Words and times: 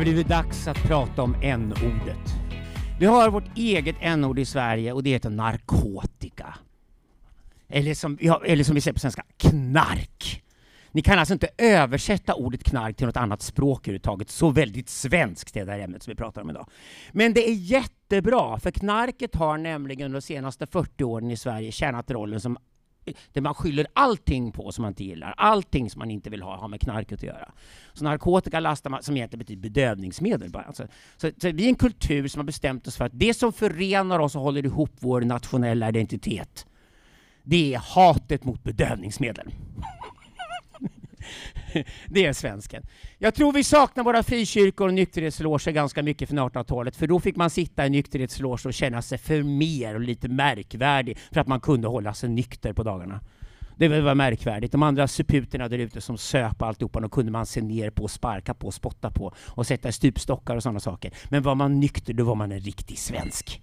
har 0.00 0.04
blivit 0.04 0.28
dags 0.28 0.68
att 0.68 0.82
prata 0.82 1.22
om 1.22 1.36
n-ordet. 1.42 2.34
Vi 3.00 3.06
har 3.06 3.30
vårt 3.30 3.58
eget 3.58 3.96
n-ord 4.00 4.38
i 4.38 4.44
Sverige 4.44 4.92
och 4.92 5.02
det 5.02 5.10
heter 5.10 5.30
narkotika. 5.30 6.54
Eller 7.68 7.94
som, 7.94 8.18
ja, 8.20 8.42
eller 8.44 8.64
som 8.64 8.74
vi 8.74 8.80
säger 8.80 8.92
på 8.92 9.00
svenska, 9.00 9.24
knark. 9.36 10.42
Ni 10.92 11.02
kan 11.02 11.18
alltså 11.18 11.34
inte 11.34 11.48
översätta 11.58 12.34
ordet 12.34 12.64
knark 12.64 12.96
till 12.96 13.06
något 13.06 13.16
annat 13.16 13.42
språk 13.42 13.88
överhuvudtaget. 13.88 14.30
Så 14.30 14.50
väldigt 14.50 14.88
svenskt 14.88 15.56
är 15.56 15.66
det 15.66 15.72
här 15.72 15.78
ämnet 15.78 16.02
som 16.02 16.10
vi 16.10 16.16
pratar 16.16 16.42
om 16.42 16.50
idag. 16.50 16.66
Men 17.12 17.32
det 17.32 17.48
är 17.48 17.54
jättebra, 17.54 18.58
för 18.58 18.70
knarket 18.70 19.34
har 19.34 19.58
nämligen 19.58 20.12
de 20.12 20.22
senaste 20.22 20.66
40 20.66 21.04
åren 21.04 21.30
i 21.30 21.36
Sverige 21.36 21.72
tjänat 21.72 22.10
rollen 22.10 22.40
som 22.40 22.58
där 23.32 23.40
man 23.40 23.54
skyller 23.54 23.86
allting 23.92 24.52
på 24.52 24.72
som 24.72 24.82
man 24.82 24.90
inte 24.90 25.04
gillar. 25.04 25.34
Allting 25.36 25.90
som 25.90 25.98
man 25.98 26.10
inte 26.10 26.30
vill 26.30 26.42
ha 26.42 26.56
har 26.56 26.68
med 26.68 26.80
knarket 26.80 27.18
att 27.18 27.22
göra. 27.22 27.52
Så 27.92 28.04
narkotika 28.04 28.60
lastar 28.60 28.90
man, 28.90 29.02
som 29.02 29.16
egentligen 29.16 29.38
betyder 29.38 29.62
bedövningsmedel. 29.62 30.50
Bara. 30.50 30.62
Alltså, 30.62 30.86
så, 31.16 31.30
så 31.40 31.50
vi 31.50 31.64
är 31.64 31.68
en 31.68 31.74
kultur 31.74 32.28
som 32.28 32.38
har 32.38 32.44
bestämt 32.44 32.86
oss 32.86 32.96
för 32.96 33.04
att 33.04 33.18
det 33.18 33.34
som 33.34 33.52
förenar 33.52 34.18
oss 34.18 34.36
och 34.36 34.42
håller 34.42 34.64
ihop 34.64 34.92
vår 34.98 35.20
nationella 35.20 35.88
identitet, 35.88 36.66
det 37.42 37.74
är 37.74 37.78
hatet 37.78 38.44
mot 38.44 38.62
bedövningsmedel. 38.62 39.50
det 42.06 42.26
är 42.26 42.32
svensken. 42.32 42.82
Jag 43.18 43.34
tror 43.34 43.52
vi 43.52 43.64
saknar 43.64 44.04
våra 44.04 44.22
frikyrkor 44.22 44.88
och 44.88 44.94
nykterhetsloger 44.94 45.72
ganska 45.72 46.02
mycket 46.02 46.28
från 46.28 46.38
1800-talet, 46.38 46.96
för 46.96 47.06
då 47.06 47.20
fick 47.20 47.36
man 47.36 47.50
sitta 47.50 47.86
i 47.86 47.90
nykterhetsloge 47.90 48.68
och 48.68 48.74
känna 48.74 49.02
sig 49.02 49.18
för 49.18 49.42
mer 49.42 49.94
och 49.94 50.00
lite 50.00 50.28
märkvärdig 50.28 51.18
för 51.32 51.40
att 51.40 51.46
man 51.46 51.60
kunde 51.60 51.88
hålla 51.88 52.14
sig 52.14 52.28
nykter 52.28 52.72
på 52.72 52.82
dagarna. 52.82 53.20
Det 53.76 54.00
var 54.00 54.14
märkvärdigt. 54.14 54.72
De 54.72 54.82
andra 54.82 55.08
suputerna 55.08 55.68
där 55.68 55.78
ute 55.78 56.00
som 56.00 56.18
söp 56.18 56.62
alltihopa, 56.62 57.00
de 57.00 57.10
kunde 57.10 57.32
man 57.32 57.46
se 57.46 57.60
ner 57.60 57.90
på, 57.90 58.08
sparka 58.08 58.54
på, 58.54 58.70
spotta 58.70 59.10
på 59.10 59.34
och 59.46 59.66
sätta 59.66 59.88
i 59.88 59.92
stupstockar 59.92 60.56
och 60.56 60.62
sådana 60.62 60.80
saker. 60.80 61.12
Men 61.28 61.42
var 61.42 61.54
man 61.54 61.80
nykter, 61.80 62.12
då 62.14 62.24
var 62.24 62.34
man 62.34 62.52
en 62.52 62.60
riktig 62.60 62.98
svensk. 62.98 63.62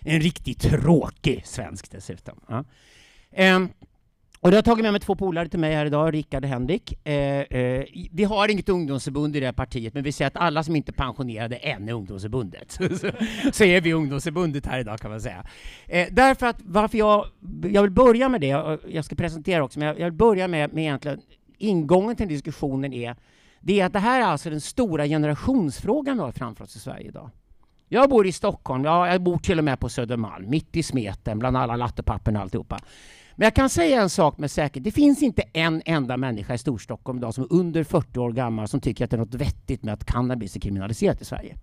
En 0.00 0.20
riktigt 0.20 0.60
tråkig 0.60 1.42
svensk 1.46 1.90
dessutom. 1.90 2.40
Ja. 2.48 2.64
Um, 3.56 3.68
och 4.42 4.50
jag 4.50 4.56
har 4.56 4.62
tagit 4.62 4.82
med 4.82 4.92
mig 4.92 5.00
två 5.00 5.14
polare 5.14 5.48
till 5.48 5.58
mig 5.58 5.74
här 5.74 5.86
idag, 5.86 6.14
Rickard 6.14 6.44
och 6.44 6.50
Henrik. 6.50 7.06
Eh, 7.06 7.40
eh, 7.40 7.84
vi 8.12 8.24
har 8.24 8.48
inget 8.48 8.68
ungdomsförbund 8.68 9.36
i 9.36 9.40
det 9.40 9.46
här 9.46 9.52
partiet, 9.52 9.94
men 9.94 10.02
vi 10.02 10.12
säger 10.12 10.26
att 10.26 10.36
alla 10.36 10.62
som 10.62 10.76
inte 10.76 10.90
är 10.90 10.92
pensionerade 10.92 11.56
än 11.56 11.88
är 11.88 11.92
ungdomsförbundet. 11.92 12.72
så, 13.52 13.64
är 13.64 13.80
vi 13.80 13.92
ungdomsförbundet 13.92 14.66
här 14.66 14.78
idag 14.78 15.00
kan 15.00 15.10
man 15.10 15.20
säga. 15.20 15.44
Eh, 15.86 16.08
därför 16.10 16.46
att 16.46 16.56
varför 16.64 16.98
jag, 16.98 17.26
jag 17.62 17.82
vill 17.82 17.90
börja 17.90 18.28
med 18.28 18.40
det, 18.40 18.78
jag 18.88 19.04
ska 19.04 19.14
presentera 19.14 19.64
också, 19.64 19.78
men 19.78 19.88
jag, 19.88 19.98
jag 19.98 20.04
vill 20.04 20.12
börja 20.12 20.48
med, 20.48 20.72
med 20.72 20.82
egentligen 20.84 21.20
ingången 21.58 22.16
till 22.16 22.28
diskussionen 22.28 22.92
är, 22.92 23.16
det 23.60 23.80
är 23.80 23.86
att 23.86 23.92
det 23.92 23.98
här 23.98 24.20
är 24.20 24.24
alltså 24.24 24.50
den 24.50 24.60
stora 24.60 25.06
generationsfrågan 25.06 26.16
vi 26.16 26.22
har 26.22 26.32
framför 26.32 26.64
oss 26.64 26.76
i 26.76 26.78
Sverige 26.78 27.08
idag. 27.08 27.30
Jag 27.88 28.10
bor 28.10 28.26
i 28.26 28.32
Stockholm, 28.32 28.84
ja, 28.84 29.08
jag 29.08 29.22
bor 29.22 29.38
till 29.38 29.58
och 29.58 29.64
med 29.64 29.80
på 29.80 29.88
Södermalm, 29.88 30.50
mitt 30.50 30.76
i 30.76 30.82
smeten, 30.82 31.38
bland 31.38 31.56
alla 31.56 31.76
lattepappen 31.76 32.36
och 32.36 32.42
alltihopa. 32.42 32.78
Men 33.42 33.46
jag 33.46 33.54
kan 33.54 33.70
säga 33.70 34.02
en 34.02 34.10
sak 34.10 34.38
med 34.38 34.50
säkerhet. 34.50 34.84
Det 34.84 34.90
finns 34.90 35.22
inte 35.22 35.42
en 35.52 35.82
enda 35.84 36.16
människa 36.16 36.54
i 36.54 36.58
Storstockholm 36.58 37.18
idag 37.18 37.34
som 37.34 37.44
är 37.44 37.52
under 37.52 37.84
40 37.84 38.18
år 38.18 38.32
gammal 38.32 38.68
som 38.68 38.80
tycker 38.80 39.04
att 39.04 39.10
det 39.10 39.16
är 39.16 39.18
något 39.18 39.34
vettigt 39.34 39.82
med 39.82 39.94
att 39.94 40.04
cannabis 40.04 40.56
är 40.56 40.60
kriminaliserat 40.60 41.20
i 41.20 41.24
Sverige. 41.24 41.56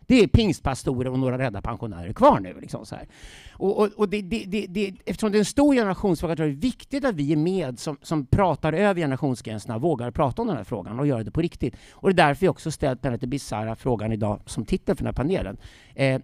Det 0.00 0.22
är 0.22 0.26
pingstpastorer 0.26 1.10
och 1.10 1.18
några 1.18 1.38
rädda 1.38 1.62
pensionärer 1.62 2.12
kvar 2.12 2.40
nu. 2.40 2.56
Liksom 2.60 2.86
så 2.86 2.94
här. 2.94 3.08
Och, 3.52 3.78
och, 3.78 3.88
och 3.96 4.08
det, 4.08 4.22
det, 4.22 4.66
det, 4.68 4.94
eftersom 5.04 5.32
det 5.32 5.36
är 5.36 5.40
en 5.40 5.44
stor 5.44 5.74
generationsfråga 5.74 6.36
tror 6.36 6.48
jag 6.48 6.56
det 6.56 6.58
är 6.58 6.70
viktigt 6.70 7.04
att 7.04 7.14
vi 7.14 7.32
är 7.32 7.36
med 7.36 7.78
som, 7.78 7.96
som 8.02 8.26
pratar 8.26 8.72
över 8.72 9.00
generationsgränserna, 9.00 9.78
vågar 9.78 10.10
prata 10.10 10.42
om 10.42 10.48
den 10.48 10.56
här 10.56 10.64
frågan 10.64 10.98
och 10.98 11.06
göra 11.06 11.24
det 11.24 11.30
på 11.30 11.40
riktigt. 11.40 11.74
Och 11.92 12.14
det 12.14 12.22
är 12.22 12.26
därför 12.26 12.46
jag 12.46 12.50
också 12.50 12.70
ställt 12.70 13.02
den 13.02 13.12
lite 13.12 13.26
bisarra 13.26 13.76
frågan 13.76 14.12
idag 14.12 14.40
som 14.46 14.64
titel 14.64 14.96
för 14.96 15.04
den 15.04 15.14
här 15.14 15.24
panelen. 15.24 15.56
Eh, 15.94 16.20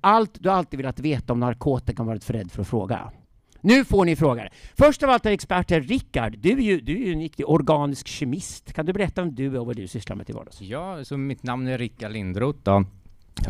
allt 0.00 0.42
du 0.42 0.50
alltid 0.50 0.78
velat 0.78 1.00
veta 1.00 1.32
om 1.32 1.40
narkotika 1.40 2.02
varit 2.02 2.24
för 2.24 2.32
rädd 2.32 2.52
för 2.52 2.60
att 2.60 2.68
fråga. 2.68 3.12
Nu 3.64 3.84
får 3.84 4.04
ni 4.04 4.16
frågor. 4.16 4.48
Först 4.74 5.02
av 5.02 5.10
allt 5.10 5.26
är 5.26 5.30
experten 5.30 5.82
Rickard. 5.82 6.38
Du 6.38 6.50
är 6.50 6.62
ju, 6.62 6.80
du 6.80 6.92
är 7.02 7.06
ju 7.06 7.12
en 7.12 7.20
riktig 7.20 7.48
organisk 7.48 8.06
kemist. 8.06 8.72
Kan 8.72 8.86
du 8.86 8.92
berätta 8.92 9.22
om 9.22 9.34
du 9.34 9.58
och 9.58 9.66
vad 9.66 9.76
du 9.76 9.88
sysslar 9.88 10.16
med 10.16 10.26
till 10.26 10.34
vardags? 10.34 10.60
Ja, 10.60 11.04
så 11.04 11.16
mitt 11.16 11.42
namn 11.42 11.68
är 11.68 11.78
Rickard 11.78 12.12
Lindroth 12.12 12.58
då. 12.62 12.84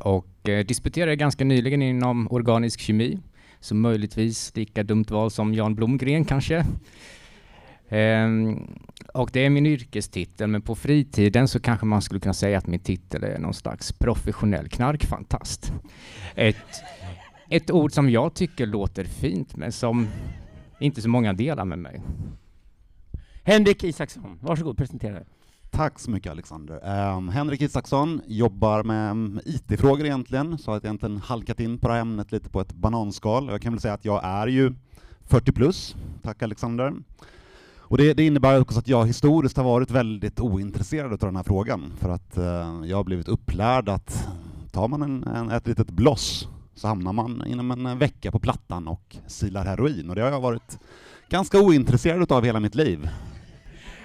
och 0.02 0.48
eh, 0.48 0.64
disputerade 0.64 1.16
ganska 1.16 1.44
nyligen 1.44 1.82
inom 1.82 2.28
organisk 2.30 2.80
kemi. 2.80 3.18
Så 3.60 3.74
möjligtvis 3.74 4.56
lika 4.56 4.82
dumt 4.82 5.04
val 5.08 5.30
som 5.30 5.54
Jan 5.54 5.74
Blomgren 5.74 6.24
kanske. 6.24 6.66
Ehm, 7.88 8.66
och 9.14 9.30
det 9.32 9.46
är 9.46 9.50
min 9.50 9.66
yrkestitel, 9.66 10.48
men 10.48 10.62
på 10.62 10.74
fritiden 10.74 11.48
så 11.48 11.60
kanske 11.60 11.86
man 11.86 12.02
skulle 12.02 12.20
kunna 12.20 12.34
säga 12.34 12.58
att 12.58 12.66
min 12.66 12.80
titel 12.80 13.24
är 13.24 13.38
någon 13.38 13.54
slags 13.54 13.92
professionell 13.92 14.68
knarkfantast. 14.68 15.72
Ett 16.34 16.56
ett 17.52 17.70
ord 17.70 17.92
som 17.92 18.10
jag 18.10 18.34
tycker 18.34 18.66
låter 18.66 19.04
fint, 19.04 19.56
men 19.56 19.72
som 19.72 20.08
inte 20.78 21.02
så 21.02 21.08
många 21.08 21.32
delar 21.32 21.64
med 21.64 21.78
mig. 21.78 22.02
Henrik 23.44 23.84
Isaksson, 23.84 24.38
varsågod, 24.40 24.76
presentera 24.76 25.14
dig. 25.14 25.24
Tack 25.70 25.98
så 25.98 26.10
mycket 26.10 26.32
Alexander. 26.32 27.08
Um, 27.16 27.28
Henrik 27.28 27.60
Isaksson 27.60 28.20
jobbar 28.26 28.82
med 28.82 29.40
IT-frågor 29.44 30.06
egentligen, 30.06 30.58
så 30.58 30.70
har 30.70 30.76
jag 30.76 30.84
egentligen 30.84 31.16
halkat 31.16 31.60
in 31.60 31.78
på 31.78 31.88
det 31.88 31.94
här 31.94 32.00
ämnet 32.00 32.32
lite 32.32 32.48
på 32.48 32.60
ett 32.60 32.72
bananskal. 32.72 33.48
Jag 33.48 33.62
kan 33.62 33.72
väl 33.72 33.80
säga 33.80 33.94
att 33.94 34.04
jag 34.04 34.24
är 34.24 34.46
ju 34.46 34.74
40 35.24 35.52
plus, 35.52 35.96
tack 36.22 36.42
Alexander. 36.42 36.92
Och 37.78 37.98
det, 37.98 38.14
det, 38.14 38.26
innebär 38.26 38.60
också 38.60 38.78
att 38.78 38.88
jag 38.88 39.06
historiskt 39.06 39.56
har 39.56 39.64
varit 39.64 39.90
väldigt 39.90 40.40
ointresserad 40.40 41.12
av 41.12 41.18
den 41.18 41.36
här 41.36 41.42
frågan, 41.42 41.92
för 41.98 42.08
att 42.08 42.38
uh, 42.38 42.88
jag 42.88 42.96
har 42.96 43.04
blivit 43.04 43.28
upplärd 43.28 43.88
att 43.88 44.28
tar 44.70 44.88
man 44.88 45.02
en, 45.02 45.24
en, 45.24 45.50
ett 45.50 45.66
litet 45.66 45.90
bloss 45.90 46.48
så 46.74 46.88
hamnar 46.88 47.12
man 47.12 47.46
inom 47.46 47.70
en 47.70 47.98
vecka 47.98 48.30
på 48.30 48.38
Plattan 48.38 48.88
och 48.88 49.16
silar 49.26 49.64
heroin, 49.64 50.10
och 50.10 50.16
det 50.16 50.22
har 50.22 50.30
jag 50.30 50.40
varit 50.40 50.78
ganska 51.28 51.60
ointresserad 51.60 52.32
av 52.32 52.44
hela 52.44 52.60
mitt 52.60 52.74
liv. 52.74 53.08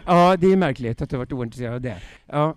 Ja, 0.05 0.37
det 0.37 0.47
är 0.47 0.55
märkligt 0.55 1.01
att 1.01 1.09
du 1.09 1.15
har 1.15 1.19
varit 1.19 1.33
ointresserad 1.33 1.73
av 1.73 1.81
det. 1.81 1.97
Ja. 2.25 2.55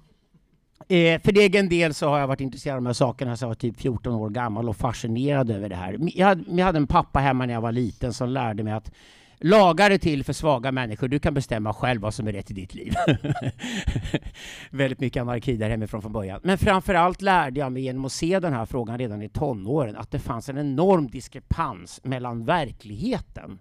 Eh, 0.89 1.21
för 1.21 1.39
egen 1.39 1.69
del 1.69 1.95
så 1.95 2.09
har 2.09 2.19
jag 2.19 2.27
varit 2.27 2.41
intresserad 2.41 2.77
av 2.77 2.83
de 2.83 2.87
här 2.87 2.93
sakerna 2.93 3.37
sedan 3.37 3.47
jag 3.47 3.51
var 3.51 3.55
typ 3.55 3.81
14 3.81 4.15
år 4.15 4.31
gammal 4.31 4.69
och 4.69 4.77
fascinerad 4.77 5.51
över 5.51 5.69
det 5.69 5.77
här. 5.77 5.99
Jag 6.01 6.27
hade, 6.27 6.45
jag 6.47 6.67
hade 6.67 6.79
en 6.79 6.87
pappa 6.87 7.19
hemma 7.19 7.47
när 7.47 7.55
jag 7.55 7.61
var 7.61 7.73
liten 7.73 8.13
som 8.13 8.29
lärde 8.29 8.63
mig 8.63 8.73
att 8.73 8.93
Lagar 9.43 9.91
är 9.91 9.99
till 9.99 10.25
för 10.25 10.33
svaga 10.33 10.73
människor. 10.73 11.09
Du 11.09 11.19
kan 11.19 11.35
bestämma 11.35 11.75
själv 11.75 12.01
vad 12.01 12.15
som 12.15 12.29
är 12.29 12.33
rätt 12.33 12.51
i 12.51 12.55
ditt 12.55 12.75
liv. 12.75 12.95
Väldigt 14.71 15.01
mycket 15.01 15.21
anarki 15.21 15.57
där 15.57 15.71
hemifrån 15.71 16.03
från 16.03 16.13
början. 16.13 16.41
Men 16.45 16.59
framför 16.59 16.95
allt 16.95 17.23
lärde 17.23 17.61
jag 17.61 17.73
mig 17.73 17.83
genom 17.83 18.05
att 18.05 18.13
se 18.13 18.41
den 18.41 18.53
här 18.53 18.67
frågan 18.67 18.99
redan 18.99 19.23
i 19.23 19.29
tonåren 19.29 19.97
att 19.97 20.11
det 20.11 20.19
fanns 20.19 20.49
en 20.49 20.59
enorm 20.59 21.07
diskrepans 21.07 22.01
mellan 22.05 22.45
verkligheten 22.45 23.59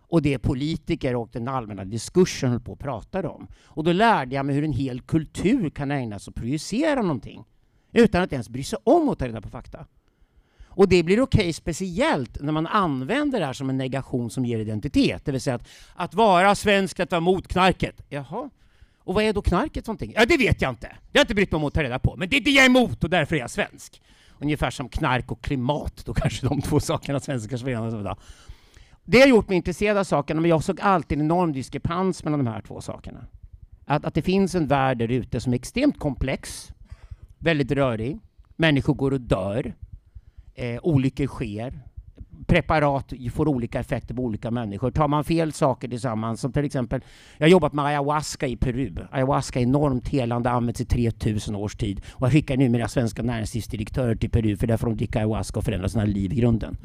och 0.00 0.22
det 0.22 0.38
politiker 0.38 1.16
och 1.16 1.28
den 1.32 1.48
allmänna 1.48 1.84
diskursen 1.84 2.50
höll 2.50 2.60
på 2.60 2.72
att 2.72 2.78
prata 2.78 3.30
om. 3.30 3.46
Och 3.64 3.84
då 3.84 3.92
lärde 3.92 4.34
jag 4.34 4.46
mig 4.46 4.54
hur 4.54 4.64
en 4.64 4.72
hel 4.72 5.00
kultur 5.00 5.70
kan 5.70 5.90
ägna 5.90 6.18
sig 6.18 6.30
åt 6.30 6.36
att 6.36 6.42
projicera 6.42 7.02
någonting 7.02 7.44
utan 7.92 8.22
att 8.22 8.32
ens 8.32 8.48
bry 8.48 8.64
sig 8.64 8.78
om 8.84 9.08
att 9.08 9.18
ta 9.18 9.26
reda 9.26 9.40
på 9.40 9.48
fakta. 9.48 9.86
Och 10.78 10.88
det 10.88 11.02
blir 11.02 11.20
okej 11.20 11.40
okay, 11.40 11.52
speciellt 11.52 12.40
när 12.40 12.52
man 12.52 12.66
använder 12.66 13.40
det 13.40 13.46
här 13.46 13.52
som 13.52 13.70
en 13.70 13.76
negation 13.76 14.30
som 14.30 14.44
ger 14.44 14.58
identitet. 14.58 15.24
Det 15.24 15.32
vill 15.32 15.40
säga 15.40 15.56
att, 15.56 15.68
att 15.94 16.14
vara 16.14 16.54
svensk, 16.54 17.00
att 17.00 17.10
vara 17.10 17.20
mot 17.20 17.48
knarket. 17.48 18.02
Jaha. 18.08 18.50
Och 18.98 19.14
vad 19.14 19.24
är 19.24 19.32
då 19.32 19.42
knarket 19.42 19.84
för 19.84 19.92
någonting? 19.92 20.12
Ja, 20.16 20.26
det 20.26 20.36
vet 20.36 20.62
jag 20.62 20.70
inte. 20.70 20.86
Det 20.86 20.94
har 20.94 20.98
jag 21.12 21.22
inte 21.22 21.34
brytt 21.34 21.52
mig 21.52 21.56
om 21.56 21.64
att 21.64 21.74
ta 21.74 21.82
reda 21.82 21.98
på. 21.98 22.16
Men 22.16 22.28
det 22.28 22.36
är 22.36 22.40
det 22.40 22.50
jag 22.50 22.64
är 22.64 22.68
emot 22.68 23.04
och 23.04 23.10
därför 23.10 23.36
är 23.36 23.40
jag 23.40 23.50
svensk. 23.50 24.02
Ungefär 24.38 24.70
som 24.70 24.88
knark 24.88 25.32
och 25.32 25.40
klimat, 25.40 26.02
då 26.04 26.14
kanske 26.14 26.48
de 26.48 26.62
två 26.62 26.80
sakerna 26.80 27.20
svenskar 27.20 27.56
förenas. 27.56 28.18
Det 29.04 29.20
har 29.20 29.26
gjort 29.26 29.48
mig 29.48 29.56
intresserad 29.56 29.96
av 29.96 30.04
sakerna, 30.04 30.40
men 30.40 30.50
jag 30.50 30.64
såg 30.64 30.80
alltid 30.80 31.18
en 31.18 31.24
enorm 31.24 31.52
diskrepans 31.52 32.24
mellan 32.24 32.44
de 32.44 32.50
här 32.50 32.60
två 32.60 32.80
sakerna. 32.80 33.26
Att, 33.84 34.04
att 34.04 34.14
det 34.14 34.22
finns 34.22 34.54
en 34.54 34.66
värld 34.66 34.98
där 34.98 35.08
ute 35.08 35.40
som 35.40 35.52
är 35.52 35.56
extremt 35.56 35.98
komplex, 35.98 36.72
väldigt 37.38 37.72
rörig, 37.72 38.18
människor 38.56 38.94
går 38.94 39.10
och 39.12 39.20
dör, 39.20 39.74
eh, 40.58 40.78
olyckor 40.82 41.26
sker. 41.26 41.80
Preparat 42.46 43.12
får 43.32 43.48
olika 43.48 43.80
effekter 43.80 44.14
på 44.14 44.22
olika 44.22 44.50
människor. 44.50 44.90
Tar 44.90 45.08
man 45.08 45.24
fel 45.24 45.52
saker 45.52 45.88
tillsammans, 45.88 46.40
som 46.40 46.52
till 46.52 46.64
exempel, 46.64 47.00
jag 47.38 47.46
har 47.46 47.50
jobbat 47.50 47.72
med 47.72 47.84
ayahuasca 47.84 48.46
i 48.46 48.56
Peru. 48.56 48.94
Ayahuasca 49.10 49.58
är 49.58 49.62
enormt 49.62 50.08
helande, 50.08 50.50
använts 50.50 50.80
i 50.80 50.84
3000 50.84 51.54
års 51.54 51.76
tid. 51.76 52.00
Och 52.12 52.26
jag 52.26 52.32
skickar 52.32 52.56
numera 52.56 52.88
svenska 52.88 53.22
näringslivsdirektörer 53.22 54.14
till 54.14 54.30
Peru, 54.30 54.56
för 54.56 54.66
där 54.66 54.76
får 54.76 54.86
de 54.86 54.96
dricka 54.96 55.18
ayahuasca 55.18 55.58
och 55.58 55.64
förändra 55.64 55.88
sina 55.88 56.04
liv 56.04 56.32
i 56.32 56.36
grunden. 56.36 56.76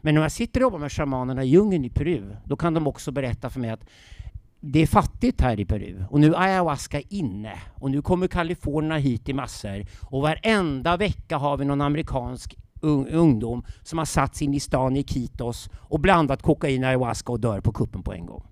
Men 0.00 0.14
när 0.14 0.22
jag 0.22 0.32
sitter 0.32 0.60
och 0.60 0.62
jobbar 0.62 0.78
med 0.78 0.92
shamanerna 0.92 1.44
i 1.44 1.48
djungeln 1.48 1.84
i 1.84 1.90
Peru, 1.90 2.36
då 2.44 2.56
kan 2.56 2.74
de 2.74 2.86
också 2.86 3.12
berätta 3.12 3.50
för 3.50 3.60
mig 3.60 3.70
att 3.70 3.84
det 4.60 4.82
är 4.82 4.86
fattigt 4.86 5.40
här 5.40 5.60
i 5.60 5.64
Peru 5.64 6.04
och 6.10 6.20
nu 6.20 6.34
är 6.34 6.40
ayahuasca 6.40 7.00
inne 7.00 7.52
och 7.74 7.90
nu 7.90 8.02
kommer 8.02 8.28
kalifornierna 8.28 8.96
hit 8.96 9.28
i 9.28 9.32
massor 9.32 9.86
och 10.02 10.22
varenda 10.22 10.96
vecka 10.96 11.36
har 11.38 11.56
vi 11.56 11.64
någon 11.64 11.80
amerikansk 11.80 12.56
ungdom 12.80 13.64
som 13.82 13.98
har 13.98 14.04
satts 14.04 14.42
in 14.42 14.54
i 14.54 14.60
stan 14.60 14.96
i 14.96 15.04
Kitos 15.04 15.70
och 15.74 16.00
blandat 16.00 16.42
kokain 16.42 16.82
och 16.84 16.88
ayahuasca 16.88 17.32
och 17.32 17.40
dör 17.40 17.60
på 17.60 17.72
kuppen 17.72 18.02
på 18.02 18.12
en 18.12 18.26
gång. 18.26 18.42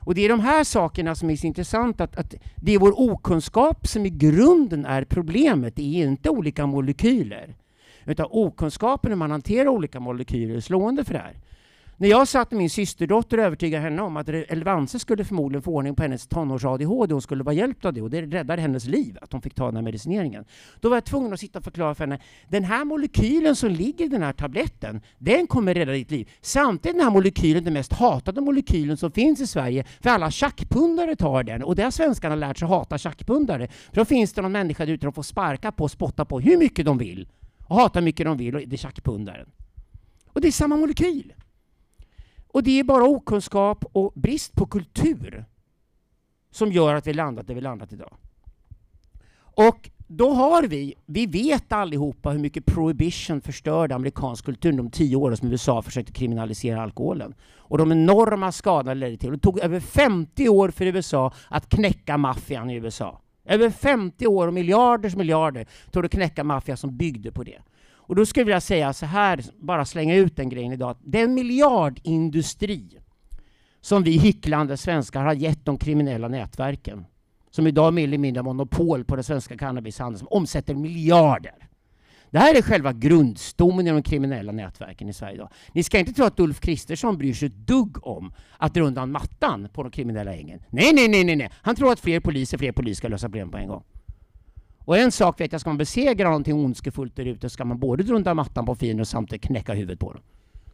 Och 0.00 0.14
det 0.14 0.24
är 0.24 0.28
de 0.28 0.40
här 0.40 0.64
sakerna 0.64 1.14
som 1.14 1.30
är 1.30 1.36
så 1.36 1.46
intressant, 1.46 2.00
att, 2.00 2.16
att 2.16 2.34
det 2.56 2.74
är 2.74 2.78
vår 2.78 3.00
okunskap 3.00 3.86
som 3.86 4.06
i 4.06 4.10
grunden 4.10 4.86
är 4.86 5.04
problemet, 5.04 5.76
det 5.76 5.82
är 5.82 6.06
inte 6.06 6.30
olika 6.30 6.66
molekyler. 6.66 7.56
Utan 8.04 8.26
okunskapen 8.30 9.10
hur 9.10 9.16
man 9.16 9.30
hanterar 9.30 9.68
olika 9.68 10.00
molekyler 10.00 10.54
är 10.56 10.60
slående 10.60 11.04
för 11.04 11.12
det 11.12 11.18
här. 11.18 11.36
När 12.00 12.08
jag 12.08 12.28
satt 12.28 12.50
med 12.50 12.58
min 12.58 12.70
systerdotter 12.70 13.38
och 13.38 13.44
övertygade 13.44 13.82
henne 13.82 14.02
om 14.02 14.16
att 14.16 14.28
Elvanse 14.28 14.98
skulle 14.98 15.24
förmodligen 15.24 15.62
få 15.62 15.74
ordning 15.74 15.94
på 15.94 16.02
hennes 16.02 16.28
tonårs-ADHD, 16.28 17.12
hon 17.12 17.22
skulle 17.22 17.44
vara 17.44 17.54
hjälpt 17.54 17.84
av 17.84 17.92
det 17.92 18.02
och 18.02 18.10
det 18.10 18.22
räddade 18.22 18.62
hennes 18.62 18.84
liv, 18.84 19.18
att 19.22 19.32
hon 19.32 19.42
fick 19.42 19.54
ta 19.54 19.66
den 19.66 19.76
här 19.76 19.82
medicineringen. 19.82 20.44
Då 20.80 20.88
var 20.88 20.96
jag 20.96 21.04
tvungen 21.04 21.32
att 21.32 21.40
sitta 21.40 21.58
och 21.58 21.64
förklara 21.64 21.94
för 21.94 22.04
henne, 22.04 22.20
den 22.48 22.64
här 22.64 22.84
molekylen 22.84 23.56
som 23.56 23.70
ligger 23.70 24.04
i 24.04 24.08
den 24.08 24.22
här 24.22 24.32
tabletten, 24.32 25.00
den 25.18 25.46
kommer 25.46 25.74
rädda 25.74 25.92
ditt 25.92 26.10
liv. 26.10 26.30
Samtidigt 26.40 26.86
är 26.86 26.98
den 26.98 27.04
här 27.04 27.10
molekylen 27.10 27.64
den 27.64 27.72
mest 27.72 27.92
hatade 27.92 28.40
molekylen 28.40 28.96
som 28.96 29.12
finns 29.12 29.40
i 29.40 29.46
Sverige, 29.46 29.84
för 30.00 30.10
alla 30.10 30.30
tjackpundare 30.30 31.16
tar 31.16 31.42
den 31.42 31.62
och 31.62 31.76
det 31.76 31.82
har 31.82 31.90
svenskarna 31.90 32.34
lärt 32.34 32.58
sig 32.58 32.68
hata 32.68 32.98
tjackpundare. 32.98 33.68
För 33.68 33.96
då 33.96 34.04
finns 34.04 34.32
det 34.32 34.42
någon 34.42 34.52
människa 34.52 34.86
där 34.86 34.92
ute 34.92 35.06
de 35.06 35.12
får 35.12 35.22
sparka 35.22 35.72
på 35.72 35.84
och 35.84 35.90
spotta 35.90 36.24
på 36.24 36.40
hur 36.40 36.56
mycket 36.56 36.84
de 36.84 36.98
vill 36.98 37.28
och 37.66 37.76
hata 37.76 37.98
hur 37.98 38.04
mycket 38.04 38.26
de 38.26 38.36
vill 38.36 38.54
och 38.54 38.62
det 38.66 38.76
är 38.76 38.78
tjackpundaren. 38.78 39.48
Och 40.26 40.40
det 40.40 40.48
är 40.48 40.52
samma 40.52 40.76
molekyl. 40.76 41.32
Och 42.52 42.62
det 42.62 42.80
är 42.80 42.84
bara 42.84 43.04
okunskap 43.04 43.84
och 43.92 44.12
brist 44.14 44.52
på 44.52 44.66
kultur 44.66 45.44
som 46.50 46.72
gör 46.72 46.94
att 46.94 47.06
vi 47.06 47.12
landat 47.12 47.46
där 47.46 47.54
vi 47.54 47.60
landat 47.60 47.92
idag. 47.92 48.16
Och 49.38 49.90
då 50.06 50.30
har 50.30 50.62
vi, 50.62 50.94
vi 51.06 51.26
vet 51.26 51.72
allihopa 51.72 52.30
hur 52.30 52.38
mycket 52.38 52.66
prohibition 52.66 53.40
förstörde 53.40 53.94
amerikansk 53.94 54.44
kultur 54.44 54.72
de 54.72 54.90
tio 54.90 55.16
åren 55.16 55.36
som 55.36 55.48
USA 55.48 55.82
försökte 55.82 56.12
kriminalisera 56.12 56.82
alkoholen. 56.82 57.34
Och 57.56 57.78
de 57.78 57.92
enorma 57.92 58.52
skadorna 58.52 58.94
ledde 58.94 59.16
till. 59.16 59.30
Det 59.30 59.38
tog 59.38 59.58
över 59.58 59.80
50 59.80 60.48
år 60.48 60.68
för 60.68 60.86
USA 60.86 61.32
att 61.48 61.68
knäcka 61.68 62.16
maffian 62.16 62.70
i 62.70 62.74
USA. 62.74 63.20
Över 63.44 63.70
50 63.70 64.26
år 64.26 64.46
och 64.46 64.54
miljarders 64.54 65.16
miljarder 65.16 65.66
tog 65.90 66.02
det 66.02 66.06
att 66.06 66.12
knäcka 66.12 66.44
maffian 66.44 66.76
som 66.76 66.96
byggde 66.96 67.32
på 67.32 67.42
det. 67.42 67.58
Och 68.10 68.16
då 68.16 68.26
skulle 68.26 68.40
jag 68.40 68.46
vilja 68.46 68.60
säga 68.60 68.92
så 68.92 69.06
här, 69.06 69.44
bara 69.58 69.84
slänga 69.84 70.14
ut 70.14 70.36
den 70.36 70.48
grejen 70.48 70.72
idag. 70.72 70.96
Den 71.04 71.34
miljardindustri 71.34 72.98
som 73.80 74.02
vi 74.02 74.18
hycklande 74.18 74.76
svenskar 74.76 75.24
har 75.24 75.34
gett 75.34 75.64
de 75.64 75.78
kriminella 75.78 76.28
nätverken, 76.28 77.06
som 77.50 77.66
idag 77.66 77.94
mer 77.94 78.04
eller 78.04 78.18
mindre 78.18 78.42
monopol 78.42 79.04
på 79.04 79.14
den 79.16 79.24
svenska 79.24 79.56
cannabishandeln, 79.56 80.18
som 80.18 80.28
omsätter 80.30 80.74
miljarder. 80.74 81.68
Det 82.30 82.38
här 82.38 82.54
är 82.54 82.62
själva 82.62 82.92
grundstommen 82.92 83.86
i 83.86 83.90
de 83.90 84.02
kriminella 84.02 84.52
nätverken 84.52 85.08
i 85.08 85.12
Sverige 85.12 85.34
idag. 85.34 85.48
Ni 85.72 85.82
ska 85.82 85.98
inte 85.98 86.12
tro 86.12 86.24
att 86.24 86.40
Ulf 86.40 86.60
Kristersson 86.60 87.18
bryr 87.18 87.34
sig 87.34 87.48
ett 87.48 87.66
dugg 87.66 88.06
om 88.06 88.32
att 88.58 88.74
dra 88.74 88.82
undan 88.82 89.12
mattan 89.12 89.68
på 89.72 89.82
de 89.82 89.92
kriminella 89.92 90.34
gängen. 90.34 90.60
Nej, 90.70 90.92
nej, 90.92 91.08
nej, 91.08 91.24
nej, 91.24 91.36
nej. 91.36 91.50
Han 91.62 91.76
tror 91.76 91.92
att 91.92 92.00
fler 92.00 92.20
poliser, 92.20 92.58
fler 92.58 92.72
poliser 92.72 92.98
ska 92.98 93.08
lösa 93.08 93.26
problem 93.26 93.50
på 93.50 93.58
en 93.58 93.68
gång. 93.68 93.82
Och 94.84 94.98
en 94.98 95.12
sak 95.12 95.40
vet 95.40 95.52
jag, 95.52 95.60
ska 95.60 95.70
man 95.70 95.78
besegra 95.78 96.28
någonting 96.28 96.54
ondskefullt 96.54 97.16
där 97.16 97.24
ute 97.24 97.50
ska 97.50 97.64
man 97.64 97.78
både 97.78 98.02
dra 98.02 98.14
undan 98.14 98.36
mattan 98.36 98.66
på 98.66 98.74
fienden 98.74 99.00
och 99.00 99.08
samtidigt 99.08 99.42
knäcka 99.42 99.74
huvudet 99.74 100.00
på 100.00 100.12
dem. 100.12 100.22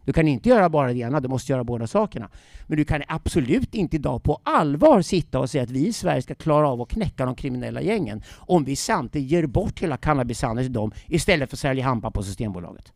Du 0.06 0.12
kan 0.12 0.28
inte 0.28 0.48
göra 0.48 0.68
bara 0.68 0.92
det 0.92 0.98
ena, 0.98 1.20
du 1.20 1.28
måste 1.28 1.52
göra 1.52 1.64
båda 1.64 1.86
sakerna. 1.86 2.28
Men 2.66 2.78
du 2.78 2.84
kan 2.84 3.02
absolut 3.08 3.74
inte 3.74 3.96
idag 3.96 4.22
på 4.22 4.40
allvar 4.42 5.02
sitta 5.02 5.38
och 5.38 5.50
säga 5.50 5.62
att 5.62 5.70
vi 5.70 5.86
i 5.86 5.92
Sverige 5.92 6.22
ska 6.22 6.34
klara 6.34 6.68
av 6.68 6.80
att 6.80 6.88
knäcka 6.88 7.24
de 7.26 7.34
kriminella 7.34 7.82
gängen 7.82 8.22
om 8.36 8.64
vi 8.64 8.76
samtidigt 8.76 9.30
ger 9.30 9.46
bort 9.46 9.82
hela 9.82 9.96
cannabishandeln 9.96 10.66
till 10.66 10.72
dem 10.72 10.92
istället 11.06 11.50
för 11.50 11.56
att 11.56 11.60
sälja 11.60 11.84
hampa 11.84 12.10
på 12.10 12.22
Systembolaget. 12.22 12.92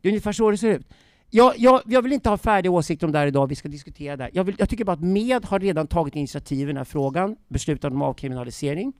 Det 0.00 0.08
är 0.08 0.10
ungefär 0.10 0.32
så 0.32 0.50
det 0.50 0.58
ser 0.58 0.78
ut. 0.78 0.86
Jag, 1.30 1.58
jag, 1.58 1.80
jag, 1.86 2.02
vill 2.02 2.12
inte 2.12 2.28
ha 2.28 2.38
färdig 2.38 2.72
åsikt 2.72 3.02
om 3.02 3.12
det 3.12 3.18
här 3.18 3.26
idag, 3.26 3.46
vi 3.46 3.54
ska 3.54 3.68
diskutera 3.68 4.16
det. 4.16 4.30
Jag, 4.32 4.44
vill, 4.44 4.54
jag 4.58 4.68
tycker 4.68 4.84
bara 4.84 4.92
att 4.92 5.02
MED 5.02 5.44
har 5.44 5.60
redan 5.60 5.86
tagit 5.86 6.16
initiativ 6.16 6.60
i 6.60 6.64
den 6.64 6.76
här 6.76 6.84
frågan, 6.84 7.36
beslutat 7.48 7.92
om 7.92 8.02
avkriminalisering 8.02 8.92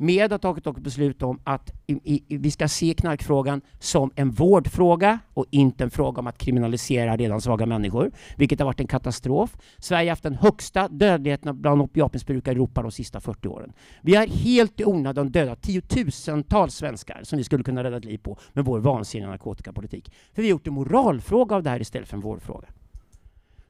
med 0.00 0.32
har 0.32 0.38
tagit 0.38 0.66
ett 0.66 0.78
beslut 0.78 1.22
om 1.22 1.40
att 1.44 1.72
i, 1.86 1.92
i, 2.14 2.36
vi 2.36 2.50
ska 2.50 2.68
se 2.68 2.94
knarkfrågan 2.94 3.60
som 3.78 4.10
en 4.14 4.30
vårdfråga 4.30 5.18
och 5.34 5.46
inte 5.50 5.84
en 5.84 5.90
fråga 5.90 6.20
om 6.20 6.26
att 6.26 6.38
kriminalisera 6.38 7.16
redan 7.16 7.40
svaga 7.40 7.66
människor, 7.66 8.10
vilket 8.36 8.58
har 8.58 8.66
varit 8.66 8.80
en 8.80 8.86
katastrof. 8.86 9.56
Sverige 9.78 10.08
har 10.08 10.12
haft 10.12 10.22
den 10.22 10.34
högsta 10.34 10.88
dödligheten 10.88 11.60
bland 11.60 11.82
opiatmissbrukare 11.82 12.52
i 12.52 12.56
Europa 12.56 12.82
de 12.82 12.90
sista 12.90 13.20
40 13.20 13.48
åren. 13.48 13.72
Vi 14.02 14.14
har 14.14 14.26
helt 14.26 14.80
i 14.80 14.84
onödan 14.84 15.30
dödat 15.30 15.62
tiotusentals 15.62 16.74
svenskar 16.74 17.20
som 17.22 17.36
vi 17.36 17.44
skulle 17.44 17.64
kunna 17.64 17.84
rädda 17.84 17.98
liv 17.98 18.18
på 18.18 18.38
med 18.52 18.64
vår 18.64 18.80
vansinniga 18.80 19.28
narkotikapolitik. 19.28 20.12
För 20.34 20.42
vi 20.42 20.48
har 20.48 20.50
gjort 20.50 20.66
en 20.66 20.74
moralfråga 20.74 21.56
av 21.56 21.62
det 21.62 21.70
här 21.70 21.80
istället 21.80 22.08
för 22.08 22.16
en 22.16 22.20
vårdfråga. 22.20 22.68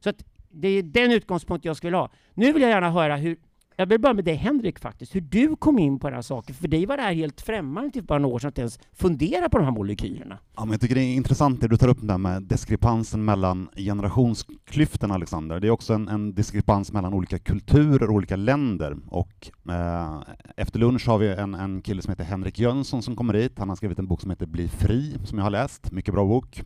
Så 0.00 0.10
att 0.10 0.24
det 0.50 0.68
är 0.68 0.82
den 0.82 1.12
utgångspunkt 1.12 1.64
jag 1.64 1.76
skulle 1.76 1.96
ha. 1.96 2.10
Nu 2.34 2.52
vill 2.52 2.62
jag 2.62 2.70
gärna 2.70 2.90
höra 2.90 3.16
hur 3.16 3.36
jag 3.80 3.86
vill 3.86 4.00
börja 4.00 4.14
med 4.14 4.24
dig 4.24 4.34
Henrik 4.34 4.78
faktiskt, 4.78 5.14
hur 5.14 5.20
du 5.20 5.56
kom 5.56 5.78
in 5.78 5.98
på 5.98 6.06
den 6.06 6.14
här 6.14 6.22
saken. 6.22 6.54
För 6.54 6.68
dig 6.68 6.86
var 6.86 6.96
det 6.96 7.02
här 7.02 7.12
helt 7.12 7.40
främmande 7.40 7.90
till 7.90 8.04
bara 8.04 8.18
några 8.18 8.34
år 8.34 8.38
sedan 8.38 8.48
att 8.48 8.58
ens 8.58 8.78
fundera 8.92 9.48
på 9.48 9.58
de 9.58 9.64
här 9.64 9.70
molekylerna. 9.70 10.38
Ja, 10.56 10.64
men 10.64 10.72
jag 10.72 10.80
tycker 10.80 10.94
det 10.94 11.00
är 11.00 11.14
intressant 11.14 11.60
det 11.60 11.68
du 11.68 11.76
tar 11.76 11.88
upp 11.88 11.98
där 12.02 12.18
med 12.18 12.42
diskrepansen 12.42 13.24
mellan 13.24 13.68
generationsklyftorna, 13.76 15.14
Alexander. 15.14 15.60
Det 15.60 15.66
är 15.66 15.70
också 15.70 15.94
en, 15.94 16.08
en 16.08 16.34
diskrepans 16.34 16.92
mellan 16.92 17.14
olika 17.14 17.38
kulturer 17.38 18.08
och 18.08 18.14
olika 18.14 18.36
länder. 18.36 18.96
Och 19.06 19.50
eh, 19.68 20.22
efter 20.56 20.78
lunch 20.78 21.08
har 21.08 21.18
vi 21.18 21.28
en, 21.28 21.54
en 21.54 21.82
kille 21.82 22.02
som 22.02 22.10
heter 22.10 22.24
Henrik 22.24 22.58
Jönsson 22.58 23.02
som 23.02 23.16
kommer 23.16 23.34
hit. 23.34 23.58
Han 23.58 23.68
har 23.68 23.76
skrivit 23.76 23.98
en 23.98 24.06
bok 24.06 24.20
som 24.20 24.30
heter 24.30 24.46
Bli 24.46 24.68
fri, 24.68 25.18
som 25.24 25.38
jag 25.38 25.44
har 25.44 25.50
läst. 25.50 25.92
Mycket 25.92 26.14
bra 26.14 26.24
bok. 26.24 26.64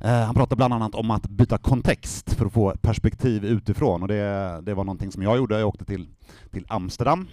Eh, 0.00 0.10
han 0.10 0.34
pratar 0.34 0.56
bland 0.56 0.74
annat 0.74 0.94
om 0.94 1.10
att 1.10 1.28
byta 1.28 1.58
kontext 1.58 2.34
för 2.34 2.46
att 2.46 2.52
få 2.52 2.74
perspektiv 2.80 3.44
utifrån, 3.44 4.02
och 4.02 4.08
det, 4.08 4.60
det 4.62 4.74
var 4.74 4.84
någonting 4.84 5.12
som 5.12 5.22
jag 5.22 5.36
gjorde. 5.36 5.58
Jag 5.58 5.68
åkte 5.68 5.84
till, 5.84 6.08
till 6.50 6.64
Amsterdam 6.68 7.28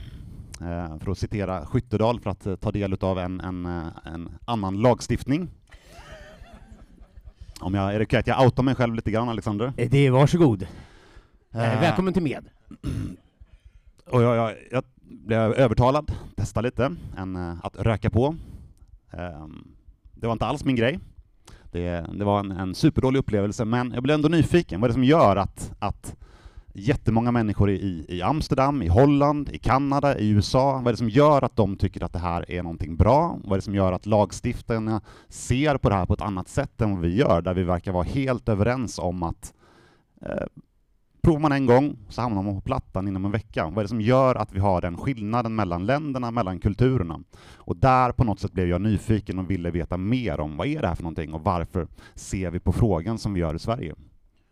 eh, 0.61 0.97
för 0.99 1.11
att 1.11 1.17
citera 1.17 1.65
Skyttedal 1.65 2.19
för 2.19 2.29
att 2.29 2.45
eh, 2.45 2.55
ta 2.55 2.71
del 2.71 2.97
av 3.01 3.19
en, 3.19 3.41
en, 3.41 3.65
en 4.05 4.29
annan 4.45 4.81
lagstiftning. 4.81 5.49
Om 7.59 7.73
jag, 7.73 7.93
är 7.95 7.99
det 7.99 8.05
okej 8.05 8.19
att 8.19 8.27
jag 8.27 8.45
outar 8.45 8.63
mig 8.63 8.75
själv 8.75 8.95
lite 8.95 9.11
grann, 9.11 9.29
Alexander? 9.29 9.73
Det 9.75 9.97
är 9.97 10.11
varsågod. 10.11 10.63
Eh, 11.51 11.59
Välkommen 11.59 12.13
till 12.13 12.23
med. 12.23 12.45
Och 14.09 14.21
jag, 14.21 14.35
jag, 14.35 14.53
jag 14.71 14.83
blev 15.01 15.39
övertalad, 15.53 16.11
testa 16.35 16.61
lite, 16.61 16.95
en, 17.17 17.35
att 17.35 17.75
röka 17.75 18.09
på. 18.09 18.35
Eh, 19.11 19.47
det 20.13 20.27
var 20.27 20.33
inte 20.33 20.45
alls 20.45 20.65
min 20.65 20.75
grej. 20.75 20.99
Det, 21.75 22.05
det 22.13 22.25
var 22.25 22.39
en, 22.39 22.51
en 22.51 22.75
superdålig 22.75 23.19
upplevelse, 23.19 23.65
men 23.65 23.91
jag 23.91 24.03
blev 24.03 24.15
ändå 24.15 24.29
nyfiken. 24.29 24.81
Vad 24.81 24.87
är 24.87 24.89
det 24.89 24.93
som 24.93 25.03
gör 25.03 25.35
att, 25.35 25.71
att 25.79 26.15
jättemånga 26.73 27.31
människor 27.31 27.69
i, 27.69 28.05
i 28.09 28.21
Amsterdam, 28.21 28.81
i 28.81 28.87
Holland, 28.87 29.49
i 29.49 29.57
Kanada, 29.57 30.17
i 30.17 30.29
USA, 30.29 30.73
vad 30.73 30.87
är 30.87 30.91
det 30.91 30.97
som 30.97 31.09
gör 31.09 31.41
att 31.41 31.55
de 31.55 31.77
tycker 31.77 32.03
att 32.03 32.13
det 32.13 32.19
här 32.19 32.51
är 32.51 32.63
någonting 32.63 32.95
bra? 32.95 33.39
Vad 33.43 33.51
är 33.51 33.55
det 33.55 33.61
som 33.61 33.75
gör 33.75 33.91
att 33.91 34.05
lagstiftarna 34.05 35.01
ser 35.29 35.77
på 35.77 35.89
det 35.89 35.95
här 35.95 36.05
på 36.05 36.13
ett 36.13 36.21
annat 36.21 36.47
sätt 36.47 36.81
än 36.81 36.91
vad 36.91 37.01
vi 37.01 37.15
gör, 37.15 37.41
där 37.41 37.53
vi 37.53 37.63
verkar 37.63 37.91
vara 37.91 38.03
helt 38.03 38.49
överens 38.49 38.99
om 38.99 39.23
att 39.23 39.53
eh, 40.21 40.45
Provar 41.25 41.39
man 41.39 41.51
en 41.51 41.65
gång 41.65 41.97
så 42.09 42.21
hamnar 42.21 42.43
man 42.43 42.55
på 42.55 42.61
plattan 42.61 43.07
inom 43.07 43.25
en 43.25 43.31
vecka. 43.31 43.65
Vad 43.65 43.77
är 43.77 43.81
det 43.81 43.87
som 43.87 44.01
gör 44.01 44.35
att 44.35 44.53
vi 44.53 44.59
har 44.59 44.81
den 44.81 44.97
skillnaden 44.97 45.55
mellan 45.55 45.85
länderna, 45.85 46.31
mellan 46.31 46.59
kulturerna? 46.59 47.19
Och 47.55 47.77
där 47.77 48.11
på 48.11 48.23
något 48.23 48.39
sätt 48.39 48.51
blev 48.51 48.67
jag 48.67 48.81
nyfiken 48.81 49.39
och 49.39 49.51
ville 49.51 49.71
veta 49.71 49.97
mer 49.97 50.39
om 50.39 50.57
vad 50.57 50.67
är 50.67 50.81
det 50.81 50.87
här 50.87 50.95
för 50.95 51.03
någonting 51.03 51.33
och 51.33 51.43
varför 51.43 51.87
ser 52.15 52.51
vi 52.51 52.59
på 52.59 52.71
frågan 52.71 53.17
som 53.17 53.33
vi 53.33 53.39
gör 53.39 53.55
i 53.55 53.59
Sverige? 53.59 53.95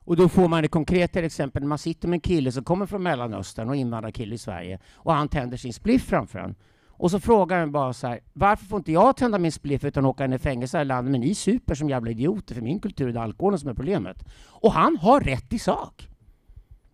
Och 0.05 0.15
då 0.15 0.29
får 0.29 0.47
man 0.47 0.61
det 0.61 0.67
konkret 0.67 1.15
exempel 1.15 1.61
när 1.61 1.67
man 1.69 1.77
sitter 1.77 2.07
med 2.07 2.17
en 2.17 2.21
kille 2.21 2.51
som 2.51 2.63
kommer 2.63 2.85
från 2.85 3.03
Mellanöstern 3.03 3.69
och 3.69 3.75
invandrarkille 3.75 4.35
i 4.35 4.37
Sverige 4.37 4.79
och 4.93 5.13
han 5.13 5.27
tänder 5.27 5.57
sin 5.57 5.73
spliff 5.73 6.03
framför 6.03 6.39
en. 6.39 6.55
Och 6.87 7.11
så 7.11 7.19
frågar 7.19 7.59
han 7.59 7.71
bara 7.71 7.93
så 7.93 8.07
här, 8.07 8.19
varför 8.33 8.65
får 8.65 8.77
inte 8.77 8.91
jag 8.91 9.17
tända 9.17 9.39
min 9.39 9.51
spliff 9.51 9.83
utan 9.83 10.05
åka 10.05 10.25
in 10.25 10.33
i 10.33 10.39
fängelse 10.39 10.77
här 10.77 10.85
i 10.85 10.87
landet, 10.87 11.11
men 11.11 11.21
ni 11.21 11.35
super 11.35 11.75
som 11.75 11.89
jävla 11.89 12.11
idioter, 12.11 12.55
för 12.55 12.61
min 12.61 12.79
kultur 12.79 13.09
är 13.09 13.13
det 13.13 13.21
alkoholen 13.21 13.59
som 13.59 13.69
är 13.69 13.73
problemet. 13.73 14.25
Och 14.47 14.71
han 14.71 14.97
har 14.97 15.21
rätt 15.21 15.53
i 15.53 15.59
sak. 15.59 16.09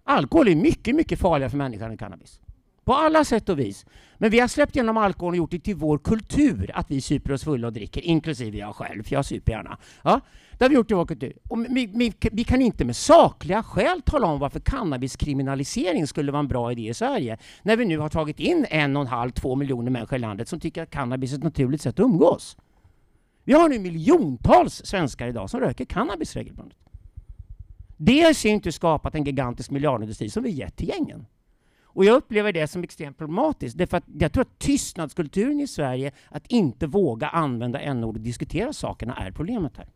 Alkohol 0.09 0.47
är 0.47 0.55
mycket, 0.55 0.95
mycket 0.95 1.19
farligare 1.19 1.49
för 1.49 1.57
människan 1.57 1.91
än 1.91 1.97
cannabis. 1.97 2.39
På 2.83 2.93
alla 2.93 3.23
sätt 3.23 3.49
och 3.49 3.59
vis. 3.59 3.85
Men 4.17 4.31
vi 4.31 4.39
har 4.39 4.47
släppt 4.47 4.75
igenom 4.75 4.97
alkohol 4.97 5.33
och 5.33 5.37
gjort 5.37 5.51
det 5.51 5.59
till 5.59 5.75
vår 5.75 5.97
kultur 5.97 6.71
att 6.73 6.91
vi 6.91 7.01
super 7.01 7.31
oss 7.31 7.43
fulla 7.43 7.67
och 7.67 7.73
dricker, 7.73 8.01
inklusive 8.01 8.57
jag 8.57 8.75
själv, 8.75 9.03
för 9.03 9.15
jag 9.15 9.25
super 9.25 9.51
gärna. 9.51 9.77
Ja, 10.03 10.21
det 10.57 10.63
har 10.63 10.69
vi 10.69 10.75
gjort 10.75 10.87
till 10.87 10.95
vår 10.95 11.05
kultur. 11.05 11.33
Och 11.49 11.65
vi, 11.69 11.85
vi, 11.95 12.13
vi, 12.31 12.43
kan 12.43 12.61
inte 12.61 12.85
med 12.85 12.95
sakliga 12.95 13.63
skäl 13.63 14.01
tala 14.01 14.27
om 14.27 14.39
varför 14.39 14.59
cannabiskriminalisering 14.59 16.07
skulle 16.07 16.31
vara 16.31 16.39
en 16.39 16.47
bra 16.47 16.71
idé 16.71 16.89
i 16.89 16.93
Sverige, 16.93 17.37
när 17.63 17.77
vi 17.77 17.85
nu 17.85 17.97
har 17.97 18.09
tagit 18.09 18.39
in 18.39 18.65
en 18.69 18.95
och 18.95 19.01
en 19.01 19.07
halv, 19.07 19.31
två 19.31 19.55
miljoner 19.55 19.91
människor 19.91 20.15
i 20.15 20.19
landet 20.19 20.47
som 20.47 20.59
tycker 20.59 20.83
att 20.83 20.89
cannabis 20.89 21.31
är 21.33 21.37
ett 21.37 21.43
naturligt 21.43 21.81
sätt 21.81 21.99
att 21.99 22.05
umgås. 22.05 22.57
Vi 23.43 23.53
har 23.53 23.69
nu 23.69 23.79
miljontals 23.79 24.81
svenskar 24.85 25.27
idag 25.27 25.49
som 25.49 25.59
röker 25.59 25.85
cannabis 25.85 26.35
regelbundet. 26.35 26.77
Det 28.01 28.21
har 28.21 28.31
i 28.31 28.33
sin 28.33 28.61
tur 28.61 28.71
skapat 28.71 29.15
en 29.15 29.23
gigantisk 29.23 29.71
miljardindustri 29.71 30.29
som 30.29 30.43
vi 30.43 30.49
gett 30.49 30.75
till 30.75 30.87
gängen. 30.87 31.25
Och 31.83 32.05
jag 32.05 32.15
upplever 32.15 32.53
det 32.53 32.67
som 32.67 32.83
extremt 32.83 33.17
problematiskt. 33.17 33.77
Därför 33.77 33.97
att 33.97 34.03
jag 34.19 34.33
tror 34.33 34.41
att 34.41 34.59
tystnadskulturen 34.59 35.59
i 35.59 35.67
Sverige, 35.67 36.11
att 36.29 36.47
inte 36.47 36.87
våga 36.87 37.27
använda 37.27 37.79
n-ord 37.79 38.15
och 38.15 38.21
diskutera 38.21 38.73
sakerna, 38.73 39.15
är 39.15 39.31
problemet 39.31 39.77
här. 39.77 39.87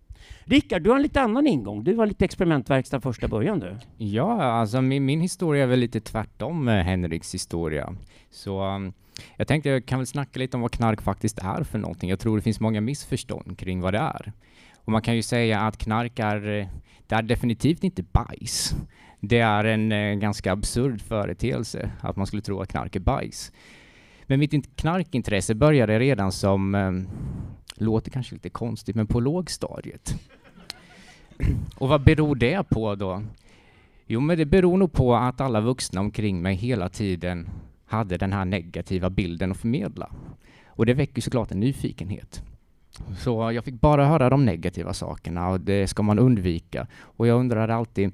Rickard, 0.43 0.81
du 0.81 0.89
har 0.89 0.97
en 0.97 1.03
lite 1.03 1.21
annan 1.21 1.47
ingång. 1.47 1.83
Du 1.83 1.93
var 1.93 2.05
lite 2.05 2.25
experimentverkstad 2.25 3.01
första 3.01 3.27
början 3.27 3.59
du. 3.59 3.77
Ja, 3.97 4.43
alltså 4.43 4.81
min, 4.81 5.05
min 5.05 5.21
historia 5.21 5.63
är 5.63 5.67
väl 5.67 5.79
lite 5.79 5.99
tvärtom 5.99 6.65
med 6.65 6.85
Henriks 6.85 7.33
historia. 7.33 7.95
Så 8.29 8.63
um, 8.63 8.93
jag 9.37 9.47
tänkte 9.47 9.69
jag 9.69 9.85
kan 9.85 9.99
väl 9.99 10.07
snacka 10.07 10.39
lite 10.39 10.57
om 10.57 10.61
vad 10.61 10.71
knark 10.71 11.01
faktiskt 11.01 11.39
är 11.39 11.63
för 11.63 11.77
någonting. 11.77 12.09
Jag 12.09 12.19
tror 12.19 12.35
det 12.37 12.43
finns 12.43 12.59
många 12.59 12.81
missförstånd 12.81 13.59
kring 13.59 13.81
vad 13.81 13.93
det 13.93 13.99
är. 13.99 14.33
Och 14.85 14.91
man 14.91 15.01
kan 15.01 15.15
ju 15.15 15.21
säga 15.21 15.59
att 15.59 15.77
knark 15.77 16.19
är, 16.19 16.59
eh, 16.59 16.67
det 17.07 17.15
är 17.15 17.21
definitivt 17.21 17.83
inte 17.83 18.03
bajs. 18.03 18.75
Det 19.19 19.39
är 19.39 19.63
en 19.63 19.91
eh, 19.91 20.15
ganska 20.15 20.51
absurd 20.51 21.01
företeelse 21.01 21.91
att 22.01 22.15
man 22.15 22.27
skulle 22.27 22.41
tro 22.41 22.61
att 22.61 22.69
knark 22.69 22.95
är 22.95 22.99
bajs. 22.99 23.51
Men 24.23 24.39
mitt 24.39 24.75
knarkintresse 24.75 25.55
började 25.55 25.99
redan 25.99 26.31
som, 26.31 26.75
eh, 26.75 26.91
låter 27.75 28.11
kanske 28.11 28.35
lite 28.35 28.49
konstigt, 28.49 28.95
men 28.95 29.07
på 29.07 29.19
lågstadiet. 29.19 30.15
Och 31.75 31.89
vad 31.89 32.03
beror 32.03 32.35
det 32.35 32.69
på 32.69 32.95
då? 32.95 33.23
Jo, 34.07 34.19
men 34.19 34.37
det 34.37 34.45
beror 34.45 34.77
nog 34.77 34.91
på 34.91 35.15
att 35.15 35.41
alla 35.41 35.61
vuxna 35.61 36.01
omkring 36.01 36.41
mig 36.41 36.55
hela 36.55 36.89
tiden 36.89 37.49
hade 37.85 38.17
den 38.17 38.33
här 38.33 38.45
negativa 38.45 39.09
bilden 39.09 39.51
att 39.51 39.57
förmedla. 39.57 40.11
Och 40.65 40.85
det 40.85 40.93
väcker 40.93 41.21
såklart 41.21 41.51
en 41.51 41.59
nyfikenhet. 41.59 42.43
Så 43.17 43.51
jag 43.51 43.63
fick 43.63 43.81
bara 43.81 44.05
höra 44.05 44.29
de 44.29 44.45
negativa 44.45 44.93
sakerna 44.93 45.49
och 45.49 45.59
det 45.59 45.87
ska 45.87 46.03
man 46.03 46.19
undvika. 46.19 46.87
Och 47.01 47.27
jag 47.27 47.39
undrade 47.39 47.75
alltid, 47.75 48.11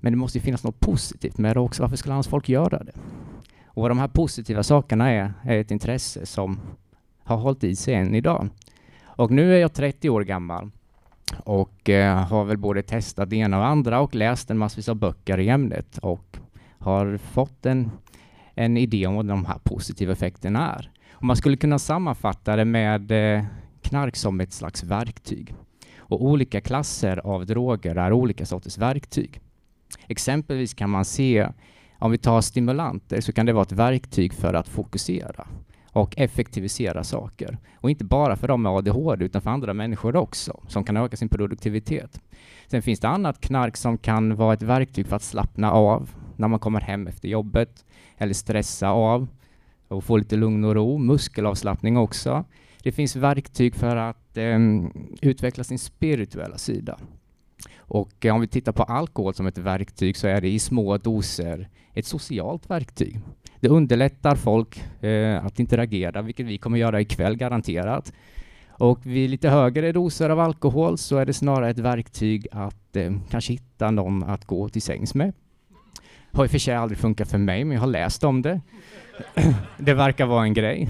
men 0.00 0.12
det 0.12 0.16
måste 0.16 0.38
ju 0.38 0.42
finnas 0.42 0.64
något 0.64 0.80
positivt 0.80 1.38
med 1.38 1.56
det 1.56 1.60
också. 1.60 1.82
Varför 1.82 1.96
skulle 1.96 2.14
annars 2.14 2.28
folk 2.28 2.48
göra 2.48 2.84
det? 2.84 2.92
Och 3.66 3.82
vad 3.82 3.90
de 3.90 3.98
här 3.98 4.08
positiva 4.08 4.62
sakerna 4.62 5.10
är, 5.10 5.32
är 5.42 5.58
ett 5.58 5.70
intresse 5.70 6.26
som 6.26 6.60
har 7.24 7.36
hållit 7.36 7.64
i 7.64 7.76
sig 7.76 7.94
än 7.94 8.14
idag. 8.14 8.48
Och 9.04 9.30
nu 9.30 9.54
är 9.54 9.58
jag 9.58 9.72
30 9.72 10.10
år 10.10 10.22
gammal 10.22 10.70
och 11.36 11.88
eh, 11.88 12.16
har 12.16 12.44
väl 12.44 12.56
både 12.56 12.82
testat 12.82 13.30
det 13.30 13.36
ena 13.36 13.58
och 13.58 13.66
andra 13.66 14.00
och 14.00 14.14
läst 14.14 14.50
en 14.50 14.58
massvis 14.58 14.88
av 14.88 14.96
böcker 14.96 15.40
i 15.40 15.48
ämnet 15.48 15.98
och 15.98 16.36
har 16.78 17.16
fått 17.16 17.66
en, 17.66 17.90
en 18.54 18.76
idé 18.76 19.06
om 19.06 19.14
vad 19.14 19.26
de 19.26 19.44
här 19.44 19.58
positiva 19.62 20.12
effekterna 20.12 20.74
är. 20.74 20.90
Och 21.12 21.24
man 21.24 21.36
skulle 21.36 21.56
kunna 21.56 21.78
sammanfatta 21.78 22.56
det 22.56 22.64
med 22.64 23.10
eh, 23.10 23.44
knark 23.88 24.16
som 24.16 24.40
ett 24.40 24.52
slags 24.52 24.84
verktyg. 24.84 25.54
Och 25.98 26.24
olika 26.24 26.60
klasser 26.60 27.26
av 27.26 27.46
droger 27.46 27.96
är 27.96 28.12
olika 28.12 28.46
sorters 28.46 28.78
verktyg. 28.78 29.40
Exempelvis 30.08 30.74
kan 30.74 30.90
man 30.90 31.04
se, 31.04 31.48
om 31.98 32.10
vi 32.10 32.18
tar 32.18 32.40
stimulanter, 32.40 33.20
så 33.20 33.32
kan 33.32 33.46
det 33.46 33.52
vara 33.52 33.62
ett 33.62 33.72
verktyg 33.72 34.34
för 34.34 34.54
att 34.54 34.68
fokusera 34.68 35.46
och 35.92 36.18
effektivisera 36.18 37.04
saker. 37.04 37.58
Och 37.76 37.90
inte 37.90 38.04
bara 38.04 38.36
för 38.36 38.48
dem 38.48 38.62
med 38.62 38.72
ADHD 38.72 39.24
utan 39.24 39.42
för 39.42 39.50
andra 39.50 39.74
människor 39.74 40.16
också, 40.16 40.60
som 40.68 40.84
kan 40.84 40.96
öka 40.96 41.16
sin 41.16 41.28
produktivitet. 41.28 42.20
Sen 42.66 42.82
finns 42.82 43.00
det 43.00 43.08
annat 43.08 43.40
knark 43.40 43.76
som 43.76 43.98
kan 43.98 44.36
vara 44.36 44.54
ett 44.54 44.62
verktyg 44.62 45.06
för 45.06 45.16
att 45.16 45.22
slappna 45.22 45.72
av 45.72 46.10
när 46.36 46.48
man 46.48 46.60
kommer 46.60 46.80
hem 46.80 47.06
efter 47.06 47.28
jobbet, 47.28 47.84
eller 48.18 48.34
stressa 48.34 48.88
av 48.88 49.28
och 49.88 50.04
få 50.04 50.16
lite 50.16 50.36
lugn 50.36 50.64
och 50.64 50.74
ro. 50.74 50.98
Muskelavslappning 50.98 51.96
också. 51.96 52.44
Det 52.88 52.92
finns 52.92 53.16
verktyg 53.16 53.74
för 53.74 53.96
att 53.96 54.36
eh, 54.36 54.58
utveckla 55.20 55.64
sin 55.64 55.78
spirituella 55.78 56.58
sida. 56.58 56.98
Och 57.78 58.26
eh, 58.26 58.34
om 58.34 58.40
vi 58.40 58.46
tittar 58.46 58.72
på 58.72 58.82
alkohol 58.82 59.34
som 59.34 59.46
ett 59.46 59.58
verktyg 59.58 60.16
så 60.16 60.28
är 60.28 60.40
det 60.40 60.48
i 60.48 60.58
små 60.58 60.98
doser 60.98 61.68
ett 61.94 62.06
socialt 62.06 62.70
verktyg. 62.70 63.20
Det 63.60 63.68
underlättar 63.68 64.36
folk 64.36 65.02
eh, 65.02 65.44
att 65.44 65.60
interagera, 65.60 66.22
vilket 66.22 66.46
vi 66.46 66.58
kommer 66.58 66.78
göra 66.78 67.00
ikväll 67.00 67.36
garanterat. 67.36 68.12
Och 68.68 69.06
vid 69.06 69.30
lite 69.30 69.48
högre 69.48 69.92
doser 69.92 70.30
av 70.30 70.40
alkohol 70.40 70.98
så 70.98 71.16
är 71.16 71.26
det 71.26 71.32
snarare 71.32 71.70
ett 71.70 71.78
verktyg 71.78 72.46
att 72.52 72.96
eh, 72.96 73.12
kanske 73.30 73.52
hitta 73.52 73.90
någon 73.90 74.22
att 74.22 74.44
gå 74.44 74.68
till 74.68 74.82
sängs 74.82 75.14
med. 75.14 75.32
Har 76.32 76.44
i 76.44 76.46
och 76.46 76.50
för 76.50 76.58
sig 76.58 76.74
aldrig 76.74 76.98
funkat 76.98 77.30
för 77.30 77.38
mig, 77.38 77.64
men 77.64 77.74
jag 77.74 77.80
har 77.80 77.86
läst 77.86 78.24
om 78.24 78.42
det. 78.42 78.60
det 79.78 79.94
verkar 79.94 80.26
vara 80.26 80.42
en 80.42 80.54
grej. 80.54 80.88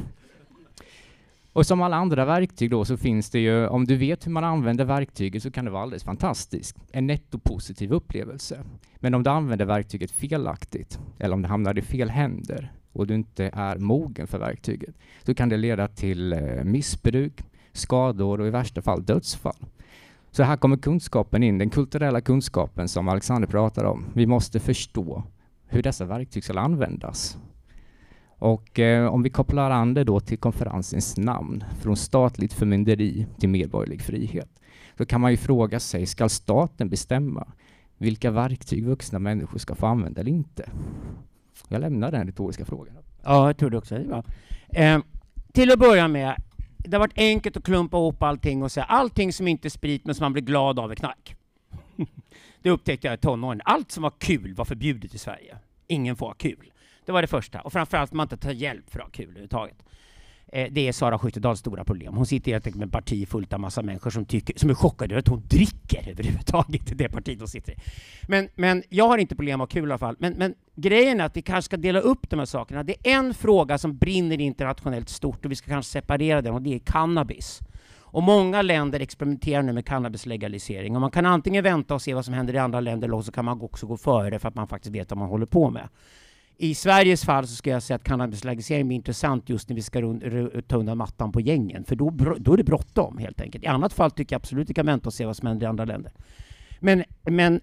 Och 1.59 1.67
som 1.67 1.83
alla 1.83 1.97
andra 1.97 2.25
verktyg 2.25 2.71
då 2.71 2.85
så 2.85 2.97
finns 2.97 3.31
det 3.31 3.39
ju, 3.39 3.67
om 3.67 3.85
du 3.85 3.97
vet 3.97 4.27
hur 4.27 4.31
man 4.31 4.45
använder 4.45 4.85
verktyget 4.85 5.43
så 5.43 5.51
kan 5.51 5.65
det 5.65 5.71
vara 5.71 5.83
alldeles 5.83 6.05
fantastiskt. 6.05 6.77
En 6.93 7.07
nettopositiv 7.07 7.93
upplevelse. 7.93 8.65
Men 8.97 9.15
om 9.15 9.23
du 9.23 9.31
använder 9.31 9.65
verktyget 9.65 10.11
felaktigt, 10.11 10.99
eller 11.19 11.35
om 11.35 11.43
det 11.43 11.49
hamnar 11.49 11.79
i 11.79 11.83
fel 11.83 12.11
händer 12.11 12.73
och 12.93 13.07
du 13.07 13.15
inte 13.15 13.51
är 13.53 13.79
mogen 13.79 14.27
för 14.27 14.39
verktyget, 14.39 14.95
så 15.27 15.35
kan 15.35 15.49
det 15.49 15.57
leda 15.57 15.89
till 15.89 16.33
eh, 16.33 16.65
missbruk, 16.65 17.43
skador 17.73 18.41
och 18.41 18.47
i 18.47 18.51
värsta 18.51 18.83
fall 18.83 19.05
dödsfall. 19.05 19.67
Så 20.31 20.43
här 20.43 20.57
kommer 20.57 20.77
kunskapen 20.77 21.43
in, 21.43 21.59
den 21.59 21.71
kulturella 21.71 22.21
kunskapen 22.21 22.89
som 22.89 23.09
Alexander 23.09 23.49
pratar 23.49 23.85
om. 23.85 24.07
Vi 24.15 24.27
måste 24.27 24.61
förstå 24.61 25.23
hur 25.67 25.83
dessa 25.83 26.05
verktyg 26.05 26.45
ska 26.45 26.61
användas 26.61 27.39
och 28.39 28.79
eh, 28.79 29.07
om 29.07 29.23
vi 29.23 29.31
kopplar 29.31 29.71
an 29.71 29.95
det 29.95 30.05
då 30.05 30.21
till 30.21 30.39
konferensens 30.39 31.17
namn, 31.17 31.65
från 31.81 31.97
statligt 31.97 32.53
förmynderi 32.53 33.27
till 33.39 33.49
medborgerlig 33.49 34.03
frihet, 34.03 34.49
så 34.99 35.07
kan 35.07 35.21
man 35.21 35.31
ju 35.31 35.37
fråga 35.37 35.81
sig, 35.81 36.07
ska 36.07 36.29
staten 36.29 36.89
bestämma 36.89 37.47
vilka 37.99 38.31
verktyg 38.31 38.85
vuxna 38.85 39.19
människor 39.19 39.59
ska 39.59 39.75
få 39.75 39.87
använda 39.87 40.21
eller 40.21 40.31
inte? 40.31 40.71
Jag 41.69 41.81
lämnar 41.81 42.13
den 42.13 42.27
retoriska 42.27 42.65
frågan. 42.65 42.95
Ja, 43.25 43.47
jag 43.47 43.57
tror 43.57 43.71
det 43.71 43.79
också. 43.79 43.95
Det 43.95 44.85
eh, 44.85 44.99
till 45.53 45.73
att 45.73 45.79
börja 45.79 46.09
med, 46.09 46.43
det 46.77 46.97
har 46.97 47.01
varit 47.01 47.19
enkelt 47.19 47.57
att 47.57 47.65
klumpa 47.65 47.97
ihop 47.97 48.23
allting 48.23 48.63
och 48.63 48.73
säga 48.73 48.85
allting 48.85 49.33
som 49.33 49.49
inte 49.49 49.69
är 49.69 49.71
sprit 49.71 50.05
men 50.05 50.15
som 50.15 50.25
man 50.25 50.33
blir 50.33 50.43
glad 50.43 50.79
av 50.79 50.91
är 50.91 50.95
knark. 50.95 51.37
det 52.63 52.71
upptäckte 52.71 53.07
jag 53.07 53.15
i 53.15 53.19
tonåren. 53.19 53.61
Allt 53.65 53.91
som 53.91 54.03
var 54.03 54.13
kul 54.19 54.55
var 54.55 54.65
förbjudet 54.65 55.15
i 55.15 55.19
Sverige. 55.19 55.57
Ingen 55.87 56.17
får 56.17 56.27
ha 56.27 56.35
kul. 56.35 56.73
Det 57.09 57.13
var 57.13 57.23
det 57.23 57.29
första. 57.29 57.61
Och 57.61 57.73
framförallt 57.73 58.13
man 58.13 58.25
inte 58.25 58.37
tar 58.37 58.51
hjälp 58.51 58.91
för 58.91 58.99
att 58.99 59.05
ha 59.05 59.11
kul 59.11 59.25
överhuvudtaget. 59.25 59.83
Eh, 60.53 60.69
det 60.73 60.89
är 60.89 60.93
Sara 60.93 61.19
Skyttedals 61.19 61.61
stora 61.61 61.85
problem. 61.85 62.15
Hon 62.15 62.27
sitter 62.27 62.53
helt 62.53 62.67
enkelt 62.67 62.79
med 62.79 62.87
ett 62.87 62.93
parti 62.93 63.29
fullt 63.29 63.53
av 63.53 63.61
massa 63.61 63.83
människor 63.83 64.11
som, 64.11 64.25
tycker, 64.25 64.59
som 64.59 64.71
är 64.71 64.75
chockade 64.75 65.15
över 65.15 65.19
att 65.19 65.29
hon 65.29 65.43
dricker 65.47 66.11
överhuvudtaget, 66.11 66.99
det 66.99 67.09
partiet 67.09 67.39
hon 67.39 67.49
sitter 67.49 67.73
i. 67.73 67.77
Men, 68.29 68.49
men 68.55 68.83
jag 68.89 69.09
har 69.09 69.19
inte 69.19 69.37
problem 69.37 69.61
att 69.61 69.73
ha 69.73 69.81
kul 69.81 69.89
i 69.89 69.93
alla 69.93 69.99
fall. 69.99 70.17
Men, 70.19 70.33
men 70.33 70.55
grejen 70.77 71.21
är 71.21 71.25
att 71.25 71.37
vi 71.37 71.43
kanske 71.43 71.67
ska 71.67 71.77
dela 71.77 72.01
upp 72.01 72.31
de 72.31 72.39
här 72.39 72.47
sakerna. 72.47 72.83
Det 72.83 72.97
är 73.05 73.19
en 73.19 73.35
fråga 73.35 73.79
som 73.79 73.97
brinner 73.97 74.41
internationellt 74.41 75.09
stort 75.09 75.45
och 75.45 75.51
vi 75.51 75.57
ska 75.57 75.71
kanske 75.71 75.93
separera 75.93 76.43
den 76.43 76.55
och 76.55 76.63
det 76.63 76.75
är 76.75 76.79
cannabis. 76.79 77.61
Och 78.01 78.23
många 78.23 78.63
länder 78.63 79.01
experimenterar 79.01 79.63
nu 79.63 79.73
med 79.73 79.87
cannabislegalisering 79.87 80.95
och 80.95 81.01
man 81.01 81.11
kan 81.11 81.27
antingen 81.27 81.65
vänta 81.65 81.95
och 81.95 82.03
se 82.03 82.15
vad 82.15 82.25
som 82.25 82.35
händer 82.35 82.55
i 82.55 82.59
andra 82.59 82.81
länder 82.81 83.09
eller 83.09 83.23
så 83.23 83.33
kan 83.33 83.45
man 83.45 83.61
också 83.61 83.87
gå 83.87 83.97
före 83.97 84.39
för 84.39 84.49
att 84.49 84.55
man 84.55 84.69
faktiskt 84.69 84.95
vet 84.95 85.11
vad 85.11 85.19
man 85.19 85.29
håller 85.29 85.47
på 85.47 85.71
med. 85.71 85.89
I 86.61 86.75
Sveriges 86.75 87.25
fall 87.25 87.47
så 87.47 87.57
ska 87.57 87.71
jag 87.71 87.83
säga 87.83 87.95
att 87.95 88.05
cannabislegalisering 88.05 88.89
blir 88.89 88.97
intressant 88.97 89.49
just 89.49 89.69
när 89.69 89.77
vi 89.77 89.83
ska 89.83 90.01
ta 90.67 90.77
undan 90.77 90.99
mattan 90.99 91.33
på 91.33 91.41
gängen, 91.41 91.85
för 91.85 91.97
då, 91.97 92.11
då 92.39 92.53
är 92.53 92.57
det 92.57 92.65
bråttom 92.65 93.19
helt 93.19 93.41
enkelt. 93.41 93.65
I 93.65 93.67
annat 93.67 93.93
fall 93.93 94.11
tycker 94.11 94.35
jag 94.35 94.41
absolut 94.41 94.65
att 94.67 94.71
vi 94.71 94.75
kan 94.75 94.87
vänta 94.87 95.09
och 95.09 95.15
se 95.15 95.27
vad 95.27 95.37
som 95.37 95.49
händer 95.49 95.67
i 95.67 95.69
andra 95.69 95.85
länder. 95.85 96.13
Men, 96.81 97.05
men, 97.23 97.61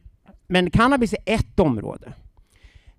men 0.47 0.71
cannabis 0.71 1.13
är 1.13 1.19
ett 1.25 1.59
område. 1.59 2.13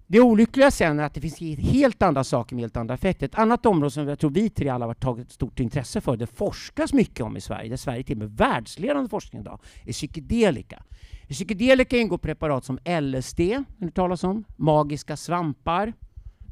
Det 0.09 0.21
olyckliga 0.21 0.71
sen 0.71 0.99
är 0.99 1.05
att 1.05 1.15
det 1.15 1.21
finns 1.21 1.59
helt 1.59 2.03
andra 2.03 2.25
saker 2.25 2.57
med 2.57 2.63
helt 2.63 2.77
andra 2.77 2.95
effekter. 2.95 3.27
Ett 3.27 3.35
annat 3.35 3.67
område 3.67 3.91
som 3.91 4.09
jag 4.09 4.19
tror 4.19 4.31
vi 4.31 4.51
tre 4.51 4.69
alla 4.69 4.87
har 4.87 4.95
tagit 4.95 5.33
stort 5.33 5.61
intresse 5.61 6.01
för, 6.01 6.17
det 6.17 6.27
forskas 6.27 6.93
mycket 6.93 7.21
om 7.21 7.37
i 7.37 7.41
Sverige, 7.41 7.69
där 7.69 7.77
Sverige 7.77 8.03
till 8.03 8.15
och 8.15 8.19
med 8.19 8.37
världsledande 8.37 9.09
forskning 9.09 9.41
idag, 9.43 9.61
är 9.85 9.93
psykedelika. 9.93 10.83
I 11.27 11.33
psykedelika 11.33 11.97
ingår 11.97 12.19
preparat 12.19 12.65
som 12.65 12.79
LSD, 13.01 13.41
har 13.41 13.91
talas 13.91 14.25
om, 14.25 14.45
magiska 14.57 15.17
svampar, 15.17 15.93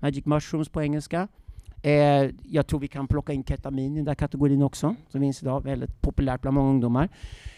magic 0.00 0.26
mushrooms 0.26 0.68
på 0.68 0.82
engelska. 0.82 1.28
Eh, 1.84 2.30
jag 2.42 2.66
tror 2.66 2.80
vi 2.80 2.88
kan 2.88 3.08
plocka 3.08 3.32
in 3.32 3.44
ketamin 3.44 3.92
i 3.92 3.96
den 3.96 4.04
där 4.04 4.14
kategorin 4.14 4.62
också, 4.62 4.94
som 5.08 5.20
finns 5.20 5.42
idag, 5.42 5.64
väldigt 5.64 6.00
populärt 6.00 6.40
bland 6.40 6.54
många 6.54 6.70
ungdomar. 6.70 7.08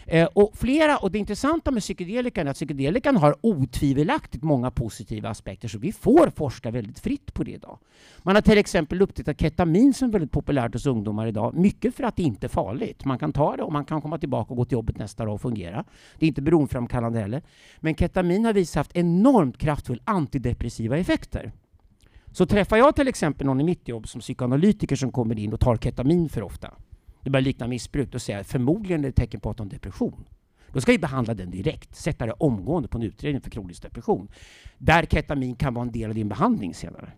Eh, 0.05 0.27
och, 0.33 0.51
flera, 0.55 0.97
och 0.97 1.11
det 1.11 1.17
intressanta 1.17 1.71
med 1.71 1.81
psykedelikan 1.81 2.47
är 2.47 2.51
att 2.51 2.57
psykedelikan 2.57 3.17
har 3.17 3.35
otvivelaktigt 3.41 4.43
många 4.43 4.71
positiva 4.71 5.29
aspekter, 5.29 5.67
så 5.67 5.79
vi 5.79 5.91
får 5.91 6.29
forska 6.29 6.71
väldigt 6.71 6.99
fritt 6.99 7.33
på 7.33 7.43
det 7.43 7.51
idag. 7.51 7.79
Man 8.17 8.35
har 8.35 8.41
till 8.41 8.57
exempel 8.57 9.01
upptäckt 9.01 9.41
ketamin 9.41 9.93
som 9.93 10.09
är 10.09 10.11
väldigt 10.11 10.31
populärt 10.31 10.73
hos 10.73 10.85
ungdomar 10.85 11.27
idag, 11.27 11.53
mycket 11.53 11.95
för 11.95 12.03
att 12.03 12.15
det 12.15 12.23
inte 12.23 12.47
är 12.47 12.49
farligt. 12.49 13.05
Man 13.05 13.19
kan 13.19 13.33
ta 13.33 13.55
det 13.55 13.63
och 13.63 13.73
man 13.73 13.85
kan 13.85 14.01
komma 14.01 14.17
tillbaka 14.17 14.49
och 14.49 14.57
gå 14.57 14.65
till 14.65 14.75
jobbet 14.75 14.97
nästa 14.97 15.25
dag 15.25 15.33
och 15.33 15.41
fungera. 15.41 15.83
Det 16.19 16.25
är 16.25 16.27
inte 16.27 16.41
beroendeframkallande 16.41 17.19
heller. 17.19 17.41
Men 17.79 17.95
ketamin 17.95 18.45
har 18.45 18.53
visat 18.53 18.75
haft 18.75 18.95
enormt 18.95 19.57
kraftfulla 19.57 20.01
antidepressiva 20.05 20.97
effekter. 20.97 21.51
Så 22.37 22.45
träffar 22.45 22.77
jag 22.77 22.95
till 22.95 23.07
exempel 23.07 23.47
någon 23.47 23.61
i 23.61 23.63
mitt 23.63 23.87
jobb 23.87 24.07
som 24.07 24.21
psykoanalytiker 24.21 24.95
som 24.95 25.11
kommer 25.11 25.39
in 25.39 25.53
och 25.53 25.59
tar 25.59 25.77
ketamin 25.77 26.29
för 26.29 26.43
ofta, 26.43 26.73
det 27.23 27.29
börjar 27.29 27.43
likna 27.43 27.67
missbruk, 27.67 28.11
då 28.11 28.19
säger 28.19 28.39
jag 28.39 28.45
förmodligen 28.45 29.03
är 29.03 29.07
det 29.07 29.11
tecken 29.11 29.39
på 29.39 29.49
att 29.49 29.57
de 29.57 29.67
har 29.67 29.71
depression. 29.71 30.25
Då 30.73 30.81
ska 30.81 30.91
vi 30.91 30.99
behandla 30.99 31.33
den 31.33 31.51
direkt, 31.51 31.95
sätta 31.95 32.25
det 32.25 32.31
omgående 32.31 32.89
på 32.89 32.97
en 32.97 33.03
utredning 33.03 33.41
för 33.41 33.49
kronisk 33.49 33.81
depression. 33.81 34.27
Där 34.77 35.05
ketamin 35.05 35.55
kan 35.55 35.73
vara 35.73 35.85
en 35.85 35.91
del 35.91 36.09
av 36.09 36.15
din 36.15 36.29
behandling 36.29 36.73
senare. 36.73 37.11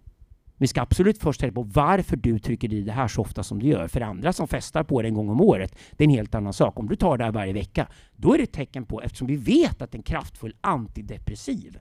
Vi 0.57 0.67
ska 0.67 0.81
absolut 0.81 1.17
först 1.17 1.39
tänka 1.39 1.53
på 1.53 1.63
varför 1.63 2.17
du 2.17 2.39
trycker 2.39 2.73
i 2.73 2.81
det 2.81 2.91
här 2.91 3.07
så 3.07 3.21
ofta 3.21 3.43
som 3.43 3.59
du 3.59 3.67
gör. 3.67 3.87
För 3.87 4.01
andra 4.01 4.33
som 4.33 4.47
festar 4.47 4.83
på 4.83 5.01
det 5.01 5.07
en 5.07 5.13
gång 5.13 5.29
om 5.29 5.41
året, 5.41 5.75
det 5.91 6.03
är 6.03 6.07
en 6.07 6.15
helt 6.15 6.35
annan 6.35 6.53
sak. 6.53 6.79
Om 6.79 6.89
du 6.89 6.95
tar 6.95 7.17
det 7.17 7.23
här 7.23 7.31
varje 7.31 7.53
vecka, 7.53 7.87
då 8.15 8.33
är 8.33 8.37
det 8.37 8.43
ett 8.43 8.51
tecken 8.53 8.85
på, 8.85 9.01
eftersom 9.01 9.27
vi 9.27 9.35
vet 9.35 9.81
att 9.81 9.91
det 9.91 9.95
är 9.95 9.99
en 9.99 10.03
kraftfull 10.03 10.55
antidepressiv, 10.61 11.79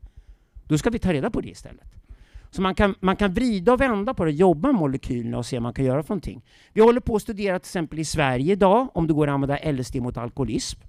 då 0.64 0.78
ska 0.78 0.90
vi 0.90 0.98
ta 0.98 1.12
reda 1.12 1.30
på 1.30 1.40
det 1.40 1.48
istället. 1.48 1.98
Så 2.50 2.62
man 2.62 2.74
kan, 2.74 2.94
man 3.00 3.16
kan 3.16 3.34
vrida 3.34 3.72
och 3.72 3.80
vända 3.80 4.14
på 4.14 4.24
det, 4.24 4.30
jobba 4.30 4.68
med 4.68 4.80
molekylerna 4.80 5.38
och 5.38 5.46
se 5.46 5.56
vad 5.56 5.62
man 5.62 5.74
kan 5.74 5.84
göra 5.84 6.02
för 6.02 6.10
någonting. 6.10 6.42
Vi 6.72 6.80
håller 6.80 7.00
på 7.00 7.16
att 7.16 7.22
studera 7.22 7.58
till 7.58 7.66
exempel 7.66 7.98
i 7.98 8.04
Sverige 8.04 8.52
idag 8.52 8.88
om 8.94 9.06
det 9.06 9.12
går 9.12 9.28
att 9.28 9.34
använda 9.34 9.72
LSD 9.72 9.96
mot 9.96 10.16
alkoholism. 10.16 10.80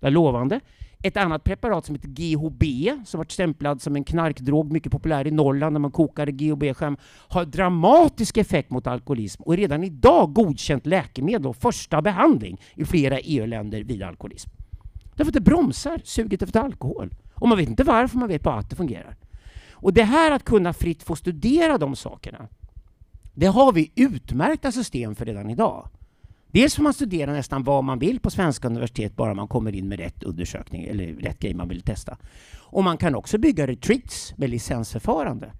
Det 0.00 0.06
är 0.06 0.10
lovande. 0.10 0.60
Ett 1.02 1.16
annat 1.16 1.44
preparat 1.44 1.86
som 1.86 1.94
heter 1.94 2.08
GHB, 2.08 2.62
som 3.06 3.18
varit 3.18 3.30
stämplad 3.32 3.82
som 3.82 3.96
en 3.96 4.04
knarkdrog, 4.04 4.72
mycket 4.72 4.92
populär 4.92 5.26
i 5.26 5.30
Norrland 5.30 5.72
när 5.72 5.80
man 5.80 5.90
kokade 5.90 6.32
GHB-skärm, 6.32 6.96
har 7.28 7.44
dramatisk 7.44 8.36
effekt 8.36 8.70
mot 8.70 8.86
alkoholism 8.86 9.42
och 9.42 9.52
är 9.52 9.56
redan 9.56 9.84
idag 9.84 10.32
godkänt 10.32 10.86
läkemedel 10.86 11.46
och 11.46 11.56
första 11.56 12.02
behandling 12.02 12.60
i 12.74 12.84
flera 12.84 13.18
EU-länder 13.18 13.84
vid 13.84 14.02
alkoholism. 14.02 14.50
Därför 15.14 15.30
att 15.30 15.34
det 15.34 15.40
bromsar 15.40 16.00
suget 16.04 16.42
efter 16.42 16.60
alkohol. 16.60 17.14
Och 17.34 17.48
man 17.48 17.58
vet 17.58 17.68
inte 17.68 17.84
varför, 17.84 18.18
man 18.18 18.28
vet 18.28 18.42
bara 18.42 18.58
att 18.58 18.70
det 18.70 18.76
fungerar. 18.76 19.16
Och 19.78 19.92
det 19.92 20.04
här 20.04 20.30
att 20.30 20.44
kunna 20.44 20.72
fritt 20.72 21.02
få 21.02 21.16
studera 21.16 21.78
de 21.78 21.96
sakerna, 21.96 22.48
det 23.34 23.46
har 23.46 23.72
vi 23.72 23.92
utmärkta 23.94 24.72
system 24.72 25.14
för 25.14 25.24
redan 25.24 25.50
idag. 25.50 25.88
Dels 26.46 26.74
får 26.74 26.82
man 26.82 26.94
studera 26.94 27.32
nästan 27.32 27.62
vad 27.62 27.84
man 27.84 27.98
vill 27.98 28.20
på 28.20 28.30
svenska 28.30 28.68
universitet 28.68 29.16
bara 29.16 29.34
man 29.34 29.48
kommer 29.48 29.74
in 29.74 29.88
med 29.88 29.98
rätt 29.98 30.22
undersökning 30.22 30.84
eller 30.84 31.06
rätt 31.06 31.38
grej 31.38 31.54
man 31.54 31.68
vill 31.68 31.82
testa. 31.82 32.16
Och 32.56 32.84
man 32.84 32.96
kan 32.96 33.14
också 33.14 33.38
bygga 33.38 33.66
retreats 33.66 34.34
med 34.36 34.50
licensförfarande 34.50 35.52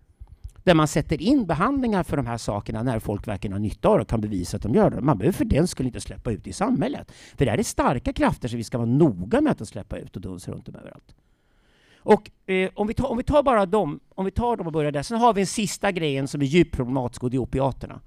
där 0.67 0.75
man 0.75 0.89
sätter 0.89 1.23
in 1.23 1.47
behandlingar 1.47 2.03
för 2.03 2.17
de 2.17 2.27
här 2.27 2.39
sakerna 2.39 2.83
när 2.83 2.99
folk 2.99 3.29
verkligen 3.29 3.53
har 3.53 3.61
nytta 3.61 3.89
av 3.89 3.97
det 3.97 4.03
och 4.03 4.09
kan 4.09 4.21
bevisa 4.21 4.57
att 4.57 4.63
de 4.63 4.75
gör 4.75 4.91
det. 4.91 5.01
Man 5.01 5.19
behöver 5.19 5.37
för 5.37 5.45
den 5.45 5.69
skulle 5.69 5.87
inte 5.87 6.01
släppa 6.01 6.31
ut 6.31 6.47
i 6.47 6.53
samhället. 6.53 7.13
För 7.37 7.45
det 7.45 7.51
här 7.51 7.59
är 7.59 7.63
starka 7.63 8.13
krafter 8.13 8.49
som 8.49 8.57
vi 8.57 8.65
ska 8.65 8.79
vara 8.79 8.89
noga 8.89 9.41
med 9.41 9.63
att 9.63 9.69
släppa 9.69 9.99
ut 9.99 10.17
och 10.17 10.23
dunsa 10.23 10.53
runt 10.53 10.67
dem 10.67 10.75
överallt. 10.75 11.15
Och 12.07 12.51
eh, 12.51 12.71
om, 12.75 12.87
vi 12.87 12.95
tar, 12.95 13.11
om 13.11 13.17
vi 13.17 13.23
tar 13.23 13.43
bara 13.43 13.67
dem, 13.67 14.01
om 14.15 14.25
vi 14.25 14.31
tar 14.31 14.57
dem 14.57 14.67
och 14.67 14.73
börjar 14.73 14.93
där. 14.93 15.03
Sen 15.03 15.19
har 15.19 15.35
vi 15.35 15.41
en 15.41 15.47
sista 15.47 15.93
grejen 15.93 16.29
som 16.29 16.43
är 16.43 16.47
djupt 16.47 16.77
problematisk 16.77 17.23
och 17.23 17.31
det 17.31 17.37
är 17.37 17.39
opiaterna. 17.39 18.01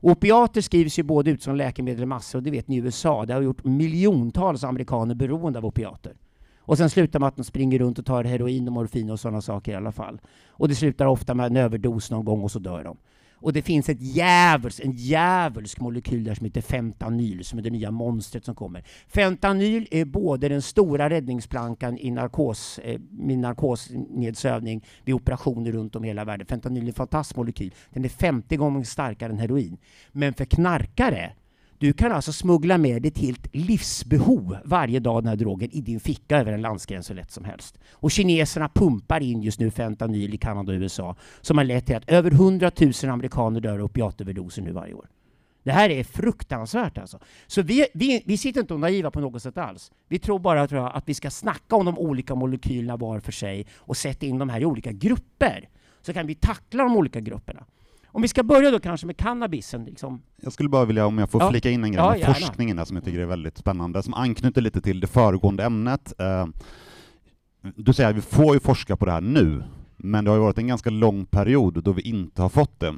Opiater 0.00 0.60
skrivs 0.60 0.98
ju 0.98 1.02
både 1.02 1.30
ut 1.30 1.42
som 1.42 1.56
läkemedel 1.56 2.02
i 2.02 2.06
massor, 2.06 2.38
och 2.38 2.42
det 2.42 2.50
vet 2.50 2.68
ni 2.68 2.76
i 2.76 2.78
USA. 2.78 3.26
Det 3.26 3.34
har 3.34 3.40
gjort 3.40 3.64
miljontals 3.64 4.64
amerikaner 4.64 5.14
beroende 5.14 5.58
av 5.58 5.66
opiater. 5.66 6.16
Och 6.58 6.78
sen 6.78 6.90
slutar 6.90 7.20
med 7.20 7.26
att 7.26 7.36
de 7.36 7.44
springer 7.44 7.78
runt 7.78 7.98
och 7.98 8.06
tar 8.06 8.24
heroin 8.24 8.68
och 8.68 8.72
morfin 8.72 9.10
och 9.10 9.20
sådana 9.20 9.40
saker 9.40 9.72
i 9.72 9.74
alla 9.74 9.92
fall. 9.92 10.20
Och 10.48 10.68
det 10.68 10.74
slutar 10.74 11.06
ofta 11.06 11.34
med 11.34 11.46
en 11.46 11.56
överdos 11.56 12.10
någon 12.10 12.24
gång 12.24 12.42
och 12.42 12.50
så 12.50 12.58
dör 12.58 12.84
de. 12.84 12.96
Och 13.42 13.52
det 13.52 13.62
finns 13.62 13.88
ett 13.88 14.00
djävuls, 14.00 14.80
en 14.80 14.92
djävulsk 14.92 15.80
molekyl 15.80 16.24
där 16.24 16.34
som 16.34 16.44
heter 16.44 16.60
fentanyl, 16.60 17.44
som 17.44 17.58
är 17.58 17.62
det 17.62 17.70
nya 17.70 17.90
monstret 17.90 18.44
som 18.44 18.54
kommer. 18.54 18.84
Fentanyl 19.08 19.88
är 19.90 20.04
både 20.04 20.48
den 20.48 20.62
stora 20.62 21.10
räddningsplankan 21.10 21.98
i 21.98 22.10
narkos, 22.10 22.78
eh, 22.78 23.00
min 23.10 23.40
narkosnedsövning 23.40 24.84
vid 25.04 25.14
operationer 25.14 25.72
runt 25.72 25.96
om 25.96 26.04
i 26.04 26.08
hela 26.08 26.24
världen. 26.24 26.46
Fentanyl 26.46 26.82
är 26.82 26.86
en 26.86 26.92
fantastisk 26.92 27.36
molekyl. 27.36 27.74
Den 27.90 28.04
är 28.04 28.08
50 28.08 28.56
gånger 28.56 28.84
starkare 28.84 29.32
än 29.32 29.38
heroin. 29.38 29.78
Men 30.12 30.34
för 30.34 30.44
knarkare 30.44 31.32
du 31.82 31.92
kan 31.92 32.12
alltså 32.12 32.32
smuggla 32.32 32.78
med 32.78 33.06
ett 33.06 33.18
helt 33.18 33.48
livsbehov 33.52 34.56
varje 34.64 35.00
dag 35.00 35.22
den 35.22 35.28
här 35.28 35.36
drogen 35.36 35.70
i 35.72 35.80
din 35.80 36.00
ficka 36.00 36.38
över 36.38 36.52
en 36.52 36.62
landsgräns 36.62 37.06
så 37.06 37.14
lätt 37.14 37.30
som 37.30 37.44
helst. 37.44 37.78
Och 37.92 38.10
kineserna 38.10 38.68
pumpar 38.68 39.20
in 39.20 39.42
just 39.42 39.60
nu 39.60 39.70
fentanyl 39.70 40.34
i 40.34 40.36
Kanada 40.36 40.72
och 40.72 40.78
USA 40.78 41.16
som 41.40 41.58
har 41.58 41.64
lett 41.64 41.86
till 41.86 41.96
att 41.96 42.10
över 42.10 42.30
100 42.30 42.70
000 42.80 42.92
amerikaner 43.12 43.60
dör 43.60 43.78
av 43.78 43.84
opiatöverdoser 43.84 44.62
nu 44.62 44.72
varje 44.72 44.94
år. 44.94 45.06
Det 45.62 45.72
här 45.72 45.90
är 45.90 46.04
fruktansvärt 46.04 46.98
alltså. 46.98 47.18
Så 47.46 47.62
vi, 47.62 47.86
vi, 47.94 48.22
vi 48.26 48.36
sitter 48.36 48.60
inte 48.60 48.74
och 48.74 48.80
naiva 48.80 49.10
på 49.10 49.20
något 49.20 49.42
sätt 49.42 49.58
alls. 49.58 49.92
Vi 50.08 50.18
tror 50.18 50.38
bara 50.38 50.68
tror 50.68 50.82
jag, 50.82 50.92
att 50.94 51.08
vi 51.08 51.14
ska 51.14 51.30
snacka 51.30 51.76
om 51.76 51.84
de 51.84 51.98
olika 51.98 52.34
molekylerna 52.34 52.96
var 52.96 53.20
för 53.20 53.32
sig 53.32 53.66
och 53.78 53.96
sätta 53.96 54.26
in 54.26 54.38
de 54.38 54.48
här 54.48 54.60
i 54.60 54.64
olika 54.64 54.92
grupper. 54.92 55.68
Så 56.02 56.12
kan 56.12 56.26
vi 56.26 56.34
tackla 56.34 56.84
de 56.84 56.96
olika 56.96 57.20
grupperna. 57.20 57.64
Om 58.12 58.22
vi 58.22 58.28
ska 58.28 58.42
börja 58.42 58.70
då 58.70 58.80
kanske 58.80 59.06
med 59.06 59.16
cannabisen. 59.16 59.84
Liksom. 59.84 60.22
Jag 60.42 60.52
skulle 60.52 60.68
bara 60.68 60.84
vilja, 60.84 61.06
om 61.06 61.18
jag 61.18 61.30
får 61.30 61.42
Ja. 61.42 61.50
flika 61.50 61.70
in 61.70 61.84
en 61.84 61.92
grej 61.92 62.04
Ja, 62.04 62.10
med 62.10 62.20
gärna. 62.20 62.34
forskningen 62.34 62.76
där 62.76 62.84
som 62.84 62.96
jag 62.96 63.04
tycker 63.04 63.18
är 63.18 63.26
väldigt 63.26 63.58
spännande, 63.58 64.02
som 64.02 64.14
anknyter 64.14 64.60
lite 64.60 64.80
till 64.80 65.00
det 65.00 65.06
föregående 65.06 65.64
ämnet. 65.64 66.12
Eh, 66.20 66.46
Du 67.76 67.92
säger 67.92 68.10
att 68.10 68.16
vi 68.16 68.20
får 68.20 68.54
ju 68.54 68.60
forska 68.60 68.96
på 68.96 69.04
det 69.04 69.12
här 69.12 69.20
nu, 69.20 69.62
men 69.96 70.24
det 70.24 70.30
har 70.30 70.38
varit 70.38 70.58
en 70.58 70.66
ganska 70.66 70.90
lång 70.90 71.26
period 71.26 71.82
då 71.84 71.92
vi 71.92 72.02
inte 72.02 72.42
har 72.42 72.48
fått 72.48 72.80
det 72.80 72.94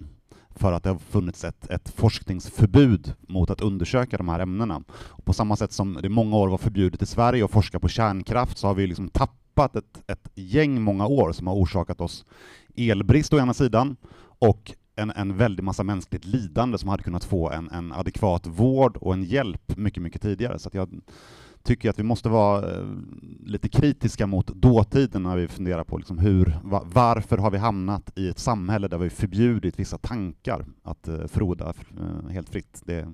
för 0.50 0.72
att 0.72 0.82
det 0.82 0.90
har 0.90 0.98
funnits 0.98 1.44
ett, 1.44 1.70
ett 1.70 1.88
forskningsförbud 1.96 3.12
mot 3.28 3.50
att 3.50 3.60
undersöka 3.60 4.16
de 4.16 4.28
här 4.28 4.40
ämnena. 4.40 4.82
Och 5.06 5.24
på 5.24 5.32
samma 5.32 5.56
sätt 5.56 5.72
som 5.72 5.94
det 5.94 6.06
i 6.06 6.08
många 6.08 6.36
år 6.36 6.48
var 6.48 6.58
förbjudet 6.58 7.02
i 7.02 7.06
Sverige 7.06 7.44
att 7.44 7.50
forska 7.50 7.80
på 7.80 7.88
kärnkraft 7.88 8.58
så 8.58 8.66
har 8.66 8.74
vi 8.74 8.86
liksom 8.86 9.08
tappat 9.08 9.76
ett, 9.76 10.02
ett 10.06 10.28
gäng 10.34 10.82
många 10.82 11.06
år 11.06 11.32
som 11.32 11.46
har 11.46 11.54
orsakat 11.54 12.00
oss 12.00 12.24
elbrist 12.76 13.32
å 13.32 13.38
ena 13.38 13.54
sidan 13.54 13.96
och 14.38 14.72
en, 14.96 15.10
en 15.10 15.36
väldig 15.36 15.62
massa 15.64 15.84
mänskligt 15.84 16.24
lidande 16.24 16.78
som 16.78 16.88
hade 16.88 17.02
kunnat 17.02 17.24
få 17.24 17.50
en, 17.50 17.70
en 17.70 17.92
adekvat 17.92 18.46
vård 18.46 18.96
och 18.96 19.12
en 19.12 19.24
hjälp 19.24 19.76
mycket, 19.76 20.02
mycket 20.02 20.22
tidigare. 20.22 20.58
Så 20.58 20.68
att 20.68 20.74
jag 20.74 21.00
tycker 21.62 21.90
att 21.90 21.98
vi 21.98 22.02
måste 22.02 22.28
vara 22.28 22.72
eh, 22.72 22.86
lite 23.44 23.68
kritiska 23.68 24.26
mot 24.26 24.46
dåtiden 24.46 25.22
när 25.22 25.36
vi 25.36 25.48
funderar 25.48 25.84
på 25.84 25.98
liksom 25.98 26.18
hur, 26.18 26.58
varför 26.84 27.38
har 27.38 27.50
vi 27.50 27.58
hamnat 27.58 28.18
i 28.18 28.28
ett 28.28 28.38
samhälle 28.38 28.88
där 28.88 28.98
vi 28.98 29.10
förbjudit 29.10 29.78
vissa 29.78 29.98
tankar 29.98 30.66
att 30.82 31.08
eh, 31.08 31.26
froda 31.26 31.74
eh, 32.00 32.30
helt 32.30 32.48
fritt. 32.48 32.82
Det, 32.84 33.08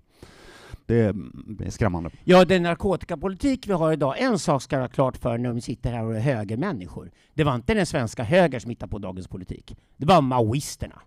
det 0.87 0.97
är 0.99 1.71
skrämmande. 1.71 2.11
Ja, 2.25 2.45
den 2.45 2.63
narkotikapolitik 2.63 3.69
vi 3.69 3.73
har 3.73 3.93
idag, 3.93 4.21
en 4.21 4.39
sak 4.39 4.63
ska 4.63 4.77
vara 4.77 4.85
ha 4.85 4.89
klart 4.89 5.17
för 5.17 5.39
när 5.39 5.53
vi 5.53 5.61
sitter 5.61 5.93
här 5.93 6.05
och 6.05 6.17
är 6.17 6.21
högermänniskor. 6.21 7.11
Det 7.35 7.45
var 7.45 7.55
inte 7.55 7.75
den 7.75 7.87
svenska 7.87 8.23
höger 8.23 8.59
som 8.59 8.71
hittade 8.71 8.91
på 8.91 8.99
dagens 8.99 9.29
politik. 9.29 9.77
Det 9.97 10.07
var 10.07 10.21
maoisterna. 10.21 11.03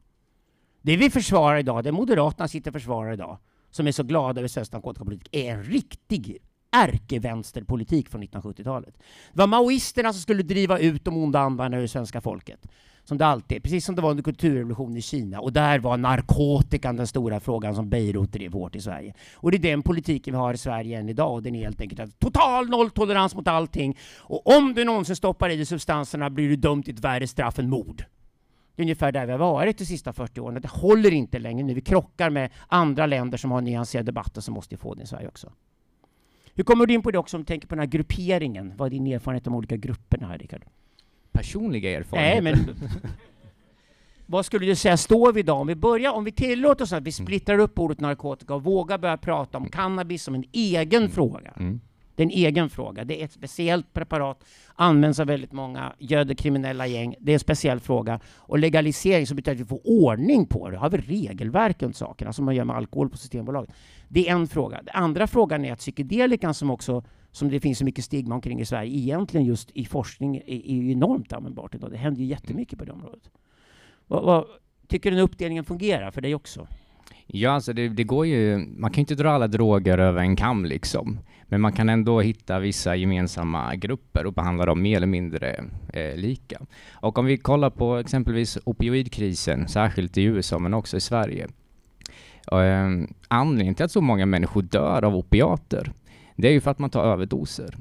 Det 0.86 0.98
vi 0.98 1.10
försvarar 1.10 1.58
idag, 1.58 1.84
det 1.84 1.92
Moderaterna 1.92 2.48
sitter 2.48 2.72
och 2.72 2.74
försvarar 2.74 3.14
idag, 3.14 3.38
som 3.72 3.88
är 3.88 3.92
så 3.92 4.04
glada 4.04 4.42
över 4.42 4.48
svensk 4.48 4.72
narkotikapolitik, 4.72 5.30
är 5.32 5.54
en 5.54 5.64
riktig 5.64 6.38
ärkevänsterpolitik 6.72 8.10
från 8.10 8.24
1970-talet. 8.24 8.98
Det 9.34 9.40
var 9.40 9.48
maoisterna 9.48 10.14
som 10.14 10.22
skulle 10.22 10.44
driva 10.44 10.80
ut 10.80 11.06
de 11.06 11.18
onda 11.18 11.40
andarna 11.40 11.78
ur 11.78 11.88
svenska 11.88 12.22
folket. 12.22 12.68
Som 13.06 13.18
det 13.18 13.26
alltid 13.26 13.58
är, 13.58 13.62
precis 13.62 13.86
som 13.86 13.96
det 13.96 14.02
var 14.02 14.12
under 14.12 14.24
kulturrevolutionen 14.24 14.98
i 14.98 15.02
Kina. 15.02 15.40
Och 15.40 15.54
där 15.54 15.80
var 15.80 15.98
narkotikan 15.98 16.96
den 16.96 17.08
stora 17.08 17.40
frågan 17.40 17.76
som 17.76 17.90
Beirut 17.90 18.32
drev 18.32 18.54
hårt 18.54 18.76
i 18.76 18.82
Sverige. 18.82 19.14
Och 19.36 19.52
det 19.52 19.58
är 19.58 19.60
den 19.60 19.82
politiken 19.82 20.34
vi 20.34 20.38
har 20.38 20.54
i 20.54 20.58
Sverige 20.58 21.00
än 21.00 21.10
idag. 21.10 21.34
Och 21.34 21.44
den 21.44 21.56
är 21.56 21.64
helt 21.64 21.82
enkelt 21.82 22.00
att 22.00 22.20
total 22.20 22.70
nolltolerans 22.70 23.36
mot 23.36 23.48
allting. 23.48 23.98
Och 24.20 24.48
om 24.58 24.74
du 24.74 24.86
någonsin 24.86 25.16
stoppar 25.16 25.50
i 25.50 25.56
dig 25.56 25.66
substanserna 25.66 26.30
blir 26.30 26.50
du 26.50 26.56
dömd 26.56 26.86
till 26.86 26.94
ett 26.94 27.04
värre 27.04 27.28
straff 27.28 27.60
än 27.60 27.70
mord. 27.70 28.04
Det 28.76 28.82
är 28.82 28.84
ungefär 28.84 29.12
där 29.12 29.26
vi 29.26 29.32
har 29.32 29.40
varit 29.40 29.78
de 29.78 29.86
sista 29.86 30.14
40 30.14 30.40
åren. 30.40 30.62
Det 30.62 30.68
håller 30.68 31.12
inte 31.14 31.40
längre 31.40 31.64
nu. 31.64 31.74
Vi 31.74 31.82
krockar 31.82 32.30
med 32.30 32.52
andra 32.68 33.06
länder 33.06 33.38
som 33.38 33.52
har 33.52 33.62
nyanserade 33.62 34.06
debatter 34.06 34.42
som 34.42 34.54
måste 34.54 34.78
få 34.78 34.94
det 34.94 35.04
i 35.04 35.08
Sverige 35.08 35.28
också. 35.28 35.52
Hur 36.56 36.64
kommer 36.64 36.86
du 36.86 36.94
in 36.94 37.02
på 37.02 37.12
det 37.12 37.18
också 37.18 37.38
om 37.38 37.44
du 37.44 37.48
tänker 37.48 37.68
på 37.68 37.76
den 37.76 37.80
här 37.80 37.92
grupperingen? 37.92 38.74
Vad 38.78 38.86
är 38.86 38.90
din 38.90 39.08
erfarenhet 39.08 39.48
av 39.48 39.52
de 39.52 39.58
olika 39.58 39.78
grupperna 39.78 40.28
här, 40.28 40.38
Rickard? 40.38 40.66
Personliga 41.32 41.90
Nej, 41.90 41.96
erfarenheter. 41.96 42.42
men... 42.42 42.90
Vad 44.26 44.46
skulle 44.46 44.66
du 44.66 44.76
säga 44.76 44.98
står 44.98 45.34
vi 45.34 45.40
idag? 45.40 45.62
Om 45.62 45.68
vi 45.68 45.76
börjar, 45.76 46.12
om 46.12 46.24
vi 46.24 46.32
tillåter 46.32 46.84
oss 46.84 46.94
att 46.94 47.04
vi 47.04 47.12
splittrar 47.12 47.60
upp 47.60 47.80
ordet 47.80 48.00
narkotika 48.00 48.56
och 48.56 48.64
vågar 48.64 48.98
börja 48.98 49.18
prata 49.18 49.58
om 49.58 49.70
cannabis 49.70 50.24
som 50.24 50.36
en 50.36 50.44
egen 50.52 51.10
fråga. 51.10 51.54
Mm. 51.60 51.82
Det 52.16 52.24
är 52.24 52.26
en 52.26 52.32
egen 52.32 52.70
fråga. 52.70 53.04
Det 53.04 53.22
är 53.22 53.26
ett 53.26 53.32
speciellt 53.32 53.94
preparat, 53.94 54.44
används 54.76 55.20
av 55.20 55.28
väldigt 55.28 55.52
många, 55.52 55.94
göder 56.00 56.36
kriminella 56.36 56.88
gäng. 56.88 57.16
Det 57.20 57.32
är 57.32 57.34
en 57.34 57.40
speciell 57.40 57.80
fråga. 57.80 58.20
Och 58.36 58.60
legalisering 58.60 59.28
så 59.28 59.36
betyder 59.36 59.56
att 59.56 59.62
vi 59.62 59.66
får 59.66 59.82
ordning 59.84 60.46
på 60.46 60.70
det. 60.70 60.78
Har 60.78 60.90
vi 60.90 60.98
regelverk 60.98 61.84
runt 61.84 61.96
sakerna 61.96 62.34
som 62.34 62.46
man 62.46 62.56
gör 62.56 62.66
med 62.66 62.76
alkohol 62.76 63.10
på 63.10 63.18
Systembolaget. 63.18 63.76
Det 64.08 64.30
är 64.30 64.34
en 64.34 64.48
fråga. 64.48 64.82
Den 64.84 64.96
andra 65.04 65.28
frågan 65.28 65.66
är 65.66 65.74
att 65.74 65.80
psykedelikan 65.80 66.54
som 66.54 66.72
också 66.72 67.04
som 67.34 67.50
det 67.50 67.60
finns 67.60 67.78
så 67.78 67.86
mycket 67.86 68.06
stigma 68.06 68.36
omkring 68.36 68.60
i 68.60 68.66
Sverige, 68.66 68.98
egentligen 68.98 69.46
just 69.46 69.72
i 69.72 69.86
forskning 69.86 70.38
är, 70.38 70.42
är 70.48 70.76
ju 70.76 70.92
enormt 70.92 71.34
användbart 71.34 71.76
idag. 71.76 71.92
Det 71.92 71.98
händer 71.98 72.22
ju 72.22 72.28
jättemycket 72.28 72.80
på 72.80 72.86
det 72.86 72.92
området. 72.92 73.30
Vad, 74.08 74.24
vad, 74.24 74.46
tycker 74.88 75.12
du 75.12 75.16
den 75.16 75.26
uppdelningen 75.26 75.64
fungerar 75.64 76.12
för 76.12 76.22
dig 76.22 76.36
också? 76.36 76.68
Ja, 77.26 77.52
alltså 77.52 77.74
det, 77.74 77.90
det 77.90 78.04
går 78.04 78.26
ju, 78.26 78.58
man 78.58 78.92
kan 78.92 78.96
ju 78.96 79.02
inte 79.02 79.16
dra 79.16 79.32
alla 79.32 79.48
droger 79.48 79.98
över 79.98 80.22
en 80.22 80.36
kam 80.36 80.66
liksom. 80.66 81.20
Men 81.54 81.62
man 81.62 81.74
kan 81.74 81.90
ändå 81.90 82.22
hitta 82.22 82.60
vissa 82.60 82.96
gemensamma 82.96 83.76
grupper 83.76 84.26
och 84.26 84.34
behandla 84.34 84.66
dem 84.66 84.82
mer 84.82 84.98
eller 84.98 85.08
mindre 85.08 85.64
eh, 85.94 86.16
lika. 86.16 86.62
Och 86.94 87.18
om 87.18 87.26
vi 87.26 87.38
kollar 87.38 87.70
på 87.70 87.98
exempelvis 87.98 88.58
opioidkrisen, 88.64 89.68
särskilt 89.68 90.18
i 90.18 90.24
USA 90.24 90.60
men 90.60 90.74
också 90.74 90.98
i 90.98 91.02
Sverige. 91.02 91.48
Eh, 92.52 92.90
anledningen 93.28 93.76
till 93.76 93.86
att 93.86 93.92
så 93.92 94.02
många 94.02 94.26
människor 94.26 94.62
dör 94.62 95.04
av 95.04 95.16
opiater, 95.16 95.92
det 96.36 96.48
är 96.48 96.52
ju 96.52 96.62
för 96.62 96.72
att 96.72 96.80
man 96.80 96.90
tar 96.90 97.04
överdoser. 97.04 97.78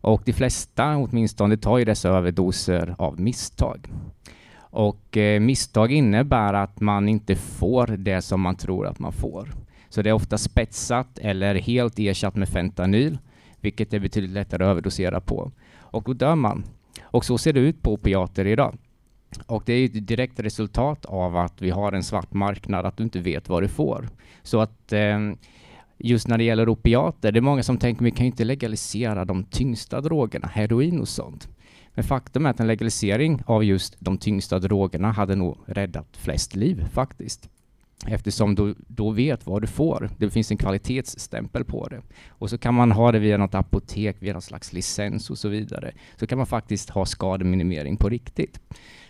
Och 0.00 0.22
de 0.24 0.32
flesta, 0.32 0.96
åtminstone, 0.96 1.56
tar 1.56 1.78
ju 1.78 1.84
dessa 1.84 2.08
överdoser 2.08 2.94
av 2.98 3.20
misstag. 3.20 3.88
Och 4.60 5.16
eh, 5.16 5.40
misstag 5.40 5.92
innebär 5.92 6.54
att 6.54 6.80
man 6.80 7.08
inte 7.08 7.36
får 7.36 7.86
det 7.86 8.22
som 8.22 8.40
man 8.40 8.56
tror 8.56 8.86
att 8.86 8.98
man 8.98 9.12
får. 9.12 9.48
Så 9.88 10.02
det 10.02 10.10
är 10.10 10.14
ofta 10.14 10.38
spetsat 10.38 11.18
eller 11.18 11.54
helt 11.54 11.98
ersatt 11.98 12.36
med 12.36 12.48
fentanyl, 12.48 13.18
vilket 13.60 13.94
är 13.94 13.98
betydligt 13.98 14.30
lättare 14.30 14.64
att 14.64 14.70
överdosera 14.70 15.20
på. 15.20 15.52
Och 15.76 16.02
då 16.04 16.12
dör 16.12 16.34
man. 16.34 16.64
Och 17.02 17.24
så 17.24 17.38
ser 17.38 17.52
det 17.52 17.60
ut 17.60 17.82
på 17.82 17.92
opiater 17.92 18.46
idag. 18.46 18.76
Och 19.46 19.62
det 19.66 19.72
är 19.72 19.84
ett 19.84 20.06
direkt 20.06 20.40
resultat 20.40 21.04
av 21.04 21.36
att 21.36 21.62
vi 21.62 21.70
har 21.70 21.92
en 21.92 22.02
svart 22.02 22.32
marknad, 22.32 22.86
att 22.86 22.96
du 22.96 23.04
inte 23.04 23.20
vet 23.20 23.48
vad 23.48 23.62
du 23.62 23.68
får. 23.68 24.08
Så 24.42 24.60
att 24.60 24.92
eh, 24.92 25.18
just 25.98 26.28
när 26.28 26.38
det 26.38 26.44
gäller 26.44 26.68
opiater, 26.68 27.32
det 27.32 27.38
är 27.38 27.40
många 27.40 27.62
som 27.62 27.78
tänker 27.78 28.02
att 28.02 28.06
vi 28.06 28.10
kan 28.10 28.26
inte 28.26 28.44
legalisera 28.44 29.24
de 29.24 29.44
tyngsta 29.44 30.00
drogerna, 30.00 30.48
heroin 30.48 31.00
och 31.00 31.08
sånt. 31.08 31.48
Men 31.94 32.04
faktum 32.04 32.46
är 32.46 32.50
att 32.50 32.60
en 32.60 32.66
legalisering 32.66 33.42
av 33.46 33.64
just 33.64 33.96
de 33.98 34.18
tyngsta 34.18 34.58
drogerna 34.58 35.12
hade 35.12 35.36
nog 35.36 35.58
räddat 35.66 36.16
flest 36.16 36.56
liv 36.56 36.84
faktiskt. 36.92 37.48
Eftersom 38.06 38.54
du 38.54 38.74
då 38.86 39.10
vet 39.10 39.46
vad 39.46 39.62
du 39.62 39.66
får. 39.66 40.10
Det 40.18 40.30
finns 40.30 40.50
en 40.50 40.56
kvalitetsstämpel 40.56 41.64
på 41.64 41.88
det. 41.88 42.02
Och 42.28 42.50
så 42.50 42.58
kan 42.58 42.74
man 42.74 42.92
ha 42.92 43.12
det 43.12 43.18
via 43.18 43.36
något 43.36 43.54
apotek, 43.54 44.16
via 44.18 44.32
någon 44.32 44.42
slags 44.42 44.72
licens 44.72 45.30
och 45.30 45.38
så 45.38 45.48
vidare. 45.48 45.92
Så 46.16 46.26
kan 46.26 46.38
man 46.38 46.46
faktiskt 46.46 46.90
ha 46.90 47.06
skademinimering 47.06 47.96
på 47.96 48.08
riktigt. 48.08 48.60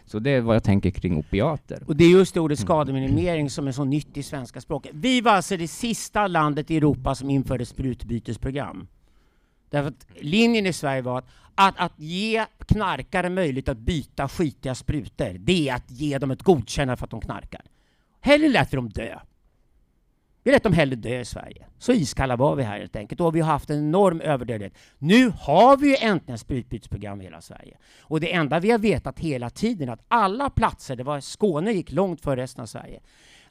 Så 0.04 0.18
det 0.18 0.30
är 0.30 0.40
vad 0.40 0.56
jag 0.56 0.64
tänker 0.64 0.90
kring 0.90 1.16
opiater. 1.16 1.82
Och 1.86 1.96
det 1.96 2.04
är 2.04 2.10
just 2.10 2.34
det 2.34 2.40
ordet 2.40 2.58
skademinimering 2.58 3.50
som 3.50 3.68
är 3.68 3.72
så 3.72 3.84
nytt 3.84 4.16
i 4.16 4.22
svenska 4.22 4.60
språket. 4.60 4.90
Vi 4.94 5.20
var 5.20 5.32
alltså 5.32 5.56
det 5.56 5.68
sista 5.68 6.26
landet 6.26 6.70
i 6.70 6.76
Europa 6.76 7.14
som 7.14 7.30
införde 7.30 7.66
sprutbytesprogram. 7.66 8.86
Därför 9.70 9.88
att 9.88 10.06
linjen 10.20 10.66
i 10.66 10.72
Sverige 10.72 11.02
var 11.02 11.18
att, 11.18 11.26
att, 11.54 11.74
att 11.78 11.92
ge 11.96 12.44
knarkare 12.66 13.30
möjlighet 13.30 13.68
att 13.68 13.78
byta 13.78 14.28
skitiga 14.28 14.74
sprutor, 14.74 15.38
det 15.38 15.68
är 15.68 15.74
att 15.74 15.90
ge 15.90 16.18
dem 16.18 16.30
ett 16.30 16.42
godkännande 16.42 16.96
för 16.96 17.04
att 17.04 17.10
de 17.10 17.20
knarkar. 17.20 17.62
Hellre 18.20 18.48
lät 18.48 18.72
vi 18.72 18.76
dem 18.76 18.88
dö. 18.88 19.18
Vi 20.42 20.52
lät 20.52 20.62
dem 20.62 20.72
hellre 20.72 20.96
dö 20.96 21.20
i 21.20 21.24
Sverige. 21.24 21.66
Så 21.78 21.92
iskalla 21.92 22.36
var 22.36 22.56
vi 22.56 22.62
här 22.62 22.78
helt 22.78 22.96
enkelt. 22.96 23.20
Och 23.20 23.36
vi 23.36 23.40
har 23.40 23.52
haft 23.52 23.70
en 23.70 23.78
enorm 23.78 24.20
överdödlighet. 24.20 24.78
Nu 24.98 25.32
har 25.40 25.76
vi 25.76 25.88
ju 25.88 25.96
äntligen 26.00 26.38
sprutbytesprogram 26.38 27.20
i 27.20 27.24
hela 27.24 27.40
Sverige. 27.40 27.76
Och 28.00 28.20
det 28.20 28.32
enda 28.32 28.60
vi 28.60 28.70
har 28.70 28.78
vetat 28.78 29.18
hela 29.18 29.50
tiden 29.50 29.88
är 29.88 29.92
att 29.92 30.04
alla 30.08 30.50
platser, 30.50 30.96
det 30.96 31.04
var 31.04 31.20
Skåne 31.20 31.72
gick 31.72 31.92
långt 31.92 32.20
före 32.20 32.42
resten 32.42 32.62
av 32.62 32.66
Sverige. 32.66 33.00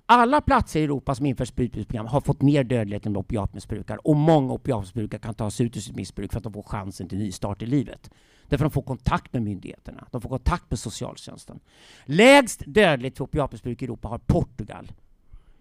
Alla 0.05 0.41
platser 0.41 0.79
i 0.79 0.83
Europa 0.83 1.15
som 1.15 1.25
inför 1.25 1.45
sprutbytesprogram 1.45 2.05
har 2.05 2.21
fått 2.21 2.41
ner 2.41 2.63
dödligheten 2.63 3.11
med 3.11 3.19
opiatmissbrukare 3.19 3.97
och 3.97 4.15
många 4.15 4.53
opiatmissbrukare 4.53 5.21
kan 5.21 5.33
ta 5.33 5.51
sig 5.51 5.65
ut 5.65 5.77
ur 5.77 5.81
sitt 5.81 5.95
missbruk 5.95 6.31
för 6.31 6.37
att 6.37 6.43
de 6.43 6.53
får 6.53 6.63
chansen 6.63 7.09
till 7.09 7.17
nystart 7.17 7.61
i 7.61 7.65
livet. 7.65 8.11
Därför 8.49 8.65
de 8.65 8.71
får 8.71 8.81
kontakt 8.81 9.33
med 9.33 9.41
myndigheterna, 9.43 10.07
de 10.11 10.21
får 10.21 10.29
kontakt 10.29 10.65
med 10.69 10.79
socialtjänsten. 10.79 11.59
Lägst 12.05 12.63
dödligt 12.65 13.17
för 13.17 13.23
opiatmissbruk 13.23 13.81
i 13.81 13.85
Europa 13.85 14.07
har 14.07 14.17
Portugal. 14.17 14.91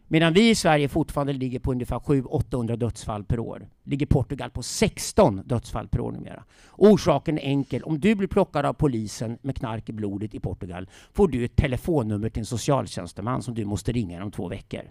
Medan 0.09 0.33
vi 0.33 0.51
i 0.51 0.55
Sverige 0.55 0.89
fortfarande 0.89 1.33
ligger 1.33 1.59
på 1.59 1.73
ungefär 1.73 1.99
700-800 1.99 2.77
dödsfall 2.77 3.25
per 3.25 3.39
år, 3.39 3.69
ligger 3.83 4.07
Portugal 4.07 4.51
på 4.51 4.63
16 4.63 5.43
dödsfall 5.45 5.89
per 5.89 6.01
år 6.01 6.13
numera. 6.13 6.45
Orsaken 6.73 7.39
är 7.39 7.43
enkel. 7.43 7.83
Om 7.83 8.01
du 8.01 8.15
blir 8.15 8.29
plockad 8.29 8.67
av 8.67 8.73
polisen 8.73 9.39
med 9.43 9.57
knark 9.57 9.89
i 9.89 9.93
blodet 9.93 10.35
i 10.35 10.41
Portugal 10.41 10.89
får 11.13 11.29
du 11.29 11.45
ett 11.45 11.57
telefonnummer 11.57 12.29
till 12.29 12.41
en 12.41 12.47
socialtjänsteman 12.47 13.43
som 13.43 13.55
du 13.55 13.65
måste 13.65 13.93
ringa 13.93 14.25
om 14.25 14.31
två 14.31 14.49
veckor. 14.49 14.83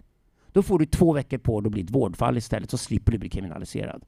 Då 0.52 0.62
får 0.62 0.78
du 0.78 0.86
två 0.86 1.12
veckor 1.12 1.38
på 1.38 1.60
dig 1.60 1.68
att 1.68 1.72
bli 1.72 1.82
ett 1.82 1.90
vårdfall 1.90 2.36
istället, 2.36 2.70
så 2.70 2.78
slipper 2.78 3.12
du 3.12 3.18
bli 3.18 3.28
kriminaliserad. 3.28 4.04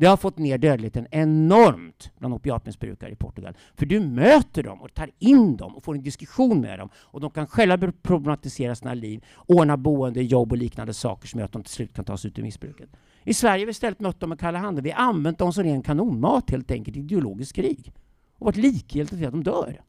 Det 0.00 0.06
har 0.06 0.16
fått 0.16 0.38
ner 0.38 0.58
dödligheten 0.58 1.06
enormt 1.10 2.10
bland 2.18 2.34
opiatmissbrukare 2.34 3.10
i 3.10 3.16
Portugal. 3.16 3.56
För 3.76 3.86
du 3.86 4.00
möter 4.00 4.62
dem 4.62 4.82
och 4.82 4.94
tar 4.94 5.10
in 5.18 5.56
dem 5.56 5.76
och 5.76 5.84
får 5.84 5.94
en 5.94 6.02
diskussion 6.02 6.60
med 6.60 6.78
dem. 6.78 6.88
Och 6.94 7.20
de 7.20 7.30
kan 7.30 7.46
själva 7.46 7.92
problematisera 8.02 8.74
sina 8.74 8.94
liv, 8.94 9.24
ordna 9.46 9.76
boende, 9.76 10.22
jobb 10.22 10.52
och 10.52 10.58
liknande 10.58 10.94
saker 10.94 11.28
som 11.28 11.40
gör 11.40 11.44
att 11.44 11.52
de 11.52 11.62
till 11.62 11.72
slut 11.72 11.94
kan 11.94 12.04
ta 12.04 12.16
sig 12.16 12.30
ut 12.30 12.38
ur 12.38 12.42
missbruket. 12.42 12.90
I 13.24 13.34
Sverige 13.34 13.62
har 13.62 13.66
vi 13.66 13.70
istället 13.70 14.00
mött 14.00 14.20
dem 14.20 14.28
med 14.28 14.40
kalla 14.40 14.58
handen. 14.58 14.84
Vi 14.84 14.90
har 14.90 15.04
använt 15.04 15.38
dem 15.38 15.52
som 15.52 15.64
ren 15.64 15.82
kanonmat 15.82 16.50
helt 16.50 16.70
enkelt 16.70 16.96
i 16.96 17.00
ideologiskt 17.00 17.56
krig. 17.56 17.92
Och 18.38 18.46
varit 18.46 18.56
likgiltiga 18.56 19.18
till 19.18 19.26
att 19.26 19.32
de 19.32 19.42
dör. 19.42 19.80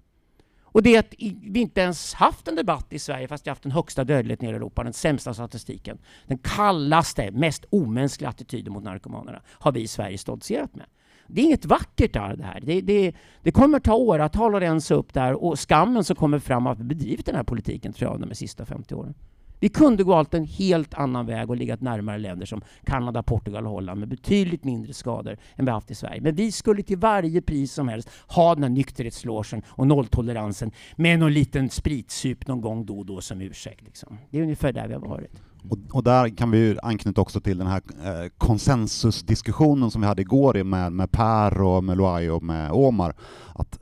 Och 0.71 0.84
det 0.84 0.97
att 0.97 1.13
vi 1.41 1.60
inte 1.60 1.81
ens 1.81 2.13
haft 2.13 2.47
en 2.47 2.55
debatt 2.55 2.93
i 2.93 2.99
Sverige 2.99 3.27
fast 3.27 3.45
vi 3.45 3.49
haft 3.49 3.63
den 3.63 3.71
högsta 3.71 4.03
dödligheten 4.03 4.49
i 4.49 4.51
Europa, 4.51 4.84
den 4.84 4.93
sämsta 4.93 5.34
statistiken, 5.34 5.97
den 6.27 6.38
kallaste, 6.38 7.31
mest 7.31 7.65
omänskliga 7.69 8.29
attityden 8.29 8.73
mot 8.73 8.84
narkomanerna 8.84 9.41
har 9.47 9.71
vi 9.71 9.81
i 9.81 9.88
Sverige 9.88 10.17
stoltserat 10.17 10.75
med. 10.75 10.86
Det 11.27 11.41
är 11.41 11.45
inget 11.45 11.65
vackert 11.65 12.13
där 12.13 12.36
det 12.36 12.43
här. 12.43 12.60
Det, 12.62 12.81
det, 12.81 13.13
det 13.43 13.51
kommer 13.51 13.79
ta 13.79 13.93
åratal 13.93 14.55
att 14.55 14.62
rensa 14.62 14.95
upp 14.95 15.13
där 15.13 15.43
och 15.43 15.60
skammen 15.60 16.03
som 16.03 16.15
kommer 16.15 16.39
fram 16.39 16.67
av 16.67 16.73
att 16.73 16.79
vi 16.79 16.84
bedrivit 16.84 17.25
den 17.25 17.36
här 17.36 17.43
politiken 17.43 17.93
tror 17.93 18.12
jag 18.12 18.29
de 18.29 18.36
sista 18.36 18.65
50 18.65 18.95
åren. 18.95 19.13
Vi 19.62 19.69
kunde 19.69 20.04
gå 20.04 20.26
en 20.32 20.45
helt 20.45 20.93
annan 20.93 21.26
väg 21.26 21.50
och 21.50 21.58
legat 21.58 21.82
närmare 21.82 22.17
länder 22.17 22.45
som 22.45 22.62
Kanada, 22.86 23.24
Portugal 23.24 23.65
och 23.65 23.71
Holland 23.71 24.00
med 24.00 24.10
betydligt 24.10 24.63
mindre 24.63 24.93
skador 24.93 25.38
än 25.56 25.65
vi 25.65 25.71
haft 25.71 25.91
i 25.91 25.95
Sverige. 25.95 26.21
Men 26.21 26.36
vi 26.36 26.52
skulle 26.52 26.84
till 26.84 26.97
varje 26.97 27.41
pris 27.41 27.74
som 27.74 27.88
helst 27.88 28.10
ha 28.28 28.56
den 28.56 28.63
här 28.63 28.69
nykterhetslogen 28.69 29.62
och 29.67 29.88
nolltoleransen 29.88 30.71
med 30.95 31.19
någon 31.19 31.34
liten 31.34 31.69
spritsup 31.69 32.47
någon 32.47 32.62
gång 32.62 32.86
då 32.86 33.00
och 33.00 33.06
då 33.06 33.21
som 33.21 33.41
ursäkt. 33.41 33.82
Liksom. 33.82 34.17
Det 34.30 34.38
är 34.38 34.43
ungefär 34.43 34.74
där 34.74 34.88
vi 34.88 34.93
har 34.93 35.02
varit. 35.02 35.32
Och, 35.69 35.78
och, 35.91 36.04
där 36.04 36.38
kan 36.38 36.52
vi 36.52 36.78
anknyta 36.84 37.21
också 37.21 37.41
till 37.41 37.58
den 37.58 37.67
här 37.67 37.82
eh, 38.04 38.30
konsensusdiskussionen 38.38 39.91
som 39.91 40.02
vi 40.02 40.08
hade 40.08 40.21
igår 40.21 40.63
med, 40.63 40.91
med 40.91 41.12
Per 41.12 41.62
och 41.62 41.84
med 41.84 41.97
Loai 41.97 42.30
och 42.30 42.43
med 42.43 42.71
Omar. 42.71 43.15
Att 43.56 43.80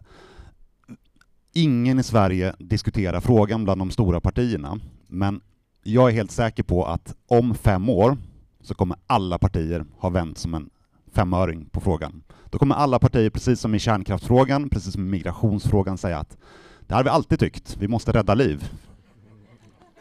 ingen 1.53 1.99
i 1.99 2.03
Sverige 2.03 2.55
diskuterar 2.59 3.21
frågan 3.21 3.63
bland 3.63 3.81
de 3.81 3.91
stora 3.91 4.21
partierna, 4.21 4.79
men 5.07 5.41
jag 5.93 6.09
är 6.09 6.13
helt 6.13 6.31
säker 6.31 6.63
på 6.63 6.85
att 6.85 7.15
om 7.27 7.55
fem 7.55 7.89
år 7.89 8.17
så 8.61 8.73
kommer 8.73 8.97
alla 9.07 9.37
partier 9.37 9.85
ha 9.97 10.09
vänt 10.09 10.37
som 10.37 10.53
en 10.53 10.69
femöring 11.13 11.65
på 11.65 11.81
frågan. 11.81 12.23
Då 12.49 12.59
kommer 12.59 12.75
alla 12.75 12.99
partier, 12.99 13.29
precis 13.29 13.59
som 13.59 13.75
i 13.75 13.79
kärnkraftsfrågan, 13.79 14.69
precis 14.69 14.93
som 14.93 15.07
i 15.07 15.09
migrationsfrågan, 15.09 15.97
säga 15.97 16.19
att 16.19 16.37
det 16.87 16.95
har 16.95 17.03
vi 17.03 17.09
alltid 17.09 17.39
tyckt, 17.39 17.77
vi 17.77 17.87
måste 17.87 18.11
rädda 18.11 18.33
liv. 18.33 18.69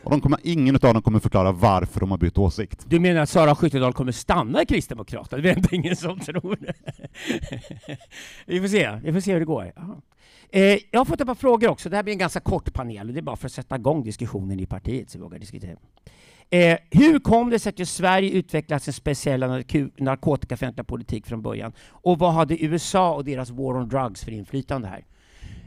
Och 0.02 0.10
de 0.10 0.20
kommer, 0.20 0.38
ingen 0.42 0.74
av 0.74 0.80
dem 0.80 1.02
kommer 1.02 1.18
förklara 1.18 1.52
varför 1.52 2.00
de 2.00 2.10
har 2.10 2.18
bytt 2.18 2.38
åsikt. 2.38 2.84
Du 2.86 3.00
menar 3.00 3.20
att 3.20 3.28
Sara 3.28 3.54
Skyttedal 3.54 3.92
kommer 3.92 4.12
stanna 4.12 4.62
i 4.62 4.66
Kristdemokraterna? 4.66 5.42
Det 5.42 5.50
är 5.50 5.56
inte 5.56 5.74
ingen 5.76 5.96
som 5.96 6.20
tror 6.20 6.56
det. 6.60 6.74
vi 8.46 8.60
får 8.60 8.68
se, 8.68 9.00
vi 9.02 9.12
får 9.12 9.20
se 9.20 9.32
hur 9.32 9.40
det 9.40 9.46
går. 9.46 9.72
Eh, 10.50 10.62
jag 10.90 11.00
har 11.00 11.04
fått 11.04 11.20
ett 11.20 11.26
par 11.26 11.34
frågor 11.34 11.68
också. 11.68 11.88
Det 11.88 11.96
här 11.96 12.02
blir 12.02 12.12
en 12.12 12.18
ganska 12.18 12.40
kort 12.40 12.72
panel 12.72 13.12
det 13.12 13.20
är 13.20 13.22
bara 13.22 13.36
för 13.36 13.46
att 13.46 13.52
sätta 13.52 13.76
igång 13.76 14.04
diskussionen 14.04 14.60
i 14.60 14.66
partiet 14.66 15.10
så 15.10 15.18
vi 15.18 15.22
vågar 15.22 15.38
diskutera. 15.38 15.76
Eh, 16.50 16.78
hur 16.90 17.18
kom 17.18 17.50
det 17.50 17.58
sig 17.58 17.74
att 17.78 17.88
Sverige 17.88 18.30
utvecklade 18.30 18.80
sin 18.80 18.92
speciella 18.92 19.46
narkotikafientliga 19.98 20.84
politik 20.84 21.26
från 21.26 21.42
början? 21.42 21.72
Och 21.88 22.18
vad 22.18 22.32
hade 22.32 22.64
USA 22.64 23.14
och 23.14 23.24
deras 23.24 23.50
war 23.50 23.76
on 23.76 23.88
drugs 23.88 24.24
för 24.24 24.32
inflytande 24.32 24.88
här? 24.88 25.04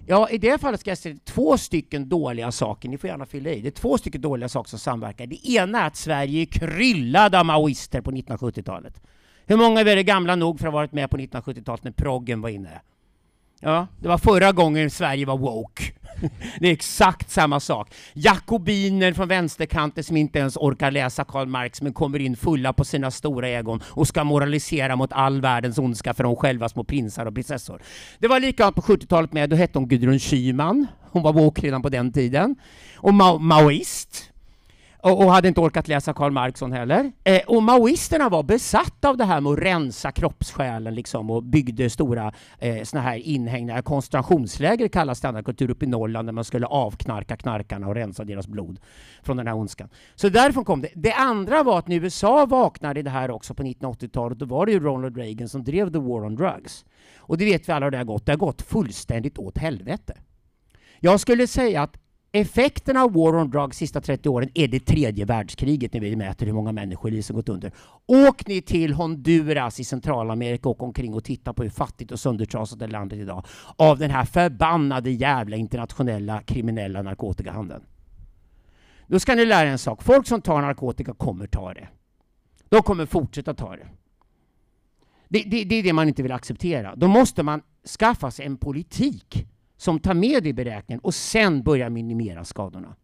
Ja, 0.08 0.30
i 0.30 0.38
det 0.38 0.62
fallet 0.62 0.80
ska 0.80 0.92
jag 0.92 0.98
säga 0.98 1.16
två 1.26 1.58
stycken 1.58 2.10
dåliga 2.10 2.52
saker. 2.52 2.90
Ni 2.90 2.98
får 2.98 3.10
gärna 3.10 3.26
fylla 3.26 3.50
i. 3.50 3.62
Det 3.62 3.70
är 3.70 3.72
två 3.72 3.98
stycken 3.98 4.22
dåliga 4.22 4.50
saker 4.50 4.70
som 4.70 4.80
samverkar. 4.80 5.28
Det 5.28 5.50
ena 5.50 5.82
är 5.82 5.88
att 5.88 5.96
Sverige 5.96 6.42
är 6.42 6.46
kryllade 6.46 7.40
av 7.40 7.46
maoister 7.46 8.02
på 8.02 8.12
1970-talet. 8.12 9.02
Hur 9.46 9.58
många 9.58 9.82
är 9.82 10.02
gamla 10.02 10.36
nog 10.36 10.60
för 10.60 10.68
att 10.68 10.74
ha 10.74 10.80
varit 10.80 10.92
med 10.92 11.10
på 11.10 11.18
1970-talet 11.18 11.84
när 11.84 11.92
proggen 11.92 12.42
var 12.42 12.50
inne? 12.50 12.82
Ja, 13.64 13.88
det 14.00 14.08
var 14.08 14.18
förra 14.18 14.52
gången 14.52 14.90
Sverige 14.90 15.26
var 15.26 15.38
woke. 15.38 15.84
Det 16.60 16.68
är 16.68 16.72
exakt 16.72 17.30
samma 17.30 17.60
sak. 17.60 17.94
Jakobiner 18.14 19.14
från 19.14 19.28
vänsterkanten 19.28 20.04
som 20.04 20.18
inte 20.18 20.40
ens 20.40 20.58
orkar 20.58 20.92
läsa 20.92 21.24
Karl 21.24 21.48
Marx 21.48 21.82
men 21.82 21.94
kommer 21.94 22.20
in 22.20 22.36
fulla 22.36 22.74
på 22.74 22.86
sina 22.86 23.12
stora 23.12 23.50
ögon 23.50 23.84
och 23.88 24.08
ska 24.08 24.24
moralisera 24.24 24.96
mot 24.96 25.14
all 25.14 25.42
världens 25.42 25.78
ondska 25.78 26.14
för 26.14 26.24
de 26.24 26.36
själva 26.36 26.70
små 26.70 26.84
prinsar 26.84 27.26
och 27.26 27.34
prinsessor. 27.34 27.82
Det 28.20 28.28
var 28.28 28.40
likadant 28.40 28.76
på 28.76 28.82
70-talet 28.82 29.34
med, 29.34 29.50
då 29.50 29.56
hette 29.56 29.80
hon 29.80 29.88
Gudrun 29.88 30.20
Schyman. 30.20 30.88
Hon 31.12 31.24
var 31.24 31.34
woke 31.34 31.62
redan 31.62 31.82
på 31.82 31.90
den 31.90 32.14
tiden. 32.14 32.56
Och 32.96 33.14
ma 33.14 33.38
maoist 33.38 34.31
och, 35.04 35.24
och, 35.24 35.32
hade 35.32 35.48
inte 35.48 35.62
orkat 35.62 35.88
läsa 35.88 36.14
Karl 36.14 36.32
Marxson 36.32 36.72
heller. 36.72 37.12
Eh, 37.24 37.42
och 37.48 37.64
maoisterna 37.64 38.30
var 38.30 38.44
besatta 38.44 39.10
av 39.10 39.18
det 39.18 39.26
här 39.26 39.42
med 39.42 39.52
att 39.52 39.60
rensa 39.60 40.12
kroppssjälen 40.12 40.96
liksom, 40.96 41.30
och 41.30 41.44
byggde 41.44 41.90
stora 41.90 42.34
eh, 42.60 42.84
såna 42.84 43.02
här 43.02 43.18
inhägnader. 43.18 43.82
Koncentrationsläger 43.82 44.88
kallas 44.88 45.22
det, 45.22 45.44
kultur 45.46 45.70
uppe 45.70 45.86
i 45.86 45.88
Norrland 45.88 46.28
där 46.28 46.34
man 46.34 46.44
skulle 46.44 46.66
avknarka 46.66 47.38
knarkarna 47.38 47.88
och 47.88 47.96
rensa 47.96 48.24
deras 48.24 48.48
blod 48.48 48.80
från 49.24 49.38
den 49.38 49.48
här 49.48 49.56
ondskan. 49.56 49.90
Så 50.16 50.30
därifrån 50.30 50.66
kom 50.66 50.82
det. 50.82 50.90
Det 50.96 51.14
andra 51.14 51.64
var 51.64 51.80
att 51.80 51.88
när 51.88 51.96
USA 51.96 52.46
vaknade 52.46 53.00
i 53.00 53.04
det 53.04 53.10
här 53.10 53.32
också 53.32 53.54
på 53.54 53.64
1980-talet, 53.64 54.40
då 54.40 54.46
var 54.46 54.66
det 54.66 54.72
ju 54.72 54.80
Ronald 54.80 55.18
Reagan 55.18 55.50
som 55.50 55.64
drev 55.64 55.92
the 55.92 56.00
war 56.00 56.26
on 56.26 56.36
drugs. 56.36 56.86
Och 57.18 57.38
det 57.38 57.46
vet 57.46 57.70
vi 57.70 57.74
alla 57.74 57.86
hur 57.86 57.92
det 57.92 57.98
har 57.98 58.06
gått. 58.06 58.26
Det 58.26 58.32
har 58.32 58.38
gått 58.38 58.62
fullständigt 58.62 59.38
åt 59.38 59.58
helvete. 59.58 60.18
Jag 61.00 61.20
skulle 61.20 61.48
säga 61.48 61.82
att 61.82 62.01
Effekterna 62.34 63.04
av 63.04 63.14
War 63.14 63.36
on 63.36 63.50
Drugs 63.50 63.78
sista 63.78 64.02
30 64.02 64.30
åren 64.30 64.50
är 64.54 64.68
det 64.68 64.80
tredje 64.80 65.26
världskriget 65.26 65.94
när 65.94 66.00
vi 66.00 66.16
mäter 66.16 66.46
hur 66.46 66.54
många 66.54 66.72
människoliv 66.72 67.22
som 67.22 67.36
gått 67.36 67.50
under. 67.50 67.72
Åk 68.06 68.48
ni 68.48 68.62
till 68.62 68.94
Honduras 68.94 69.80
i 69.80 69.84
Centralamerika 69.84 70.70
och 70.70 70.84
omkring 70.84 71.14
och 71.14 71.24
titta 71.24 71.54
på 71.54 71.64
hur 71.64 71.70
fattigt 71.70 72.12
och 72.12 72.20
söndertrasat 72.20 72.80
det 72.80 72.88
landet 72.88 73.20
idag 73.20 73.46
av 73.76 73.98
den 73.98 74.12
här 74.12 74.26
förbannade 74.26 75.12
jävla 75.12 75.56
internationella 75.56 76.42
kriminella 76.42 77.02
narkotikahandeln. 77.02 77.84
Då 79.08 79.20
ska 79.20 79.36
ni 79.36 79.46
lära 79.46 79.68
er 79.68 79.72
en 79.72 79.78
sak. 79.78 80.04
Folk 80.04 80.28
som 80.28 80.42
tar 80.42 80.62
narkotika 80.62 81.14
kommer 81.14 81.48
ta 81.48 81.74
det. 81.74 81.88
De 82.70 82.82
kommer 82.82 83.06
fortsätta 83.06 83.54
ta 83.54 83.76
det. 83.76 83.88
Det, 85.30 85.40
det, 85.40 85.64
det 85.64 85.76
är 85.76 85.84
det 85.84 85.94
man 85.94 86.08
inte 86.08 86.24
vill 86.24 86.32
acceptera. 86.32 86.96
Då 86.96 87.08
måste 87.08 87.44
man 87.44 87.62
skaffa 88.00 88.32
sig 88.32 88.46
en 88.46 88.58
politik 88.58 89.48
som 89.82 90.00
tar 90.00 90.14
med 90.14 90.44
det 90.44 90.50
i 90.50 90.54
beräkningen 90.54 91.00
och 91.00 91.16
sen 91.16 91.64
börjar 91.64 91.90
minimera 91.90 92.46
skadorna. 92.46 92.96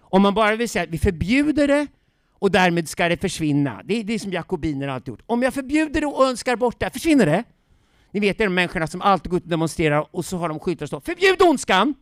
Om 0.00 0.22
man 0.22 0.34
bara 0.34 0.56
vill 0.56 0.68
säga 0.68 0.82
att 0.82 0.88
vi 0.90 0.98
förbjuder 0.98 1.68
det 1.68 1.86
och 2.32 2.50
därmed 2.50 2.88
ska 2.88 3.08
det 3.08 3.16
försvinna. 3.16 3.82
Det 3.84 4.00
är 4.00 4.04
det 4.04 4.18
som 4.18 4.32
jakobinerna 4.32 4.92
alltid 4.92 5.08
gjort. 5.08 5.22
Om 5.26 5.42
jag 5.42 5.54
förbjuder 5.54 6.00
det 6.00 6.06
och 6.06 6.26
önskar 6.26 6.56
bort 6.56 6.80
det, 6.80 6.90
försvinner 6.90 7.26
det? 7.26 7.44
Ni 8.10 8.20
vet 8.20 8.38
de 8.38 8.48
människorna 8.48 8.86
som 8.86 9.02
alltid 9.02 9.30
går 9.30 9.36
ut 9.36 9.44
och 9.44 9.50
demonstrerar 9.50 10.06
och 10.10 10.24
så 10.24 10.36
har 10.36 10.48
de 10.48 10.58
skyltar 10.58 10.84
och 10.84 10.88
står 10.88 11.00
Förbjud 11.00 11.42
ondskan! 11.42 11.94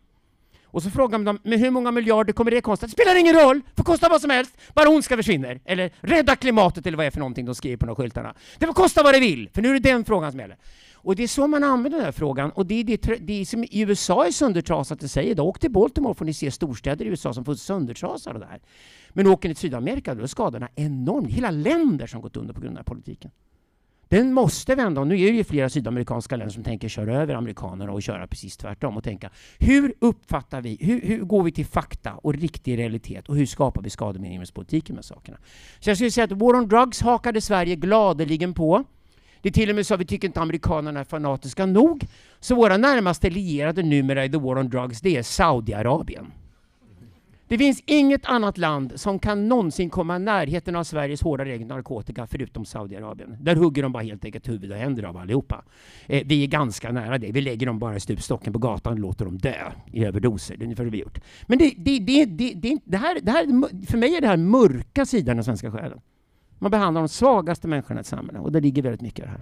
Och 0.65 0.83
så 0.83 0.89
frågar 0.89 1.17
man 1.17 1.25
dem, 1.25 1.39
med 1.43 1.59
hur 1.59 1.71
många 1.71 1.91
miljarder 1.91 2.33
kommer 2.33 2.51
det 2.51 2.61
kosta? 2.61 2.85
Det 2.85 2.91
spelar 2.91 3.19
ingen 3.19 3.35
roll, 3.35 3.61
får 3.75 3.83
kosta 3.83 4.09
vad 4.09 4.21
som 4.21 4.29
helst, 4.29 4.57
bara 4.73 4.89
ondska 4.89 5.15
försvinner. 5.17 5.59
Eller 5.65 5.91
rädda 6.01 6.35
klimatet 6.35 6.87
eller 6.87 6.97
vad 6.97 7.03
det 7.03 7.07
är 7.07 7.11
för 7.11 7.19
någonting 7.19 7.45
de 7.45 7.55
skriver 7.55 7.77
på 7.77 7.85
de 7.85 7.95
skyltarna. 7.95 8.33
Det 8.57 8.65
får 8.65 8.73
kosta 8.73 9.03
vad 9.03 9.13
det 9.13 9.19
vill, 9.19 9.49
för 9.53 9.61
nu 9.61 9.69
är 9.69 9.73
det 9.73 9.79
den 9.79 10.05
frågan 10.05 10.31
som 10.31 10.39
gäller. 10.39 10.57
Och 11.03 11.15
det 11.15 11.23
är 11.23 11.27
så 11.27 11.47
man 11.47 11.63
använder 11.63 11.97
den 11.97 12.05
här 12.05 12.11
frågan. 12.11 12.51
Och 12.51 12.65
det 12.65 12.75
är 12.75 12.83
det, 12.83 13.15
det 13.19 13.45
som 13.45 13.63
i 13.63 13.81
USA 13.81 14.25
är 14.25 14.31
söndertrasat, 14.31 14.99
det 14.99 15.07
säger 15.07 15.35
då. 15.35 15.43
Åk 15.43 15.59
till 15.59 15.71
Baltimore 15.71 16.13
får 16.13 16.25
ni 16.25 16.33
se 16.33 16.51
storstäder 16.51 17.05
i 17.05 17.07
USA 17.07 17.33
som 17.33 17.45
får 17.45 17.55
söndertrasade 17.55 18.39
där. 18.39 18.61
Men 19.09 19.27
åker 19.27 19.49
ni 19.49 19.55
till 19.55 19.61
Sydamerika 19.61 20.15
då 20.15 20.23
är 20.23 20.27
skadorna 20.27 20.69
enorma. 20.75 21.27
Hela 21.27 21.51
länder 21.51 22.07
som 22.07 22.21
gått 22.21 22.37
under 22.37 22.53
på 22.53 22.61
grund 22.61 22.69
av 22.69 22.73
den 22.73 22.77
här 22.77 22.95
politiken. 22.95 23.31
Den 24.07 24.33
måste 24.33 24.75
vända. 24.75 25.01
Och 25.01 25.07
nu 25.07 25.15
är 25.15 25.31
det 25.31 25.37
ju 25.37 25.43
flera 25.43 25.69
sydamerikanska 25.69 26.35
länder 26.35 26.53
som 26.53 26.63
tänker 26.63 26.89
köra 26.89 27.21
över 27.21 27.35
amerikanerna 27.35 27.91
och 27.91 28.03
köra 28.03 28.27
precis 28.27 28.57
tvärtom 28.57 28.97
och 28.97 29.03
tänka 29.03 29.29
hur 29.59 29.93
uppfattar 29.99 30.61
vi, 30.61 30.77
hur, 30.81 31.01
hur 31.01 31.19
går 31.19 31.43
vi 31.43 31.51
till 31.51 31.65
fakta 31.65 32.13
och 32.13 32.33
riktig 32.33 32.77
realitet 32.77 33.29
och 33.29 33.35
hur 33.35 33.45
skapar 33.45 33.81
vi 33.81 33.89
skademinimeringspolitiken 33.89 34.95
med 34.95 35.05
sakerna? 35.05 35.37
Så 35.79 35.89
jag 35.89 35.97
skulle 35.97 36.11
säga 36.11 36.25
att 36.25 36.31
War 36.31 36.55
on 36.55 36.67
Drugs 36.67 37.01
hakade 37.01 37.41
Sverige 37.41 37.75
gladeligen 37.75 38.53
på. 38.53 38.83
Det 39.43 39.49
är 39.49 39.53
till 39.53 39.69
och 39.69 39.75
med 39.75 39.85
så 39.85 39.93
att 39.93 39.99
vi 39.99 40.05
tycker 40.05 40.27
inte 40.27 40.41
amerikanerna 40.41 40.99
är 40.99 41.03
fanatiska 41.03 41.65
nog. 41.65 42.05
Så 42.39 42.55
våra 42.55 42.77
närmaste 42.77 43.29
lierade 43.29 43.83
numera 43.83 44.25
i 44.25 44.29
The 44.29 44.37
War 44.37 44.57
on 44.57 44.69
Drugs, 44.69 45.01
det 45.01 45.17
är 45.17 45.23
Saudiarabien. 45.23 46.31
Det 47.47 47.57
finns 47.57 47.83
inget 47.85 48.25
annat 48.25 48.57
land 48.57 48.93
som 48.95 49.19
kan 49.19 49.47
någonsin 49.47 49.89
komma 49.89 50.15
i 50.15 50.19
närheten 50.19 50.75
av 50.75 50.83
Sveriges 50.83 51.21
hårda 51.21 51.45
regler 51.45 51.67
narkotika 51.67 52.27
förutom 52.27 52.65
Saudiarabien. 52.65 53.37
Där 53.41 53.55
hugger 53.55 53.83
de 53.83 53.91
bara 53.91 54.03
helt 54.03 54.25
enkelt 54.25 54.49
huvud 54.49 54.71
och 54.71 54.77
händer 54.77 55.03
av 55.03 55.17
allihopa. 55.17 55.63
Eh, 56.05 56.23
vi 56.25 56.43
är 56.43 56.47
ganska 56.47 56.91
nära 56.91 57.17
det. 57.17 57.31
Vi 57.31 57.41
lägger 57.41 57.65
dem 57.65 57.79
bara 57.79 57.95
i 57.95 57.99
stupstocken 57.99 58.53
på 58.53 58.59
gatan 58.59 58.93
och 58.93 58.99
låter 58.99 59.25
dem 59.25 59.37
dö 59.37 59.71
i 59.91 60.05
överdoser. 60.05 60.57
Det 60.57 60.61
är 60.61 60.65
ungefär 60.65 60.83
det 60.83 60.89
vi 60.89 60.99
gjort. 60.99 61.19
Men 61.47 61.57
det, 61.57 61.73
det, 61.77 61.99
det, 61.99 62.25
det, 62.25 62.53
det, 62.53 62.77
det, 62.85 62.97
här, 62.97 63.19
det 63.21 63.31
här, 63.31 63.45
för 63.85 63.97
mig 63.97 64.15
är 64.15 64.21
det 64.21 64.27
här 64.27 64.37
mörka 64.37 65.05
sidan 65.05 65.31
av 65.31 65.35
den 65.35 65.43
svenska 65.43 65.71
själen. 65.71 65.99
Man 66.59 66.71
behandlar 66.71 67.01
de 67.01 67.07
svagaste 67.07 67.67
människorna 67.67 67.99
i 67.99 68.01
ett 68.01 68.07
samhälle 68.07 68.39
och 68.39 68.51
det 68.51 68.59
ligger 68.59 68.81
väldigt 68.81 69.01
mycket 69.01 69.19
i 69.19 69.21
det 69.21 69.29
här. 69.29 69.41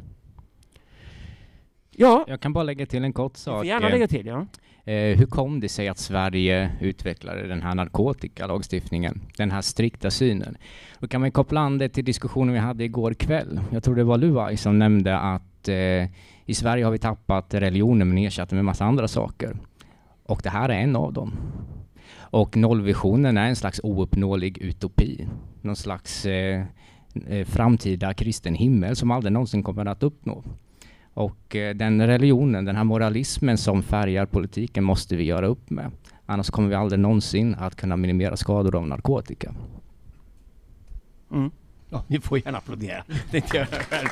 Ja. 1.91 2.25
Jag 2.27 2.41
kan 2.41 2.53
bara 2.53 2.63
lägga 2.63 2.85
till 2.85 3.03
en 3.03 3.13
kort 3.13 3.37
sak. 3.37 3.65
Gärna 3.65 3.89
lägga 3.89 4.07
till, 4.07 4.25
ja. 4.25 4.45
Eh, 4.85 5.17
hur 5.17 5.25
kom 5.25 5.59
det 5.59 5.69
sig 5.69 5.87
att 5.87 5.97
Sverige 5.97 6.71
utvecklade 6.79 7.47
den 7.47 7.61
här 7.61 7.75
narkotikalagstiftningen, 7.75 9.21
den 9.37 9.51
här 9.51 9.61
strikta 9.61 10.11
synen? 10.11 10.57
Då 10.99 11.07
kan 11.07 11.21
man 11.21 11.31
koppla 11.31 11.61
an 11.61 11.77
det 11.77 11.89
till 11.89 12.05
diskussionen 12.05 12.53
vi 12.53 12.59
hade 12.59 12.83
igår 12.83 13.13
kväll. 13.13 13.61
Jag 13.71 13.83
tror 13.83 13.95
det 13.95 14.03
var 14.03 14.17
Luai 14.17 14.57
som 14.57 14.79
nämnde 14.79 15.17
att 15.17 15.67
eh, 15.67 16.05
i 16.45 16.53
Sverige 16.53 16.85
har 16.85 16.91
vi 16.91 16.97
tappat 16.97 17.53
religionen 17.53 18.07
men 18.07 18.17
ersatt 18.17 18.49
den 18.49 18.57
med 18.57 18.65
massa 18.65 18.85
andra 18.85 19.07
saker. 19.07 19.57
Och 20.23 20.41
det 20.43 20.49
här 20.49 20.69
är 20.69 20.79
en 20.79 20.95
av 20.95 21.13
dem. 21.13 21.33
Och 22.17 22.57
nollvisionen 22.57 23.37
är 23.37 23.47
en 23.47 23.55
slags 23.55 23.79
ouppnåelig 23.83 24.57
utopi. 24.57 25.27
Någon 25.61 25.75
slags 25.75 26.25
eh, 26.25 26.59
eh 26.59 26.65
Eh, 27.27 27.45
framtida 27.45 28.13
kristen 28.13 28.55
himmel 28.55 28.95
som 28.95 29.11
aldrig 29.11 29.33
någonsin 29.33 29.63
kommer 29.63 29.85
att 29.85 30.03
uppnå. 30.03 30.43
Och 31.13 31.55
eh, 31.55 31.75
den 31.75 32.07
religionen, 32.07 32.65
den 32.65 32.75
här 32.75 32.83
moralismen 32.83 33.57
som 33.57 33.83
färgar 33.83 34.25
politiken 34.25 34.83
måste 34.83 35.15
vi 35.15 35.23
göra 35.23 35.47
upp 35.47 35.69
med. 35.69 35.91
Annars 36.25 36.49
kommer 36.49 36.69
vi 36.69 36.75
aldrig 36.75 36.99
någonsin 36.99 37.55
att 37.55 37.75
kunna 37.75 37.97
minimera 37.97 38.37
skador 38.37 38.75
av 38.75 38.87
narkotika. 38.87 39.53
Mm. 41.31 41.51
Ja, 41.89 42.03
ni 42.07 42.19
får 42.19 42.37
gärna 42.37 42.57
applådera. 42.57 43.03
Det 43.31 43.37
inte 43.37 43.57
jag 43.57 43.67
själv. 43.67 44.07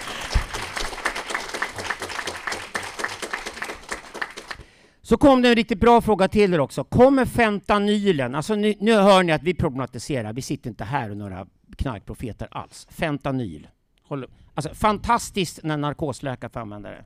Så 5.01 5.17
kom 5.17 5.41
det 5.41 5.49
en 5.49 5.55
riktigt 5.55 5.79
bra 5.79 6.01
fråga 6.01 6.27
till 6.27 6.53
er 6.53 6.59
också. 6.59 6.83
Kommer 6.83 7.25
fentanylen, 7.25 8.35
alltså 8.35 8.55
nu, 8.55 8.73
nu 8.79 8.93
hör 8.93 9.23
ni 9.23 9.31
att 9.31 9.43
vi 9.43 9.53
problematiserar, 9.53 10.33
vi 10.33 10.41
sitter 10.41 10.69
inte 10.69 10.83
här 10.83 11.11
och 11.11 11.17
några 11.17 11.47
knarkprofeter 11.77 12.47
alls. 12.51 12.87
Fentanyl. 12.91 13.67
Håll, 14.03 14.25
Alltså, 14.53 14.73
fantastiskt 14.73 15.59
när 15.63 15.77
narkosläkare 15.77 16.51
får 16.51 16.59
använda 16.59 16.89
det. 16.89 17.05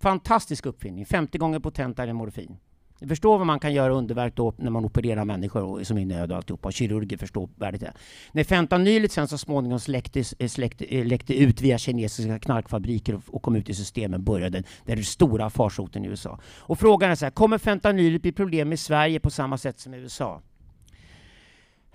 Fantastisk 0.00 0.66
uppfinning, 0.66 1.06
50 1.06 1.38
gånger 1.38 1.58
potentare 1.58 2.10
än 2.10 2.16
morfin. 2.16 2.56
Du 3.00 3.08
förstår 3.08 3.38
vad 3.38 3.46
man 3.46 3.60
kan 3.60 3.72
göra 3.72 3.92
underverk 3.92 4.36
då 4.36 4.54
när 4.56 4.70
man 4.70 4.84
opererar 4.84 5.24
människor 5.24 5.84
som 5.84 5.96
är 5.96 6.02
i 6.02 6.04
nöd 6.04 6.30
och 6.30 6.36
alltihopa. 6.36 6.72
Kirurger 6.72 7.16
förstår 7.16 7.48
värdet 7.56 7.80
det. 7.80 7.92
När 8.32 8.44
fentanylet 8.44 9.12
sen 9.12 9.28
så 9.28 9.38
småningom 9.38 9.80
släckte, 9.80 10.20
eh, 10.38 10.48
eh, 10.78 11.06
läckte 11.06 11.34
ut 11.34 11.60
via 11.60 11.78
kinesiska 11.78 12.38
knarkfabriker 12.38 13.14
och, 13.14 13.22
och 13.26 13.42
kom 13.42 13.56
ut 13.56 13.68
i 13.68 13.74
systemen 13.74 14.24
började 14.24 14.62
den 14.84 15.04
stora 15.04 15.50
farsoten 15.50 16.04
i 16.04 16.08
USA. 16.08 16.40
Och 16.58 16.78
frågan 16.78 17.10
är 17.10 17.14
så 17.14 17.24
här, 17.24 17.30
kommer 17.30 17.58
fentanylet 17.58 18.22
bli 18.22 18.32
problem 18.32 18.72
i 18.72 18.76
Sverige 18.76 19.20
på 19.20 19.30
samma 19.30 19.58
sätt 19.58 19.80
som 19.80 19.94
i 19.94 19.96
USA? 19.96 20.42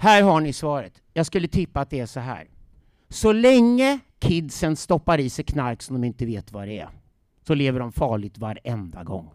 Här 0.01 0.23
har 0.23 0.41
ni 0.41 0.53
svaret. 0.53 1.01
Jag 1.13 1.25
skulle 1.25 1.47
tippa 1.47 1.79
att 1.81 1.89
det 1.89 1.99
är 1.99 2.05
så 2.05 2.19
här. 2.19 2.47
Så 3.09 3.31
länge 3.31 3.99
kidsen 4.19 4.75
stoppar 4.75 5.19
i 5.19 5.29
sig 5.29 5.45
knark 5.45 5.81
som 5.81 5.95
de 6.01 6.07
inte 6.07 6.25
vet 6.25 6.51
vad 6.51 6.67
det 6.67 6.79
är, 6.79 6.89
så 7.47 7.53
lever 7.53 7.79
de 7.79 7.91
farligt 7.91 8.37
varenda 8.37 9.03
gång. 9.03 9.29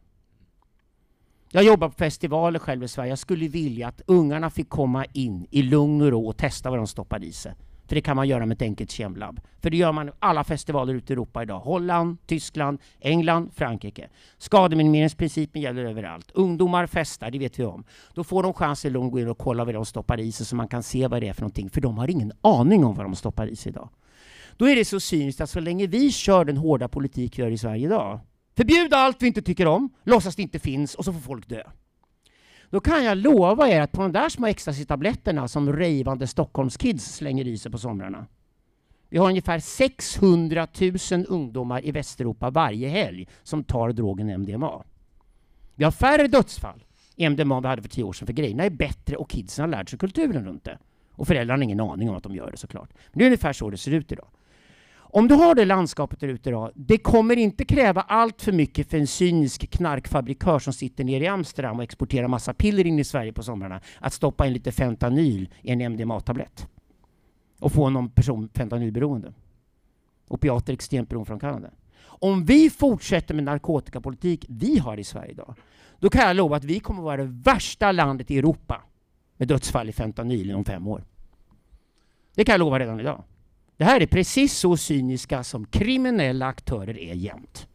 Jag 1.51 1.65
jobbar 1.65 1.89
på 1.89 1.95
festivaler 1.95 2.59
själv 2.59 2.83
i 2.83 2.89
Sverige. 2.89 3.09
Jag 3.09 3.19
skulle 3.19 3.49
vilja 3.49 3.89
att 3.89 4.01
ungarna 4.07 4.51
fick 4.51 4.69
komma 4.69 5.05
in 5.05 5.47
i 5.51 5.63
lugn 5.63 6.03
och 6.03 6.11
ro 6.11 6.27
och 6.27 6.37
testa 6.37 6.71
vad 6.71 6.79
de 6.79 6.87
stoppar 6.87 7.25
i 7.25 7.33
sig. 7.33 7.55
För 7.87 7.95
det 7.95 8.01
kan 8.01 8.17
man 8.17 8.29
göra 8.29 8.47
med 8.47 8.55
ett 8.55 8.63
enkelt 8.63 8.91
kemlabb. 8.91 9.41
För 9.63 9.71
det 9.71 9.77
gör 9.77 9.93
man 9.93 10.11
alla 10.19 10.45
festivaler 10.45 10.95
ute 10.95 11.13
i 11.13 11.15
Europa 11.15 11.43
idag. 11.43 11.61
Holland, 11.61 12.17
Tyskland, 12.27 12.79
England, 13.01 13.51
Frankrike. 13.55 14.09
Skademinimeringsprincipen 14.39 15.63
gäller 15.63 15.85
överallt. 15.85 16.31
Ungdomar 16.31 16.87
festar, 16.87 17.31
det 17.31 17.39
vet 17.39 17.59
vi 17.59 17.65
om. 17.65 17.85
Då 18.15 18.25
får 18.25 18.43
de 18.43 18.55
chansen 18.55 18.97
att 18.97 19.13
gå 19.13 19.21
in 19.21 19.29
och 19.29 19.39
kolla 19.39 19.65
vad 19.65 19.75
de 19.75 19.87
stoppar 19.87 20.21
i 20.21 20.33
sig 20.33 20.47
så 20.47 20.57
man 20.57 20.69
kan 20.69 20.83
se 20.83 21.07
vad 21.07 21.23
det 21.23 21.29
är 21.29 21.33
för 21.33 21.43
någonting. 21.43 21.71
För 21.71 21.81
de 21.81 21.99
har 21.99 22.11
ingen 22.11 22.33
aning 22.41 22.85
om 22.85 22.95
vad 22.95 23.07
de 23.07 23.15
stoppar 23.17 23.47
i 23.47 23.57
sig 23.57 23.71
idag. 23.71 23.89
Då 24.57 24.69
är 24.69 24.77
det 24.77 24.85
så 24.85 25.01
cyniskt 25.01 25.41
att 25.41 25.51
så 25.51 25.61
länge 25.61 25.87
vi 25.87 26.13
kör 26.13 26.45
den 26.45 26.57
hårda 26.57 26.89
politik 26.89 27.39
vi 27.39 27.43
gör 27.43 27.51
i 27.51 27.59
Sverige 27.59 27.87
idag, 27.87 28.21
förbjuda 28.57 28.97
allt 28.97 29.23
vi 29.23 29.27
inte 29.27 29.43
tycker 29.43 29.67
om, 29.67 29.91
låtsas 30.05 30.37
det 30.37 30.43
inte 30.43 30.59
finns 30.59 30.95
och 30.95 31.05
så 31.05 31.13
får 31.13 31.21
folk 31.21 31.49
dö. 31.49 31.63
Då 32.75 32.81
kan 32.81 33.05
jag 33.05 33.19
lova 33.19 33.69
er 33.69 33.81
att 33.81 33.93
på 33.93 34.03
de 34.03 34.13
där 34.13 34.29
små 34.29 34.47
ecstasy-tabletterna 34.47 35.49
som 35.49 35.73
rejvande 35.73 36.27
Stockholmskids 36.27 37.15
slänger 37.17 37.47
i 37.47 37.59
sig 37.59 37.73
på 37.73 37.79
somrarna. 37.79 38.27
Vi 39.09 39.19
har 39.19 39.29
ungefär 39.29 39.59
600 39.59 40.67
000 41.11 41.25
ungdomar 41.29 41.87
i 41.87 41.93
Västeuropa 41.93 42.51
varje 42.51 42.89
helg 42.89 43.29
som 43.43 43.65
tar 43.65 43.93
drogen 43.93 44.41
MDMA. 44.41 44.83
Vi 45.75 45.85
har 45.85 45.91
färre 45.91 46.27
dödsfall 46.27 46.85
i 47.17 47.29
MDMA 47.29 47.57
än 47.57 47.63
vi 47.63 47.69
hade 47.69 47.83
för 47.83 47.89
tio 47.89 48.05
år 48.05 48.13
sedan, 48.13 48.27
för 48.27 48.33
grejerna 48.33 48.65
är 48.65 48.71
bättre 48.71 49.17
och 49.17 49.31
kidsen 49.31 49.63
har 49.63 49.71
lärt 49.71 49.89
sig 49.89 49.99
kulturen 49.99 50.45
runt 50.45 50.65
det. 50.65 50.79
Och 51.11 51.27
föräldrarna 51.27 51.59
har 51.59 51.65
ingen 51.65 51.81
aning 51.81 52.11
om 52.11 52.17
att 52.17 52.23
de 52.23 52.35
gör 52.35 52.51
det 52.51 52.57
såklart. 52.57 52.91
Men 52.95 53.19
det 53.19 53.25
är 53.25 53.27
ungefär 53.27 53.53
så 53.53 53.71
det 53.71 53.77
ser 53.77 53.91
ut 53.91 54.13
idag. 54.13 54.29
Om 55.17 55.29
du 55.29 55.35
har 55.35 55.55
det 55.55 55.65
landskapet 55.65 56.21
där 56.21 56.29
ute 56.29 56.49
idag, 56.49 56.71
det 56.75 56.99
kommer 56.99 57.37
inte 57.37 57.65
kräva 57.65 58.01
allt 58.01 58.43
för 58.43 58.53
mycket 58.53 58.91
för 58.91 58.99
en 58.99 59.07
cynisk 59.07 59.71
knarkfabrikör 59.71 60.59
som 60.59 60.73
sitter 60.73 61.05
nere 61.05 61.25
i 61.25 61.27
Amsterdam 61.27 61.77
och 61.77 61.83
exporterar 61.83 62.29
massa 62.29 62.55
piller 62.55 62.87
in 62.87 62.99
i 62.99 63.05
Sverige 63.05 63.33
på 63.33 63.43
somrarna 63.43 63.81
att 63.99 64.13
stoppa 64.13 64.47
in 64.47 64.53
lite 64.53 64.73
fentanyl 64.73 65.49
i 65.63 65.71
en 65.71 65.93
MDMA-tablett 65.93 66.67
och 67.61 67.73
få 67.73 67.91
någon 67.91 68.09
person 68.11 68.49
fentanylberoende. 68.55 69.33
Opiater 70.29 70.73
är 70.73 70.75
extremt 70.75 71.09
beroendeframkallande. 71.09 71.71
Om 72.03 72.45
vi 72.45 72.71
fortsätter 72.71 73.35
med 73.35 73.45
narkotikapolitik 73.45 74.47
vi 74.49 74.79
har 74.79 74.97
i 74.97 75.05
Sverige 75.05 75.31
idag, 75.31 75.55
då 75.99 76.11
kan 76.11 76.27
jag 76.27 76.37
lova 76.37 76.57
att 76.57 76.65
vi 76.65 76.81
kommer 76.81 77.03
vara 77.03 77.17
det 77.17 77.43
värsta 77.45 77.93
landet 77.93 78.31
i 78.31 78.39
Europa 78.39 78.83
med 79.37 79.49
dödsfall 79.49 79.89
i 79.89 79.93
fentanyl 79.93 80.51
inom 80.51 80.65
fem 80.65 80.87
år. 80.87 81.05
Det 82.35 82.45
kan 82.45 82.53
jag 82.53 82.61
lova 82.61 82.79
redan 82.79 83.01
idag. 83.01 83.25
Det 83.77 83.85
här 83.85 84.01
är 84.01 84.07
precis 84.07 84.59
så 84.59 84.77
cyniska 84.77 85.45
som 85.45 85.67
kriminella 85.67 86.47
aktörer 86.47 86.99
är 86.99 87.15
jämt. 87.15 87.69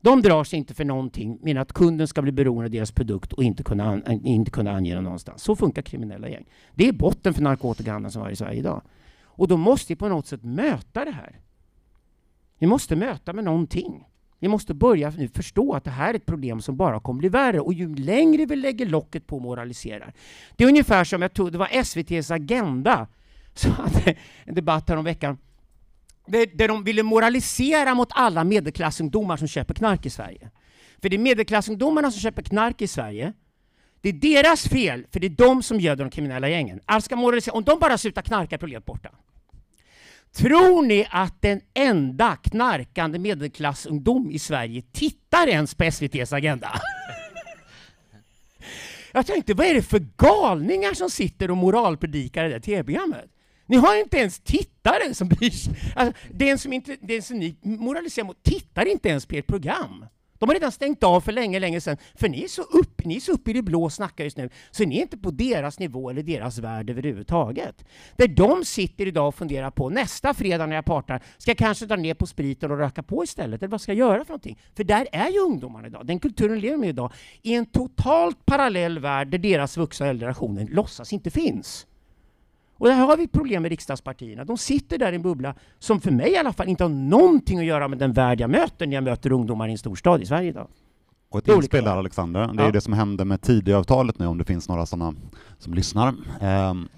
De 0.00 0.22
drar 0.22 0.44
sig 0.44 0.58
inte 0.58 0.74
för 0.74 0.84
någonting 0.84 1.38
men 1.42 1.58
att 1.58 1.72
kunden 1.72 2.08
ska 2.08 2.22
bli 2.22 2.32
beroende 2.32 2.64
av 2.64 2.70
deras 2.70 2.92
produkt 2.92 3.32
och 3.32 3.42
inte 3.42 3.62
kunna, 3.62 3.84
an, 3.84 4.20
inte 4.24 4.50
kunna 4.50 4.72
ange 4.72 4.94
den 4.94 5.04
någonstans. 5.04 5.42
Så 5.42 5.56
funkar 5.56 5.82
kriminella 5.82 6.28
gäng. 6.28 6.44
Det 6.74 6.88
är 6.88 6.92
botten 6.92 7.34
för 7.34 7.42
narkotikahandeln 7.42 8.12
som 8.12 8.22
har 8.22 8.30
i 8.30 8.36
Sverige 8.36 8.58
idag. 8.58 8.82
Och 9.24 9.48
då 9.48 9.56
måste 9.56 9.92
vi 9.92 9.96
på 9.96 10.08
något 10.08 10.26
sätt 10.26 10.44
möta 10.44 11.04
det 11.04 11.10
här. 11.10 11.40
Vi 12.58 12.66
måste 12.66 12.96
möta 12.96 13.32
med 13.32 13.44
någonting. 13.44 14.04
Vi 14.38 14.48
måste 14.48 14.74
börja 14.74 15.10
nu 15.10 15.28
förstå 15.28 15.72
att 15.72 15.84
det 15.84 15.90
här 15.90 16.10
är 16.10 16.14
ett 16.14 16.26
problem 16.26 16.60
som 16.60 16.76
bara 16.76 17.00
kommer 17.00 17.18
bli 17.18 17.28
värre 17.28 17.60
och 17.60 17.74
ju 17.74 17.94
längre 17.94 18.46
vi 18.46 18.56
lägger 18.56 18.86
locket 18.86 19.26
på 19.26 19.36
och 19.36 19.42
moraliserar. 19.42 20.14
Det 20.56 20.64
är 20.64 20.68
ungefär 20.68 21.04
som, 21.04 21.22
jag 21.22 21.32
tror 21.32 21.50
det 21.50 21.58
var 21.58 21.68
SVTs 21.72 22.30
Agenda 22.30 23.06
som 23.54 23.70
hade 23.70 24.14
en 24.44 24.54
debatt 24.54 24.88
här 24.88 24.96
om 24.96 25.04
veckan 25.04 25.38
där 26.26 26.68
de 26.68 26.84
ville 26.84 27.02
moralisera 27.02 27.94
mot 27.94 28.08
alla 28.10 28.44
medelklassungdomar 28.44 29.36
som 29.36 29.48
köper 29.48 29.74
knark 29.74 30.06
i 30.06 30.10
Sverige. 30.10 30.50
För 31.02 31.08
det 31.08 31.16
är 31.16 31.18
medelklassungdomarna 31.18 32.10
som 32.10 32.20
köper 32.20 32.42
knark 32.42 32.82
i 32.82 32.86
Sverige. 32.86 33.32
Det 34.00 34.08
är 34.08 34.12
deras 34.12 34.68
fel, 34.68 35.06
för 35.12 35.20
det 35.20 35.26
är 35.26 35.30
de 35.30 35.62
som 35.62 35.80
göder 35.80 36.04
de 36.04 36.10
kriminella 36.10 36.48
gängen. 36.48 36.80
Alltså 36.84 37.06
ska 37.06 37.16
moralisera. 37.16 37.54
Om 37.54 37.64
de 37.64 37.78
bara 37.78 37.98
slutar 37.98 38.22
knarka 38.22 38.54
är 38.54 38.58
problemet 38.58 38.84
borta. 38.84 39.10
Tror 40.32 40.82
ni 40.82 41.06
att 41.10 41.42
den 41.42 41.60
enda 41.74 42.36
knarkande 42.36 43.18
medelklassungdom 43.18 44.30
i 44.30 44.38
Sverige 44.38 44.82
tittar 44.92 45.46
ens 45.46 45.74
på 45.74 45.84
SVTs 45.84 46.32
Agenda? 46.32 46.72
Jag 49.12 49.26
tänkte, 49.26 49.54
vad 49.54 49.66
är 49.66 49.74
det 49.74 49.82
för 49.82 50.06
galningar 50.16 50.94
som 50.94 51.10
sitter 51.10 51.50
och 51.50 51.56
moralpredikar 51.56 52.44
i 52.44 52.48
det 52.48 52.60
tv-programmet? 52.60 53.30
Ni 53.66 53.76
har 53.76 54.00
inte 54.00 54.16
ens 54.16 54.40
tittare 54.40 55.14
som 55.14 55.28
bryr 55.28 55.50
sig. 55.50 55.74
Alltså, 55.96 56.22
den, 56.30 56.58
som 56.58 56.72
inte, 56.72 56.96
den 57.00 57.22
som 57.22 57.38
ni 57.38 57.56
moraliserar 57.62 58.26
mot 58.26 58.42
tittar 58.42 58.86
inte 58.86 59.08
ens 59.08 59.26
på 59.26 59.36
ert 59.36 59.46
program. 59.46 60.06
De 60.38 60.48
har 60.48 60.54
redan 60.54 60.72
stängt 60.72 61.02
av 61.02 61.20
för 61.20 61.32
länge, 61.32 61.60
länge 61.60 61.80
sedan. 61.80 61.96
För 62.14 62.28
ni 62.28 62.44
är 62.44 62.48
så 62.48 62.62
uppe 62.62 63.08
ni 63.08 63.16
är 63.16 63.20
så 63.20 63.32
upp 63.32 63.48
i 63.48 63.52
det 63.52 63.62
blå 63.62 63.84
och 63.84 63.92
snackar 63.92 64.24
just 64.24 64.36
nu, 64.36 64.50
så 64.70 64.84
ni 64.84 64.98
är 64.98 65.02
inte 65.02 65.16
på 65.16 65.30
deras 65.30 65.78
nivå 65.78 66.10
eller 66.10 66.22
deras 66.22 66.58
värld 66.58 66.90
överhuvudtaget. 66.90 67.84
Där 68.16 68.28
de 68.28 68.64
sitter 68.64 69.06
idag 69.06 69.28
och 69.28 69.34
funderar 69.34 69.70
på 69.70 69.90
nästa 69.90 70.34
fredag 70.34 70.66
när 70.66 70.74
jag 70.74 70.84
partar, 70.84 71.22
ska 71.38 71.50
jag 71.50 71.58
kanske 71.58 71.86
dra 71.86 71.96
ner 71.96 72.14
på 72.14 72.26
spriten 72.26 72.70
och 72.70 72.78
röka 72.78 73.02
på 73.02 73.24
istället? 73.24 73.62
Eller 73.62 73.70
vad 73.70 73.80
ska 73.80 73.92
jag 73.92 73.98
göra 73.98 74.24
för 74.24 74.32
någonting? 74.32 74.58
För 74.76 74.84
där 74.84 75.08
är 75.12 75.28
ju 75.28 75.38
ungdomarna 75.38 75.86
idag. 75.86 76.06
Den 76.06 76.20
kulturen 76.20 76.60
lever 76.60 76.76
med 76.76 76.88
idag 76.88 77.12
i 77.42 77.54
en 77.54 77.66
totalt 77.66 78.46
parallell 78.46 78.98
värld 78.98 79.28
där 79.28 79.38
deras 79.38 79.76
vuxna 79.76 80.06
äldre 80.06 80.24
generationen 80.24 80.66
låtsas 80.66 81.12
inte 81.12 81.30
finns. 81.30 81.86
Och 82.76 82.86
där 82.86 82.94
har 82.94 83.16
vi 83.16 83.28
problem 83.28 83.62
med 83.62 83.68
riksdagspartierna. 83.68 84.44
De 84.44 84.58
sitter 84.58 84.98
där 84.98 85.12
i 85.12 85.16
en 85.16 85.22
bubbla 85.22 85.54
som 85.78 86.00
för 86.00 86.10
mig 86.10 86.32
i 86.32 86.36
alla 86.36 86.52
fall 86.52 86.68
inte 86.68 86.84
har 86.84 86.88
någonting 86.88 87.58
att 87.58 87.64
göra 87.64 87.88
med 87.88 87.98
den 87.98 88.12
värld 88.12 88.40
jag 88.40 88.50
möter 88.50 88.86
när 88.86 88.94
jag 88.94 89.04
möter 89.04 89.32
ungdomar 89.32 89.68
i 89.68 89.72
en 89.72 89.78
storstad 89.78 90.22
i 90.22 90.26
Sverige 90.26 90.48
idag. 90.48 90.68
Och 91.28 91.38
ett 91.38 91.48
inspel 91.48 91.84
där 91.84 91.96
Alexander, 91.96 92.50
det 92.52 92.62
är 92.62 92.66
ja. 92.66 92.72
det 92.72 92.80
som 92.80 92.92
hände 92.92 93.24
med 93.24 93.42
Tidöavtalet 93.42 94.18
nu 94.18 94.26
om 94.26 94.38
det 94.38 94.44
finns 94.44 94.68
några 94.68 94.86
sådana 94.86 95.14
som 95.58 95.74
lyssnar. 95.74 96.14
Um, 96.70 96.88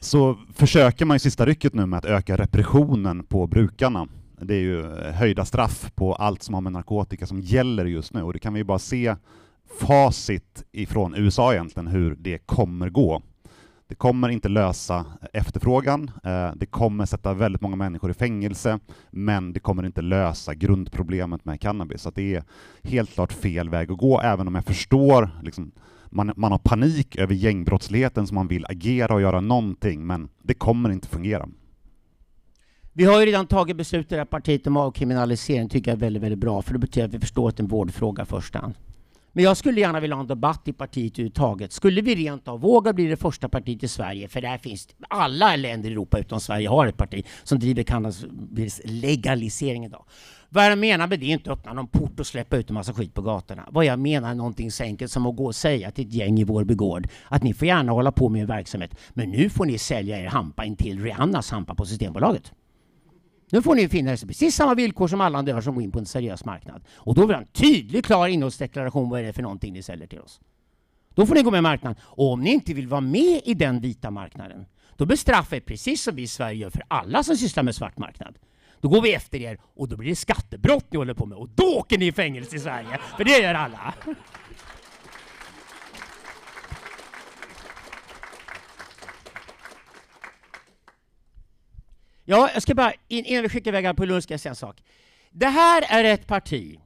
så 0.00 0.38
försöker 0.54 1.04
man 1.04 1.16
i 1.16 1.20
sista 1.20 1.46
rycket 1.46 1.74
nu 1.74 1.86
med 1.86 1.98
att 1.98 2.04
öka 2.04 2.36
repressionen 2.36 3.24
på 3.24 3.46
brukarna. 3.46 4.08
Det 4.40 4.54
är 4.54 4.60
ju 4.60 4.82
höjda 5.12 5.44
straff 5.44 5.90
på 5.94 6.14
allt 6.14 6.42
som 6.42 6.54
har 6.54 6.60
med 6.60 6.72
narkotika 6.72 7.26
som 7.26 7.40
gäller 7.40 7.84
just 7.84 8.14
nu 8.14 8.22
och 8.22 8.32
det 8.32 8.38
kan 8.38 8.52
vi 8.54 8.60
ju 8.60 8.64
bara 8.64 8.78
se 8.78 9.16
facit 9.80 10.64
ifrån 10.72 11.14
USA 11.14 11.52
egentligen 11.52 11.86
hur 11.86 12.16
det 12.18 12.38
kommer 12.38 12.90
gå. 12.90 13.22
Det 13.92 13.96
kommer 13.96 14.28
inte 14.28 14.48
lösa 14.48 15.04
efterfrågan, 15.32 16.10
eh, 16.24 16.50
det 16.56 16.66
kommer 16.66 17.06
sätta 17.06 17.34
väldigt 17.34 17.62
många 17.62 17.76
människor 17.76 18.10
i 18.10 18.14
fängelse, 18.14 18.78
men 19.10 19.52
det 19.52 19.60
kommer 19.60 19.86
inte 19.86 20.02
lösa 20.02 20.54
grundproblemet 20.54 21.44
med 21.44 21.60
cannabis. 21.60 22.02
Så 22.02 22.10
det 22.10 22.34
är 22.34 22.44
helt 22.82 23.10
klart 23.10 23.32
fel 23.32 23.68
väg 23.68 23.92
att 23.92 23.98
gå, 23.98 24.20
även 24.20 24.48
om 24.48 24.54
jag 24.54 24.64
förstår 24.64 25.30
liksom, 25.42 25.72
man, 26.10 26.32
man 26.36 26.52
har 26.52 26.58
panik 26.58 27.16
över 27.16 27.34
gängbrottsligheten 27.34 28.26
så 28.26 28.34
man 28.34 28.48
vill 28.48 28.66
agera 28.68 29.14
och 29.14 29.20
göra 29.20 29.40
någonting, 29.40 30.06
men 30.06 30.28
det 30.42 30.54
kommer 30.54 30.90
inte 30.90 31.08
fungera. 31.08 31.48
Vi 32.92 33.04
har 33.04 33.20
ju 33.20 33.26
redan 33.26 33.46
tagit 33.46 33.76
beslut 33.76 34.06
i 34.06 34.14
det 34.14 34.20
här 34.20 34.24
partiet 34.24 34.66
om 34.66 34.76
avkriminalisering, 34.76 35.68
tycker 35.68 35.90
jag 35.90 35.96
är 35.96 36.00
väldigt, 36.00 36.22
väldigt 36.22 36.38
bra, 36.38 36.62
för 36.62 36.72
det 36.72 36.78
betyder 36.78 37.08
att 37.08 37.14
vi 37.14 37.20
förstår 37.20 37.48
att 37.48 37.56
det 37.56 37.60
är 37.60 37.64
en 37.64 37.70
vårdfråga 37.70 38.24
först 38.24 38.54
hand. 38.54 38.74
Men 39.32 39.44
jag 39.44 39.56
skulle 39.56 39.80
gärna 39.80 40.00
vilja 40.00 40.16
ha 40.16 40.20
en 40.20 40.26
debatt 40.26 40.68
i 40.68 40.72
partiet 40.72 41.12
överhuvudtaget. 41.12 41.72
Skulle 41.72 42.00
vi 42.00 42.14
rent 42.14 42.48
av 42.48 42.60
våga 42.60 42.92
bli 42.92 43.06
det 43.06 43.16
första 43.16 43.48
partiet 43.48 43.82
i 43.82 43.88
Sverige, 43.88 44.28
för 44.28 44.40
där 44.40 44.58
finns 44.58 44.88
alla 45.08 45.56
länder 45.56 45.88
i 45.88 45.92
Europa 45.92 46.18
utom 46.18 46.40
Sverige 46.40 46.68
har 46.68 46.86
ett 46.86 46.96
parti 46.96 47.26
som 47.42 47.58
driver 47.58 47.82
cannabis 47.82 48.80
legalisering 48.84 49.84
idag. 49.84 50.04
Vad 50.48 50.64
jag 50.66 50.78
menar 50.78 51.06
med 51.06 51.20
det 51.20 51.26
är 51.26 51.32
inte 51.32 51.52
att 51.52 51.58
öppna 51.58 51.72
någon 51.72 51.88
port 51.88 52.20
och 52.20 52.26
släppa 52.26 52.56
ut 52.56 52.70
en 52.70 52.74
massa 52.74 52.92
skit 52.92 53.14
på 53.14 53.22
gatorna. 53.22 53.68
Vad 53.70 53.84
jag 53.84 53.98
menar 53.98 54.30
är 54.30 54.34
någonting 54.34 54.70
så 54.70 54.82
enkelt 54.82 55.12
som 55.12 55.26
att 55.26 55.36
gå 55.36 55.46
och 55.46 55.54
säga 55.54 55.90
till 55.90 56.06
ett 56.06 56.14
gäng 56.14 56.38
i 56.38 56.44
vår 56.44 56.64
begård 56.64 57.08
att 57.28 57.42
ni 57.42 57.54
får 57.54 57.68
gärna 57.68 57.92
hålla 57.92 58.12
på 58.12 58.28
med 58.28 58.42
er 58.42 58.46
verksamhet, 58.46 58.98
men 59.10 59.30
nu 59.30 59.50
får 59.50 59.66
ni 59.66 59.78
sälja 59.78 60.20
er 60.20 60.26
hampa 60.26 60.64
in 60.64 60.76
till 60.76 61.02
Rihannas 61.02 61.50
hampa 61.50 61.74
på 61.74 61.84
Systembolaget. 61.84 62.52
Nu 63.52 63.62
får 63.62 63.74
ni 63.74 63.88
finna 63.88 64.12
er 64.12 64.26
precis 64.26 64.54
samma 64.54 64.74
villkor 64.74 65.08
som 65.08 65.20
alla 65.20 65.38
andra 65.38 65.62
som 65.62 65.74
går 65.74 65.82
in 65.84 65.90
på 65.90 65.98
en 65.98 66.06
seriös 66.06 66.44
marknad. 66.44 66.84
Och 66.94 67.14
då 67.14 67.26
vill 67.26 67.34
ha 67.36 67.42
en 67.42 67.48
tydlig, 67.52 68.04
klar 68.04 68.28
innehållsdeklaration 68.28 69.10
vad 69.10 69.20
är 69.20 69.24
det 69.24 69.32
för 69.32 69.42
någonting 69.42 69.72
ni 69.72 69.82
säljer 69.82 70.06
till 70.06 70.20
oss. 70.20 70.40
Då 71.14 71.26
får 71.26 71.34
ni 71.34 71.42
gå 71.42 71.50
med 71.50 71.58
i 71.58 71.62
marknaden. 71.62 71.98
Och 72.02 72.32
om 72.32 72.40
ni 72.40 72.50
inte 72.50 72.74
vill 72.74 72.88
vara 72.88 73.00
med 73.00 73.40
i 73.44 73.54
den 73.54 73.80
vita 73.80 74.10
marknaden, 74.10 74.66
då 74.96 75.06
bestraffar 75.06 75.56
vi 75.56 75.60
precis 75.60 76.02
som 76.02 76.16
vi 76.16 76.22
i 76.22 76.26
Sverige 76.26 76.58
gör 76.58 76.70
för 76.70 76.82
alla 76.88 77.22
som 77.22 77.36
sysslar 77.36 77.62
med 77.62 77.74
svart 77.74 77.98
marknad. 77.98 78.38
Då 78.80 78.88
går 78.88 79.02
vi 79.02 79.14
efter 79.14 79.38
er 79.38 79.58
och 79.62 79.88
då 79.88 79.96
blir 79.96 80.08
det 80.08 80.16
skattebrott 80.16 80.86
ni 80.92 80.98
håller 80.98 81.14
på 81.14 81.26
med 81.26 81.38
och 81.38 81.48
då 81.48 81.78
åker 81.78 81.98
ni 81.98 82.06
i 82.06 82.12
fängelse 82.12 82.56
i 82.56 82.58
Sverige. 82.58 82.98
För 83.16 83.24
det 83.24 83.38
gör 83.38 83.54
alla. 83.54 83.94
Ja, 92.24 92.50
jag 92.54 92.62
ska 92.62 92.74
bara, 92.74 92.92
innan 93.08 93.42
vi 93.42 93.48
skickar 93.48 93.70
iväg 93.74 93.96
på 93.96 94.04
Lund 94.04 94.22
ska 94.22 94.34
jag 94.34 94.40
säga 94.40 94.50
en 94.50 94.56
sak. 94.56 94.82
Det 95.30 95.46
här 95.46 95.84
är 95.88 96.04
ett 96.04 96.26
parti 96.26 96.78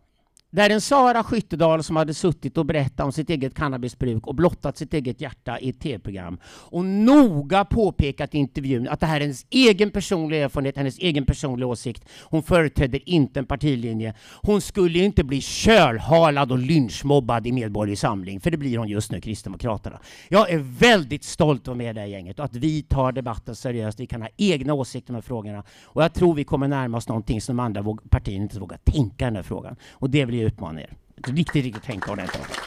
där 0.56 0.70
en 0.70 0.80
Sara 0.80 1.22
Skyttedal 1.22 1.82
som 1.82 1.96
hade 1.96 2.14
suttit 2.14 2.58
och 2.58 2.66
berättat 2.66 3.00
om 3.00 3.12
sitt 3.12 3.30
eget 3.30 3.54
cannabisbruk 3.54 4.26
och 4.26 4.34
blottat 4.34 4.78
sitt 4.78 4.94
eget 4.94 5.20
hjärta 5.20 5.58
i 5.58 5.68
ett 5.68 5.80
tv-program 5.80 6.38
och 6.46 6.84
noga 6.84 7.64
påpekat 7.64 8.34
i 8.34 8.38
intervjun 8.38 8.88
att 8.88 9.00
det 9.00 9.06
här 9.06 9.16
är 9.16 9.20
hennes 9.20 9.46
egen 9.50 9.90
personliga 9.90 10.44
erfarenhet, 10.44 10.76
hennes 10.76 10.98
egen 10.98 11.26
personliga 11.26 11.66
åsikt. 11.66 12.04
Hon 12.22 12.42
företräder 12.42 13.08
inte 13.08 13.40
en 13.40 13.46
partilinje. 13.46 14.14
Hon 14.42 14.60
skulle 14.60 14.98
inte 14.98 15.24
bli 15.24 15.40
kölhalad 15.40 16.52
och 16.52 16.58
lynchmobbad 16.58 17.46
i 17.46 17.52
Medborgerlig 17.52 17.98
Samling, 17.98 18.40
för 18.40 18.50
det 18.50 18.56
blir 18.56 18.78
hon 18.78 18.88
just 18.88 19.12
nu, 19.12 19.20
Kristdemokraterna. 19.20 20.00
Jag 20.28 20.50
är 20.50 20.58
väldigt 20.58 21.24
stolt 21.24 21.60
att 21.60 21.66
vara 21.66 21.76
med 21.76 21.90
i 21.90 21.92
det 21.92 22.00
här 22.00 22.08
gänget 22.08 22.38
och 22.38 22.44
att 22.44 22.56
vi 22.56 22.82
tar 22.82 23.12
debatten 23.12 23.56
seriöst. 23.56 24.00
Vi 24.00 24.06
kan 24.06 24.22
ha 24.22 24.28
egna 24.36 24.74
åsikter 24.74 25.10
om 25.10 25.14
de 25.14 25.16
här 25.16 25.22
frågorna 25.22 25.64
och 25.84 26.02
jag 26.02 26.14
tror 26.14 26.34
vi 26.34 26.44
kommer 26.44 26.68
närma 26.68 26.96
oss 26.96 27.08
någonting 27.08 27.40
som 27.40 27.56
de 27.56 27.62
andra 27.62 27.96
partierna 28.10 28.42
inte 28.42 28.60
vågar 28.60 28.78
tänka 28.84 29.24
i 29.24 29.26
den 29.26 29.36
här 29.36 29.42
frågan. 29.42 29.76
Och 29.92 30.10
det 30.10 30.24
vill 30.24 30.34
jag 30.34 30.45
utmana 30.46 30.80
er. 30.80 30.96
Riktigt, 31.26 31.64
riktigt 31.64 31.82
tänka 31.82 32.12
ordentligt. 32.12 32.60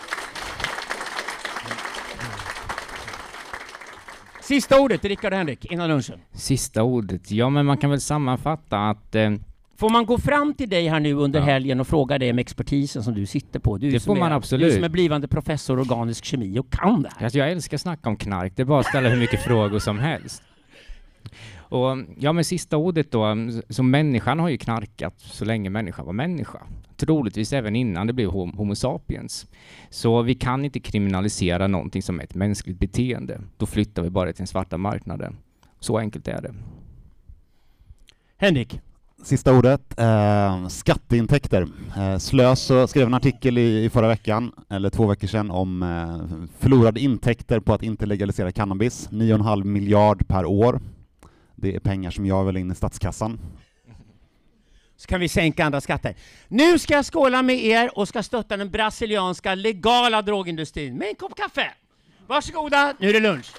Sista 4.41 4.79
ordet, 4.79 5.05
Rickard 5.05 5.33
Henrik, 5.33 5.65
innan 5.65 5.89
lunchen. 5.89 6.19
Sista 6.33 6.83
ordet? 6.83 7.31
Ja, 7.31 7.49
men 7.49 7.65
man 7.65 7.77
kan 7.77 7.89
väl 7.89 8.01
sammanfatta 8.01 8.89
att 8.89 9.15
eh, 9.15 9.31
Får 9.79 9.89
man 9.89 10.05
gå 10.05 10.17
fram 10.17 10.53
till 10.53 10.69
dig 10.69 10.87
här 10.87 10.99
nu 10.99 11.13
under 11.13 11.39
ja. 11.39 11.45
helgen 11.45 11.79
och 11.79 11.87
fråga 11.87 12.17
dig 12.17 12.31
om 12.31 12.39
expertisen 12.39 13.03
som 13.03 13.13
du 13.13 13.25
sitter 13.25 13.59
på? 13.59 13.77
Du 13.77 13.89
det 13.91 13.99
får 13.99 14.15
man 14.15 14.31
är, 14.31 14.35
absolut. 14.35 14.67
Du 14.67 14.75
som 14.75 14.83
är 14.83 14.89
blivande 14.89 15.27
professor 15.27 15.79
i 15.79 15.81
organisk 15.81 16.25
kemi 16.25 16.59
och 16.59 16.69
kan 16.69 17.01
det 17.01 17.09
här. 17.15 17.23
Alltså 17.23 17.39
jag 17.39 17.51
älskar 17.51 17.77
att 17.77 17.81
snacka 17.81 18.09
om 18.09 18.15
knark, 18.15 18.53
det 18.55 18.61
är 18.61 18.65
bara 18.65 18.79
att 18.79 18.85
ställa 18.85 19.09
hur 19.09 19.19
mycket 19.19 19.43
frågor 19.43 19.79
som 19.79 19.99
helst. 19.99 20.43
Och 21.57 21.97
ja, 22.17 22.33
men 22.33 22.43
sista 22.43 22.77
ordet 22.77 23.11
då, 23.11 23.35
så 23.69 23.83
människan 23.83 24.39
har 24.39 24.49
ju 24.49 24.57
knarkat 24.57 25.13
så 25.17 25.45
länge 25.45 25.69
människan 25.69 26.05
var 26.05 26.13
människa. 26.13 26.59
Troligtvis 26.99 27.53
även 27.53 27.75
innan 27.75 28.07
det 28.07 28.13
blev 28.13 28.29
Homo 28.29 28.75
sapiens. 28.75 29.47
Så 29.89 30.21
vi 30.21 30.35
kan 30.35 30.65
inte 30.65 30.79
kriminalisera 30.79 31.67
någonting 31.67 32.01
som 32.01 32.19
är 32.19 32.23
ett 32.23 32.35
mänskligt 32.35 32.79
beteende. 32.79 33.41
Då 33.57 33.65
flyttar 33.65 34.03
vi 34.03 34.09
bara 34.09 34.27
till 34.33 34.37
den 34.37 34.47
svarta 34.47 34.77
marknaden. 34.77 35.37
Så 35.79 35.97
enkelt 35.97 36.27
är 36.27 36.41
det. 36.41 36.53
Henrik? 38.37 38.81
Sista 39.23 39.53
ordet, 39.53 39.99
eh, 39.99 40.67
skatteintäkter. 40.67 41.67
Eh, 41.97 42.17
Slös 42.17 42.71
skrev 42.87 43.07
en 43.07 43.13
artikel 43.13 43.57
i, 43.57 43.83
i, 43.85 43.89
förra 43.89 44.07
veckan, 44.07 44.51
eller 44.69 44.89
två 44.89 45.07
veckor 45.07 45.27
sedan, 45.27 45.51
om 45.51 45.83
eh, 45.83 46.47
förlorade 46.59 46.99
intäkter 46.99 47.59
på 47.59 47.73
att 47.73 47.83
inte 47.83 48.05
legalisera 48.05 48.51
cannabis. 48.51 49.09
9,5 49.11 49.63
miljard 49.63 50.27
per 50.27 50.45
år. 50.45 50.79
Det 51.55 51.75
är 51.75 51.79
pengar 51.79 52.11
som 52.11 52.25
jag 52.25 52.45
vill 52.45 52.57
in 52.57 52.71
i 52.71 52.75
statskassan. 52.75 53.39
Så 54.99 55.07
kan 55.07 55.19
vi 55.19 55.29
sänka 55.29 55.65
andra 55.65 55.81
skatter. 55.81 56.15
Nu 56.47 56.79
ska 56.79 56.93
jag 56.93 57.05
skåla 57.05 57.41
med 57.41 57.55
er 57.65 57.97
och 57.97 58.07
ska 58.07 58.23
stötta 58.23 58.57
den 58.57 58.69
brasilianska 58.69 59.55
legala 59.55 60.21
drogindustrin 60.21 60.97
med 60.97 61.07
en 61.07 61.15
kopp 61.15 61.35
kaffe. 61.35 61.71
Varsågoda, 62.27 62.93
nu 62.99 63.09
är 63.09 63.13
det 63.13 63.19
lunch. 63.19 63.51